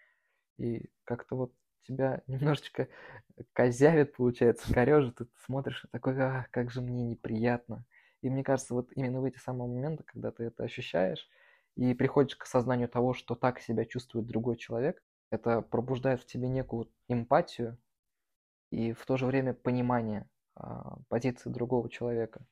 И 0.58 0.90
как-то 1.04 1.36
вот 1.36 1.52
тебя 1.84 2.22
немножечко 2.26 2.88
козявит, 3.52 4.16
получается, 4.16 4.74
корежит, 4.74 5.20
и 5.20 5.26
ты 5.26 5.30
смотришь 5.46 5.84
и 5.84 5.88
такой, 5.92 6.20
а, 6.20 6.48
как 6.50 6.72
же 6.72 6.80
мне 6.80 7.04
неприятно. 7.04 7.84
И 8.20 8.28
мне 8.28 8.42
кажется, 8.42 8.74
вот 8.74 8.90
именно 8.96 9.20
в 9.20 9.24
эти 9.26 9.38
самые 9.38 9.68
моменты, 9.68 10.02
когда 10.02 10.32
ты 10.32 10.42
это 10.42 10.64
ощущаешь, 10.64 11.28
и 11.76 11.94
приходишь 11.94 12.34
к 12.34 12.42
осознанию 12.42 12.88
того, 12.88 13.14
что 13.14 13.36
так 13.36 13.60
себя 13.60 13.84
чувствует 13.84 14.26
другой 14.26 14.56
человек, 14.56 15.00
это 15.30 15.62
пробуждает 15.62 16.20
в 16.20 16.26
тебе 16.26 16.48
некую 16.48 16.90
эмпатию 17.06 17.78
и 18.72 18.92
в 18.92 19.06
то 19.06 19.16
же 19.18 19.26
время 19.26 19.54
понимание 19.54 20.28
а, 20.56 20.96
позиции 21.08 21.48
другого 21.48 21.88
человека. 21.88 22.44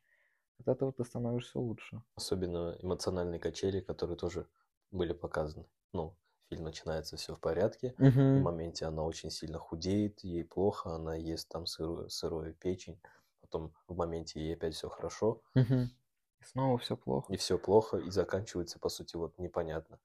От 0.63 0.69
этого 0.77 0.93
ты 0.93 1.05
становишься 1.05 1.59
лучше. 1.59 2.03
Особенно 2.15 2.77
эмоциональные 2.81 3.41
качели, 3.41 3.81
которые 3.81 4.17
тоже 4.17 4.47
были 4.91 5.13
показаны. 5.13 5.67
Ну, 5.93 6.17
фильм 6.49 6.65
начинается, 6.65 7.17
все 7.17 7.35
в 7.35 7.41
порядке. 7.41 7.95
В 7.99 8.41
моменте 8.41 8.87
она 8.87 9.03
очень 9.03 9.31
сильно 9.31 9.59
худеет, 9.59 10.21
ей 10.21 10.45
плохо, 10.45 10.91
она 10.95 11.17
ест 11.17 11.49
там 11.49 11.67
сырую, 11.67 12.09
сырую 12.11 12.55
печень. 12.55 13.01
Потом 13.41 13.75
в 13.89 13.97
моменте 13.97 14.41
ей 14.41 14.55
опять 14.55 14.75
все 14.75 14.89
хорошо, 14.89 15.43
И 16.41 16.45
снова 16.45 16.79
все 16.79 16.97
плохо. 16.97 17.33
и 17.33 17.37
все 17.37 17.59
плохо, 17.59 17.97
и 17.99 18.11
заканчивается, 18.11 18.79
по 18.79 18.89
сути, 18.89 19.17
вот 19.17 19.39
непонятно. 19.39 19.99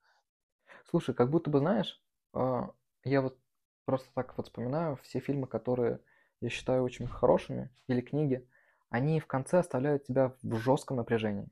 Слушай, 0.90 1.14
как 1.14 1.30
будто 1.30 1.50
бы, 1.50 1.58
знаешь, 1.58 2.02
а, 2.32 2.70
Я 3.04 3.22
вот 3.22 3.38
просто 3.84 4.08
так 4.14 4.36
вот 4.36 4.46
вспоминаю 4.46 4.96
все 4.96 5.20
фильмы, 5.20 5.46
которые 5.46 6.00
я 6.40 6.48
считаю 6.48 6.82
очень 6.82 7.06
хорошими, 7.06 7.70
или 7.86 8.00
книги, 8.00 8.48
они 8.90 9.20
в 9.20 9.26
конце 9.26 9.58
оставляют 9.58 10.04
тебя 10.04 10.34
в 10.42 10.56
жестком 10.58 10.96
напряжении. 10.98 11.48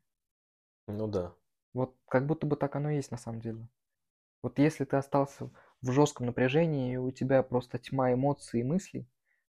Ну 0.88 1.06
да. 1.06 1.34
Вот 1.74 1.94
как 2.08 2.26
будто 2.26 2.46
бы 2.46 2.56
так 2.56 2.74
оно 2.76 2.90
и 2.90 2.96
есть 2.96 3.10
на 3.10 3.18
самом 3.18 3.40
деле. 3.40 3.68
Вот 4.42 4.58
если 4.58 4.84
ты 4.84 4.96
остался 4.96 5.50
в 5.82 5.92
жестком 5.92 6.26
напряжении, 6.26 6.94
и 6.94 6.96
у 6.98 7.10
тебя 7.10 7.42
просто 7.42 7.78
тьма 7.78 8.12
эмоций 8.12 8.60
и 8.60 8.64
мыслей, 8.64 9.08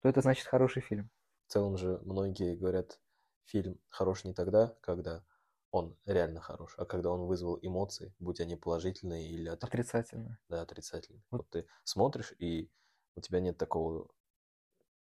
то 0.03 0.09
это 0.09 0.21
значит 0.21 0.47
хороший 0.47 0.83
фильм. 0.83 1.11
В 1.47 1.53
целом 1.53 1.77
же 1.77 2.01
многие 2.05 2.57
говорят, 2.57 3.01
фильм 3.45 3.79
хорош 3.89 4.25
не 4.25 4.33
тогда, 4.35 4.75
когда 4.81 5.25
он 5.71 5.97
реально 6.07 6.41
хорош, 6.41 6.75
а 6.79 6.85
когда 6.85 7.11
он 7.11 7.27
вызвал 7.27 7.59
эмоции, 7.63 8.15
будь 8.19 8.41
они 8.41 8.57
положительные 8.57 9.29
или 9.29 9.51
отри- 9.51 9.67
Отрицательно. 9.69 10.39
да, 10.49 10.63
отрицательные. 10.63 11.23
Вот. 11.31 11.43
Вот 11.43 11.51
ты 11.51 11.67
смотришь, 11.85 12.33
и 12.39 12.71
у 13.17 13.21
тебя 13.21 13.41
нет 13.41 13.59
такого, 13.59 14.09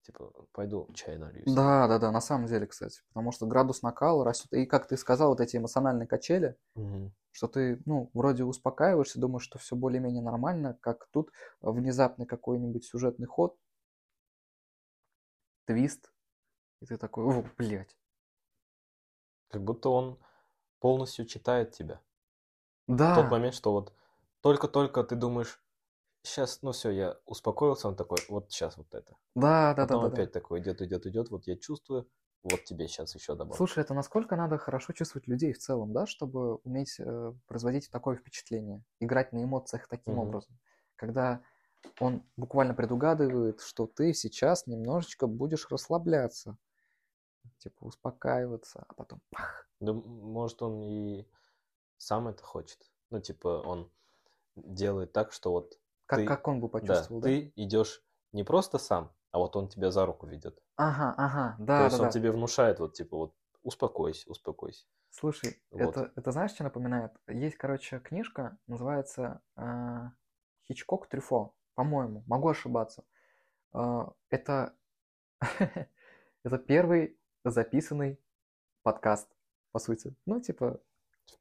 типа, 0.01 0.31
пойду 0.51 0.89
чай 0.93 1.17
налью. 1.17 1.47
себе». 1.47 1.55
Да, 1.55 1.87
да, 1.87 1.99
да, 1.99 2.11
на 2.11 2.21
самом 2.21 2.47
деле, 2.47 2.67
кстати. 2.67 3.01
Потому 3.09 3.31
что 3.31 3.45
градус 3.47 3.81
накала 3.81 4.23
растет. 4.25 4.51
И 4.53 4.65
как 4.65 4.87
ты 4.87 4.97
сказал, 4.97 5.29
вот 5.29 5.41
эти 5.41 5.57
эмоциональные 5.57 6.07
качели, 6.07 6.55
Мгм. 6.75 7.11
что 7.31 7.47
ты, 7.47 7.81
ну, 7.85 8.11
вроде 8.13 8.43
успокаиваешься, 8.45 9.19
думаешь, 9.19 9.43
что 9.43 9.59
все 9.59 9.75
более-менее 9.75 10.23
нормально, 10.23 10.77
как 10.81 11.07
тут 11.11 11.31
внезапный 11.61 12.25
какой-нибудь 12.27 12.85
сюжетный 12.85 13.27
ход, 13.27 13.57
твист, 15.65 16.11
и 16.81 16.85
ты 16.87 16.97
такой, 16.97 17.25
о, 17.25 17.43
блядь. 17.57 17.97
Как 19.49 19.63
будто 19.63 19.89
он 19.89 20.17
полностью 20.79 21.25
читает 21.25 21.71
тебя. 21.71 22.01
В 23.01 23.01
Да, 23.01 23.11
тот 23.11 23.29
момент, 23.29 23.55
что 23.55 23.73
вот 23.73 23.93
только-только 24.41 25.03
ты 25.03 25.15
думаешь, 25.17 25.61
сейчас, 26.23 26.61
ну 26.61 26.71
все, 26.71 26.89
я 26.91 27.17
успокоился, 27.25 27.87
он 27.87 27.95
такой, 27.95 28.19
вот 28.29 28.51
сейчас 28.51 28.77
вот 28.77 28.93
это. 28.93 29.17
да, 29.35 29.73
да, 29.73 29.85
да, 29.85 29.97
Потом 29.97 29.97
да, 29.97 30.09
да. 30.09 30.17
опять 30.17 30.31
такой 30.31 30.61
идет, 30.61 30.81
идет, 30.81 31.05
идет, 31.07 31.29
вот 31.31 31.47
я 31.47 31.57
чувствую, 31.57 32.09
вот 32.43 32.65
тебе 32.65 32.87
сейчас 32.87 33.15
еще 33.15 33.35
добавлю. 33.35 33.57
Слушай, 33.57 33.83
это 33.83 33.93
насколько 33.93 34.35
надо 34.35 34.57
хорошо 34.57 34.93
чувствовать 34.93 35.27
людей 35.27 35.53
в 35.53 35.59
целом, 35.59 35.91
да, 35.93 36.05
чтобы 36.05 36.55
уметь 36.57 36.99
э, 36.99 37.33
производить 37.47 37.89
такое 37.89 38.15
впечатление, 38.15 38.83
играть 38.99 39.33
на 39.33 39.43
эмоциях 39.43 39.87
таким 39.87 40.13
Мгм. 40.13 40.19
образом, 40.19 40.59
когда 40.95 41.41
он 41.99 42.23
буквально 42.37 42.73
предугадывает, 42.75 43.61
что 43.61 43.87
ты 43.87 44.13
сейчас 44.13 44.67
немножечко 44.67 45.27
будешь 45.27 45.67
расслабляться, 45.69 46.57
типа 47.59 47.83
успокаиваться, 47.85 48.85
а 48.87 48.93
потом 48.95 49.21
пах. 49.29 49.69
Да, 49.79 49.93
может, 49.93 50.61
он 50.61 50.83
и 50.83 51.25
сам 51.97 52.27
это 52.29 52.43
хочет. 52.43 52.91
Ну, 53.11 53.21
типа, 53.21 53.61
он 53.65 53.91
делает 54.55 55.13
так, 55.13 55.33
что 55.33 55.51
вот 55.51 55.79
Как, 56.09 56.19
ты, 56.19 56.27
как 56.27 56.47
он 56.47 56.59
бы 56.59 56.67
да, 56.69 56.79
почувствовал, 56.79 57.21
да? 57.21 57.27
ты 57.27 57.53
идешь 57.55 58.01
не 58.31 58.43
просто 58.43 58.79
сам, 58.79 59.11
а 59.31 59.37
вот 59.37 59.55
он 59.55 59.67
тебя 59.67 59.91
за 59.91 60.05
руку 60.07 60.25
ведет. 60.25 60.59
Ага, 60.75 61.13
ага, 61.17 61.55
То 61.57 61.63
да, 61.65 61.83
есть 61.83 61.99
да, 61.99 62.03
он 62.03 62.05
да. 62.07 62.11
тебе 62.11 62.31
внушает, 62.31 62.79
вот, 62.79 62.95
типа, 62.95 63.15
вот, 63.15 63.35
успокойся, 63.61 64.27
успокойся. 64.31 64.85
Слушай, 65.11 65.61
Вот. 65.71 65.95
это, 65.97 66.11
это 66.15 66.31
знаешь, 66.31 66.51
что 66.51 66.63
напоминает? 66.63 67.11
Есть, 67.27 67.57
короче, 67.57 67.99
книжка, 67.99 68.57
называется 68.65 69.41
а, 69.55 70.13
Хичкок 70.67 71.07
Трюфо, 71.07 71.53
по-моему, 71.75 72.23
могу 72.25 72.49
ошибаться. 72.49 73.03
А, 73.71 74.13
это, 74.31 74.73
это 76.43 76.57
первый 76.57 77.17
записанный 77.43 78.19
подкаст, 78.83 79.29
по 79.71 79.79
сути. 79.79 80.15
Ну, 80.25 80.41
типа, 80.41 80.79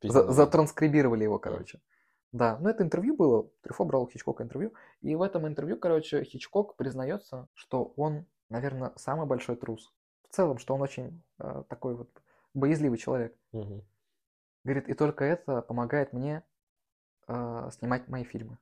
за- 0.03 0.31
затранскрибировали 0.33 1.25
его, 1.25 1.39
короче. 1.39 1.79
Да, 1.79 1.98
ну 2.33 2.69
это 2.69 2.83
интервью 2.83 3.17
было, 3.17 3.49
Трюфо 3.63 3.85
брал 3.85 4.03
у 4.03 4.09
Хичкока 4.09 4.43
интервью, 4.45 4.73
и 5.01 5.15
в 5.15 5.23
этом 5.23 5.47
интервью, 5.47 5.79
короче, 5.79 6.25
Хичкок 6.25 6.77
признается, 6.77 7.49
что 7.55 7.93
он, 7.97 8.27
наверное, 8.51 8.93
самый 8.97 9.27
большой 9.27 9.57
трус. 9.57 9.93
В 10.29 10.35
целом, 10.35 10.59
что 10.59 10.75
он 10.75 10.83
очень 10.83 11.23
э, 11.39 11.65
такой 11.69 11.95
вот 11.95 12.11
боязливый 12.53 12.99
человек. 12.99 13.35
Мгм. 13.53 13.83
Говорит, 14.65 14.89
и 14.89 14.95
только 14.95 15.25
это 15.25 15.63
помогает 15.63 16.13
мне 16.13 16.43
э, 17.29 17.71
снимать 17.73 18.09
мои 18.09 18.25
фильмы. 18.25 18.59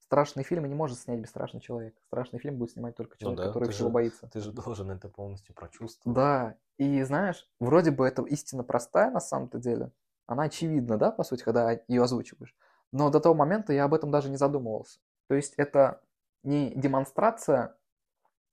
Страшные 0.00 0.44
фильмы 0.44 0.68
не 0.68 0.74
может 0.74 0.98
снять 0.98 1.20
бесстрашный 1.20 1.60
человек. 1.60 1.94
Страшный 2.06 2.40
фильм 2.40 2.56
будет 2.58 2.72
снимать 2.72 2.96
только 2.96 3.12
Ну 3.12 3.18
человек, 3.18 3.38
да, 3.40 3.46
который 3.46 3.70
всего 3.70 3.88
же- 3.88 3.92
боится. 3.94 4.28
Ты 4.28 4.40
же 4.40 4.52
должен 4.52 4.90
это 4.90 5.08
полностью 5.08 5.54
прочувствовать. 5.54 6.14
Да, 6.14 6.56
и 6.78 7.02
знаешь, 7.04 7.48
вроде 7.60 7.92
бы 7.92 8.06
это 8.06 8.22
истина 8.24 8.64
простая 8.64 9.10
на 9.10 9.20
самом-то 9.20 9.58
деле. 9.58 9.92
Она 10.26 10.44
очевидна, 10.44 10.98
да, 10.98 11.12
по 11.12 11.22
сути, 11.22 11.42
когда 11.44 11.78
ее 11.88 12.02
озвучиваешь. 12.02 12.54
Но 12.92 13.10
до 13.10 13.20
того 13.20 13.34
момента 13.34 13.72
я 13.72 13.84
об 13.84 13.94
этом 13.94 14.10
даже 14.10 14.30
не 14.30 14.36
задумывался. 14.36 15.00
То 15.28 15.34
есть 15.34 15.54
это 15.56 16.02
не 16.42 16.70
демонстрация 16.74 17.76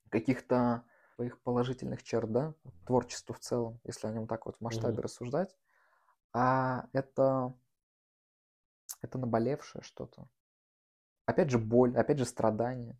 каких-то 0.09 0.83
своих 1.15 1.41
положительных 1.41 2.03
черт, 2.03 2.31
да, 2.31 2.53
творчества 2.85 3.35
в 3.35 3.39
целом, 3.39 3.79
если 3.83 4.07
о 4.07 4.11
нем 4.11 4.27
так 4.27 4.45
вот 4.45 4.57
в 4.57 4.61
масштабе 4.61 4.95
Мгм. 4.95 5.01
рассуждать, 5.01 5.55
а 6.33 6.87
это, 6.93 7.53
это 9.01 9.17
наболевшее 9.17 9.81
что-то. 9.83 10.27
Опять 11.25 11.49
же 11.49 11.59
боль, 11.59 11.97
опять 11.97 12.17
же 12.19 12.25
страдания, 12.25 12.97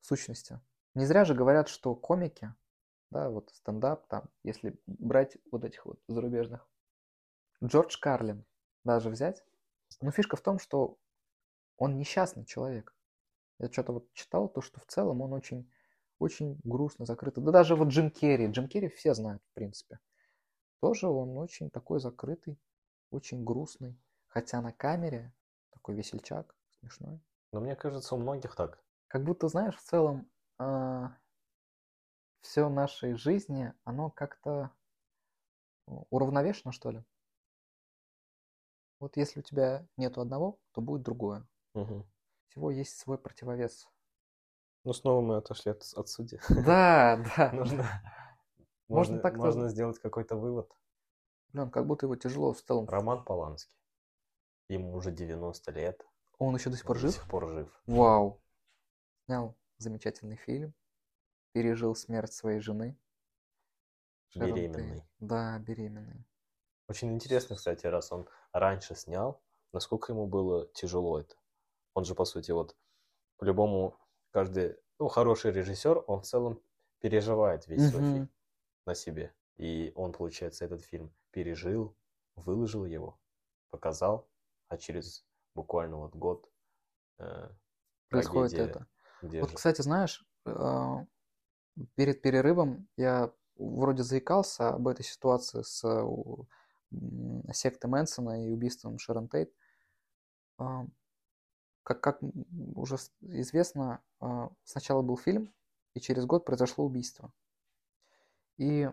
в 0.00 0.06
сущности. 0.06 0.60
Не 0.94 1.06
зря 1.06 1.24
же 1.24 1.34
говорят, 1.34 1.68
что 1.68 1.94
комики, 1.94 2.54
да, 3.10 3.30
вот 3.30 3.50
стендап 3.54 4.06
там, 4.08 4.30
если 4.44 4.78
брать 4.86 5.38
вот 5.50 5.64
этих 5.64 5.86
вот 5.86 6.00
зарубежных. 6.08 6.68
Джордж 7.64 7.98
Карлин 7.98 8.44
даже 8.84 9.10
взять. 9.10 9.44
Но 10.00 10.10
фишка 10.10 10.36
в 10.36 10.40
том, 10.40 10.58
что 10.58 10.98
он 11.76 11.98
несчастный 11.98 12.44
человек. 12.44 12.94
Я 13.58 13.70
что-то 13.70 13.92
вот 13.92 14.12
читал, 14.12 14.48
то, 14.48 14.60
что 14.60 14.80
в 14.80 14.86
целом 14.86 15.20
он 15.20 15.32
очень, 15.32 15.70
очень 16.18 16.60
грустно, 16.64 17.04
закрытый. 17.06 17.44
Да 17.44 17.52
даже 17.52 17.76
вот 17.76 17.88
Джим 17.88 18.10
Керри, 18.10 18.46
Джим 18.46 18.68
Керри 18.68 18.88
все 18.88 19.14
знают, 19.14 19.42
в 19.50 19.54
принципе. 19.54 19.98
Тоже 20.80 21.08
он 21.08 21.36
очень 21.38 21.70
такой 21.70 22.00
закрытый, 22.00 22.58
очень 23.10 23.44
грустный. 23.44 23.96
Хотя 24.26 24.60
на 24.60 24.72
камере 24.72 25.32
такой 25.70 25.94
весельчак, 25.94 26.56
смешной. 26.80 27.20
Но 27.52 27.60
мне 27.60 27.76
кажется, 27.76 28.14
у 28.14 28.18
многих 28.18 28.56
так. 28.56 28.82
Как 29.08 29.24
будто, 29.24 29.48
знаешь, 29.48 29.76
в 29.76 29.82
целом 29.82 30.30
все 32.40 32.68
нашей 32.68 33.14
жизни, 33.14 33.72
оно 33.84 34.10
как-то 34.10 34.70
ну, 35.86 36.06
уравновешено, 36.10 36.72
что 36.72 36.90
ли. 36.90 37.04
Вот 39.02 39.16
если 39.16 39.40
у 39.40 39.42
тебя 39.42 39.84
нету 39.96 40.20
одного, 40.20 40.60
то 40.70 40.80
будет 40.80 41.02
другое. 41.02 41.44
Мгм. 41.74 42.08
Всего 42.46 42.70
есть 42.70 42.96
свой 42.96 43.18
противовес. 43.18 43.88
Ну, 44.84 44.92
снова 44.92 45.20
мы 45.20 45.36
отошли 45.38 45.72
от, 45.72 45.82
от 45.96 46.08
сути. 46.08 46.40
Да, 46.48 47.20
да. 47.36 47.50
Нужно, 47.52 47.82
Можно 48.86 49.14
можно, 49.16 49.18
так 49.18 49.36
можно 49.38 49.68
сделать 49.70 49.98
какой-то 49.98 50.36
вывод. 50.36 50.70
Блин, 51.48 51.68
как 51.72 51.84
будто 51.88 52.06
его 52.06 52.14
тяжело 52.14 52.52
в 52.52 52.62
целом. 52.62 52.88
Роман 52.88 53.24
Поланский. 53.24 53.76
Ему 54.68 54.94
уже 54.94 55.10
90 55.10 55.72
лет. 55.72 56.06
Он 56.38 56.54
еще 56.54 56.70
до 56.70 56.76
сих 56.76 56.86
пор 56.86 56.98
до 56.98 57.00
жив? 57.00 57.14
сих 57.14 57.28
пор 57.28 57.48
жив. 57.48 57.82
Вау. 57.88 58.40
Снял 59.24 59.56
замечательный 59.78 60.36
фильм. 60.36 60.74
Пережил 61.50 61.96
смерть 61.96 62.34
своей 62.34 62.60
жены. 62.60 62.96
Беременный. 64.36 65.02
Да, 65.18 65.58
беременный. 65.58 66.24
Очень 66.92 67.14
интересно, 67.14 67.56
кстати, 67.56 67.86
раз 67.86 68.12
он 68.12 68.28
раньше 68.52 68.94
снял, 68.94 69.40
насколько 69.72 70.12
ему 70.12 70.26
было 70.26 70.66
тяжело 70.74 71.18
это. 71.18 71.36
Он 71.94 72.04
же, 72.04 72.14
по 72.14 72.26
сути, 72.26 72.50
вот 72.50 72.76
по-любому 73.38 73.96
каждый, 74.30 74.76
ну, 74.98 75.08
хороший 75.08 75.52
режиссер, 75.52 76.04
он 76.06 76.20
в 76.20 76.26
целом 76.26 76.60
переживает 77.00 77.66
весь 77.66 77.80
свой 77.80 78.02
Мгм. 78.02 78.12
фильм 78.12 78.28
на 78.84 78.94
себе. 78.94 79.34
И 79.56 79.90
он, 79.94 80.12
получается, 80.12 80.66
этот 80.66 80.82
фильм 80.82 81.14
пережил, 81.30 81.96
выложил 82.36 82.84
его, 82.84 83.18
показал, 83.70 84.28
а 84.68 84.76
через 84.76 85.24
буквально 85.54 85.96
вот 85.96 86.14
год 86.14 86.46
э, 87.20 87.48
Происходит 88.10 88.58
это. 88.60 88.86
где 89.22 89.40
Вот, 89.40 89.52
кстати, 89.52 89.80
знаешь, 89.80 90.26
э, 90.44 90.52
перед 91.94 92.20
перерывом 92.20 92.86
я 92.98 93.32
вроде 93.56 94.02
заикался 94.02 94.68
об 94.74 94.88
этой 94.88 95.06
ситуации 95.06 95.62
с 95.62 95.82
э, 96.92 97.52
сектой 97.52 97.90
Мэнсона 97.90 98.46
и 98.46 98.50
убийством 98.50 98.98
Шерон 98.98 99.28
Тейт. 99.28 99.52
А, 100.58 100.86
Как, 101.84 102.00
как 102.00 102.20
уже 102.76 102.96
известно, 103.20 104.02
а, 104.20 104.50
сначала 104.64 105.02
был 105.02 105.16
фильм, 105.16 105.52
и 105.94 106.00
через 106.00 106.26
год 106.26 106.44
произошло 106.44 106.84
убийство. 106.84 107.32
И 108.56 108.88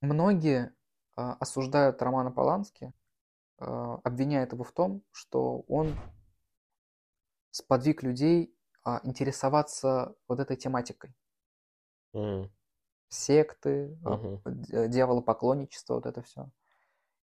многие 0.00 0.72
а, 1.16 1.34
осуждают 1.34 2.00
Романа 2.02 2.30
Полански, 2.30 2.92
обвиняют 3.58 4.52
его 4.52 4.64
в 4.64 4.72
том, 4.72 5.02
что 5.12 5.60
он 5.68 5.96
сподвиг 7.52 8.02
людей 8.02 8.54
интересоваться 9.04 10.14
вот 10.28 10.40
этой 10.40 10.56
тематикой. 10.58 11.14
М, 12.14 12.50
Секты, 13.08 13.96
мгм. 14.04 14.42
д- 14.44 14.88
дьяволопоклонничество, 14.88 15.94
вот 15.94 16.04
это 16.04 16.20
все. 16.20 16.50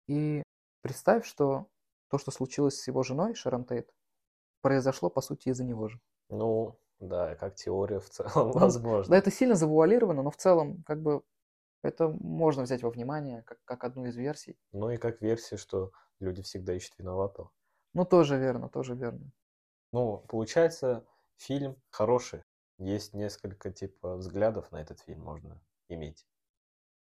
И 0.07 0.43
представь, 0.83 1.27
что 1.27 1.69
то, 2.09 2.19
что 2.19 2.31
случилось 2.31 2.81
с 2.81 2.87
его 2.87 3.03
женой 3.03 3.35
Шерон 3.35 3.65
Тейт, 3.65 3.91
произошло, 4.61 5.11
по 5.11 5.21
сути, 5.21 5.49
из-за 5.49 5.65
него 5.65 5.89
же. 5.89 6.01
Ну, 6.29 6.79
да, 7.01 7.35
как 7.37 7.55
теория 7.55 8.01
в 8.01 8.09
целом 8.11 8.33
Ну, 8.35 8.53
возможно. 8.53 9.11
Да, 9.11 9.19
это 9.19 9.31
сильно 9.31 9.55
завуалировано, 9.55 10.23
но 10.23 10.31
в 10.31 10.37
целом, 10.37 10.83
как 10.85 11.03
бы, 11.03 11.23
это 11.83 12.09
можно 12.09 12.63
взять 12.63 12.83
во 12.83 12.91
внимание, 12.91 13.43
как, 13.43 13.59
как 13.65 13.85
одну 13.85 14.07
из 14.07 14.17
версий. 14.17 14.57
Ну 14.73 14.91
и 14.91 14.97
как 14.97 15.21
версия, 15.21 15.57
что 15.57 15.93
люди 16.19 16.43
всегда 16.43 16.75
ищут 16.75 16.99
виноватого. 16.99 17.51
Ну, 17.93 18.05
тоже 18.05 18.39
верно, 18.39 18.69
тоже 18.69 18.95
верно. 18.95 19.31
Ну, 19.93 20.19
получается, 20.29 21.05
фильм 21.37 21.77
хороший. 21.91 22.43
Есть 22.79 23.15
несколько 23.15 23.71
типа 23.71 24.17
взглядов 24.17 24.73
на 24.73 24.81
этот 24.81 25.01
фильм 25.01 25.23
можно 25.23 25.61
иметь. 25.89 26.27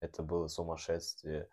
Это 0.01 0.22
было 0.22 0.46
сумасшествие 0.46 1.51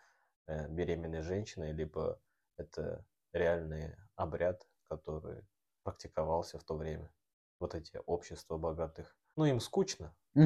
беременной 0.47 1.21
женщины, 1.21 1.71
либо 1.71 2.19
это 2.57 3.05
реальный 3.33 3.95
обряд, 4.15 4.67
который 4.83 5.45
практиковался 5.83 6.59
в 6.59 6.63
то 6.63 6.75
время. 6.75 7.11
Вот 7.59 7.73
эти 7.75 8.01
общества 8.05 8.57
богатых. 8.57 9.15
Ну, 9.35 9.45
им 9.45 9.59
скучно, 9.59 10.15
и 10.35 10.41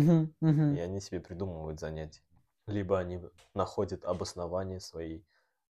они 0.79 0.99
себе 1.01 1.19
придумывают 1.19 1.79
занятия. 1.79 2.23
Либо 2.67 2.99
они 2.99 3.21
находят 3.53 4.05
обоснование 4.05 4.79
своей 4.79 5.25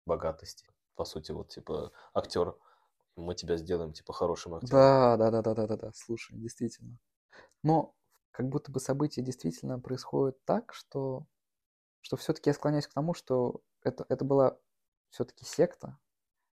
богатости. 0.04 0.68
По 0.96 1.04
сути, 1.04 1.30
вот 1.32 1.48
типа 1.48 1.92
актер, 2.12 2.56
мы 3.14 3.34
тебя 3.34 3.56
сделаем 3.56 3.92
типа 3.92 4.12
хорошим 4.12 4.54
актером. 4.54 4.70
Да, 4.70 5.16
да, 5.16 5.30
да, 5.30 5.42
да, 5.42 5.54
да, 5.54 5.66
да, 5.66 5.76
да, 5.76 5.90
слушай, 5.94 6.36
действительно. 6.36 6.98
Но 7.62 7.94
как 8.32 8.48
будто 8.48 8.72
бы 8.72 8.80
события 8.80 9.22
действительно 9.22 9.78
происходят 9.78 10.44
так, 10.44 10.72
что, 10.74 11.26
что 12.00 12.16
все-таки 12.16 12.50
я 12.50 12.54
склоняюсь 12.54 12.86
к 12.86 12.92
тому, 12.92 13.14
что 13.14 13.62
это, 13.82 14.04
это 14.08 14.24
была 14.24 14.58
все-таки 15.10 15.44
секта, 15.44 15.98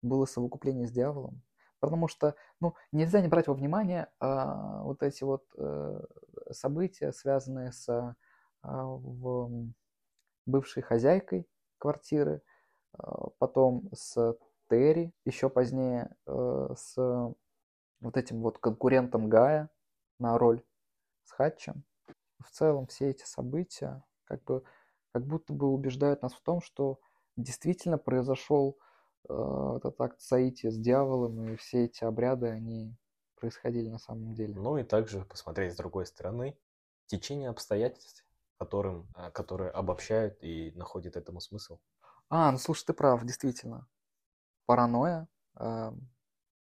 было 0.03 0.27
совокупление 0.27 0.87
с 0.87 0.93
дьяволом. 0.93 1.43
Потому 1.81 2.09
что, 2.09 2.35
ну, 2.61 2.75
нельзя 2.93 3.21
не 3.21 3.29
брать 3.29 3.47
во 3.47 3.55
внимание 3.55 4.09
а, 4.19 4.83
вот 4.85 5.03
эти 5.03 5.23
вот 5.23 5.45
э, 5.59 6.01
события, 6.51 7.13
связанные 7.13 7.73
с 7.73 8.17
а, 8.63 8.85
в, 8.87 9.51
бывшей 10.47 10.83
хозяйкой 10.83 11.47
квартиры, 11.77 12.43
а, 12.95 13.29
потом 13.39 13.91
с 13.93 14.37
Терри, 14.71 15.13
еще 15.27 15.51
позднее 15.51 16.17
э, 16.27 16.69
с 16.75 16.97
вот 18.01 18.17
этим 18.17 18.41
вот 18.41 18.59
конкурентом 18.59 19.29
Гая 19.29 19.69
на 20.19 20.39
роль 20.39 20.63
с 21.25 21.33
Хатчем. 21.33 21.85
В 22.39 22.51
целом 22.51 22.87
все 22.87 23.11
эти 23.11 23.25
события 23.25 24.03
как 24.25 24.43
бы 24.45 24.65
как 25.15 25.25
будто 25.27 25.53
бы 25.53 25.69
убеждают 25.69 26.23
нас 26.23 26.35
в 26.35 26.43
том, 26.43 26.61
что 26.61 26.99
действительно 27.37 27.99
произошел 27.99 28.77
э, 29.29 29.75
этот 29.77 30.01
акт 30.01 30.21
соития 30.21 30.73
с 30.73 30.77
дьяволом, 30.77 31.51
и 31.51 31.57
все 31.57 31.85
эти 31.85 32.03
обряды, 32.03 32.49
они 32.49 32.97
происходили 33.37 33.89
на 33.89 33.99
самом 34.01 34.35
деле. 34.35 34.55
Ну 34.57 34.77
и 34.77 34.83
также 34.83 35.25
посмотреть 35.25 35.75
с 35.75 35.77
другой 35.77 36.07
стороны 36.07 36.59
течение 37.07 37.49
обстоятельств, 37.49 38.25
которым, 38.59 39.07
э, 39.17 39.31
которые 39.31 39.71
обобщают 39.71 40.37
и 40.43 40.73
находят 40.75 41.17
этому 41.17 41.41
смысл. 41.41 41.79
А, 42.29 42.51
ну 42.51 42.59
слушай, 42.59 42.87
ты 42.87 42.93
прав, 42.93 43.23
действительно. 43.25 43.87
Паранойя, 44.67 45.29
э, 45.61 45.93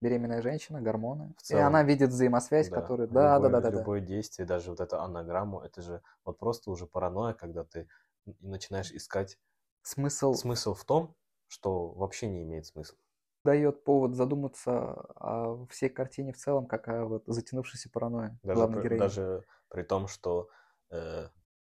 беременная 0.00 0.42
женщина, 0.42 0.80
гормоны. 0.80 1.34
В 1.38 1.42
И 1.42 1.44
целом, 1.46 1.66
она 1.66 1.82
видит 1.82 2.10
взаимосвязь, 2.10 2.68
Да, 2.68 2.80
которая... 2.80 3.08
Да, 3.08 3.38
да, 3.40 3.48
любое, 3.48 3.50
да, 3.50 3.60
да, 3.60 3.70
да. 3.70 3.78
любое 3.78 4.00
действие, 4.00 4.46
даже 4.46 4.70
вот 4.70 4.80
эту 4.80 5.00
анаграмму, 5.00 5.60
это 5.62 5.82
же 5.82 6.02
вот 6.24 6.38
просто 6.38 6.70
уже 6.70 6.86
паранойя, 6.86 7.34
когда 7.34 7.64
ты 7.64 7.88
н- 8.26 8.36
начинаешь 8.40 8.92
искать 8.92 9.38
Смысл 9.82 10.34
смысл 10.34 10.74
в 10.74 10.84
том, 10.84 11.16
что 11.48 11.88
вообще 11.90 12.28
не 12.28 12.42
имеет 12.44 12.66
смысла. 12.66 12.98
дает 13.44 13.82
повод 13.84 14.14
задуматься 14.14 14.92
о 15.14 15.66
всей 15.70 15.88
картине 15.88 16.32
в 16.32 16.36
целом, 16.36 16.66
как 16.66 16.88
о 16.88 17.06
вот 17.06 17.24
затянувшейся 17.26 17.88
паранойи 17.90 18.38
Даже, 18.42 18.66
главной 18.66 18.78
при, 18.78 18.82
героини. 18.82 19.16
даже 19.22 19.44
при 19.68 19.82
том, 19.82 20.08
что 20.08 20.48
э, 20.90 21.28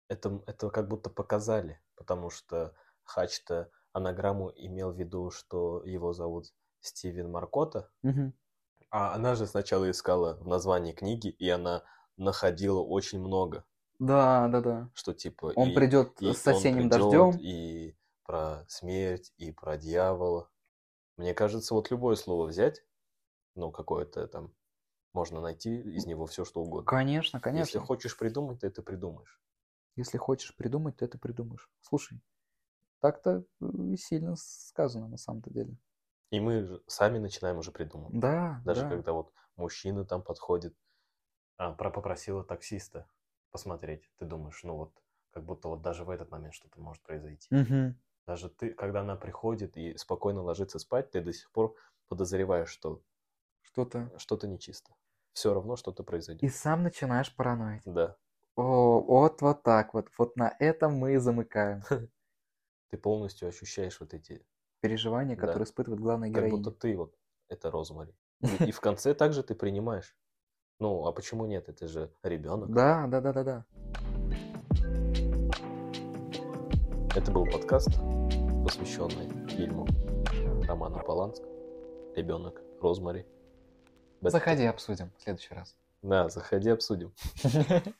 это, 0.09 0.43
это 0.47 0.71
как 0.71 0.89
будто 0.89 1.11
показали, 1.11 1.81
потому 1.97 2.31
что 2.31 2.75
Хач-то 3.05 3.71
анаграмму 3.93 4.53
имел 4.55 4.93
в 4.93 4.99
виду, 4.99 5.31
что 5.31 5.83
его 5.85 6.13
зовут 6.13 6.55
Стивен 6.81 7.31
Маркота, 7.31 7.91
Мгм. 8.03 8.33
а 8.91 9.15
она 9.15 9.35
же 9.35 9.47
сначала 9.47 9.91
искала 9.91 10.35
в 10.35 10.47
названии 10.47 10.93
книги, 10.93 11.29
и 11.29 11.49
она 11.49 11.85
находила 12.17 12.81
очень 12.81 13.21
много, 13.21 13.65
Да, 14.01 14.49
да, 14.49 14.61
да. 14.61 14.91
что 14.95 15.13
типа 15.13 15.53
Он 15.55 15.69
и, 15.69 15.75
придет 15.75 16.21
и 16.23 16.33
с 16.33 16.47
осенним 16.47 16.89
дождем. 16.89 17.37
и 17.39 17.95
про 18.25 18.65
смерть, 18.67 19.33
и 19.37 19.53
про 19.53 19.77
дьявола. 19.77 20.51
Мне 21.17 21.35
кажется, 21.35 21.75
вот 21.75 21.91
любое 21.91 22.17
слово 22.17 22.47
взять, 22.47 22.83
ну, 23.55 23.71
какое-то 23.71 24.27
там, 24.27 24.55
можно 25.13 25.41
найти 25.43 25.81
из 25.81 26.07
него 26.07 26.27
все, 26.27 26.45
что 26.47 26.63
угодно. 26.63 26.87
Конечно, 26.89 27.37
Если 27.37 27.43
конечно. 27.45 27.81
хочешь 27.81 28.17
придумать, 28.17 28.61
то 28.61 28.67
это 28.67 28.83
придумаешь. 28.83 29.39
Если 29.97 30.17
хочешь 30.17 30.57
придумать, 30.57 30.97
то 30.97 31.05
это 31.05 31.19
придумаешь. 31.19 31.69
Слушай, 31.83 32.21
так-то 33.01 33.45
э, 33.61 33.97
сильно 33.99 34.35
сказано 34.37 35.09
на 35.09 35.19
самом-то 35.19 35.51
деле. 35.51 35.77
И 36.31 36.41
мы 36.41 36.81
сами 36.87 37.19
начинаем 37.19 37.59
уже 37.59 37.71
придумывать. 37.73 38.19
Да, 38.19 38.63
Даже 38.65 38.83
да. 38.83 38.89
когда 38.89 39.13
вот 39.13 39.33
мужчина 39.57 40.07
там 40.07 40.23
подходит, 40.23 40.75
а, 41.59 41.73
про 41.73 41.91
попросила 41.91 42.45
таксиста 42.45 43.07
посмотреть, 43.51 44.11
ты 44.17 44.25
думаешь, 44.27 44.63
ну 44.65 44.77
вот, 44.77 45.03
как 45.31 45.45
будто 45.45 45.69
вот 45.69 45.83
даже 45.83 46.05
в 46.05 46.11
этот 46.11 46.31
момент 46.31 46.55
что-то 46.55 46.81
может 46.81 47.03
произойти. 47.03 47.49
Мгм. 47.51 47.95
Даже 48.27 48.49
ты, 48.51 48.75
когда 48.75 49.01
она 49.01 49.17
приходит 49.17 49.77
и 49.77 49.97
спокойно 49.97 50.43
ложится 50.43 50.79
спать, 50.79 51.11
ты 51.11 51.21
до 51.21 51.33
сих 51.33 51.51
пор 51.53 51.77
подозреваешь, 52.09 52.71
что 52.71 53.03
Что-то. 53.63 54.11
что-то 54.19 54.47
нечисто. 54.49 54.95
Все 55.33 55.55
равно 55.55 55.77
что-то 55.77 56.03
произойдет. 56.05 56.43
И 56.45 56.49
сам 56.49 56.83
начинаешь 56.83 57.35
параноить. 57.35 57.83
Да. 57.87 58.17
О, 58.57 59.01
вот, 59.01 59.43
вот 59.43 59.63
так 59.63 59.95
вот. 59.95 60.09
Вот 60.19 60.37
на 60.37 60.55
этом 60.59 60.95
мы 60.95 61.15
и 61.15 61.17
замыкаем. 61.19 61.83
Ты 62.89 62.99
полностью 62.99 63.49
ощущаешь 63.49 64.01
вот 64.01 64.15
эти, 64.15 64.45
Переживания, 64.81 65.37
Да. 65.37 65.43
которые 65.47 65.65
испытывает 65.65 66.01
главная 66.01 66.29
как 66.29 66.35
героиня. 66.37 66.57
будто 66.57 66.71
ты 66.73 66.97
вот, 66.97 67.17
это 67.49 67.71
Розмари. 67.71 68.15
И 68.67 68.73
в 68.73 68.81
конце 68.81 69.15
также 69.15 69.43
ты 69.43 69.55
принимаешь. 69.55 70.17
Ну, 70.81 71.07
а 71.07 71.13
почему 71.13 71.45
нет? 71.45 71.69
Это 71.69 71.87
же 71.87 72.11
ребенок. 72.23 72.73
Да, 72.73 73.07
да, 73.07 73.21
да, 73.21 73.33
да, 73.35 73.45
да. 73.45 73.65
Это 77.15 77.31
был 77.31 77.45
подкаст, 77.45 77.91
посвященный 78.65 79.29
фильму 79.47 79.87
Романа 80.67 81.01
Поланска 81.01 81.47
«Ребенок 82.17 82.63
Розмари». 82.81 83.27
Заходи, 84.23 84.65
обсудим 84.65 85.11
в 85.19 85.23
следующий 85.23 85.53
раз. 85.53 85.77
Да, 86.01 86.31
заходи, 86.31 86.71
обсудим. 86.71 87.13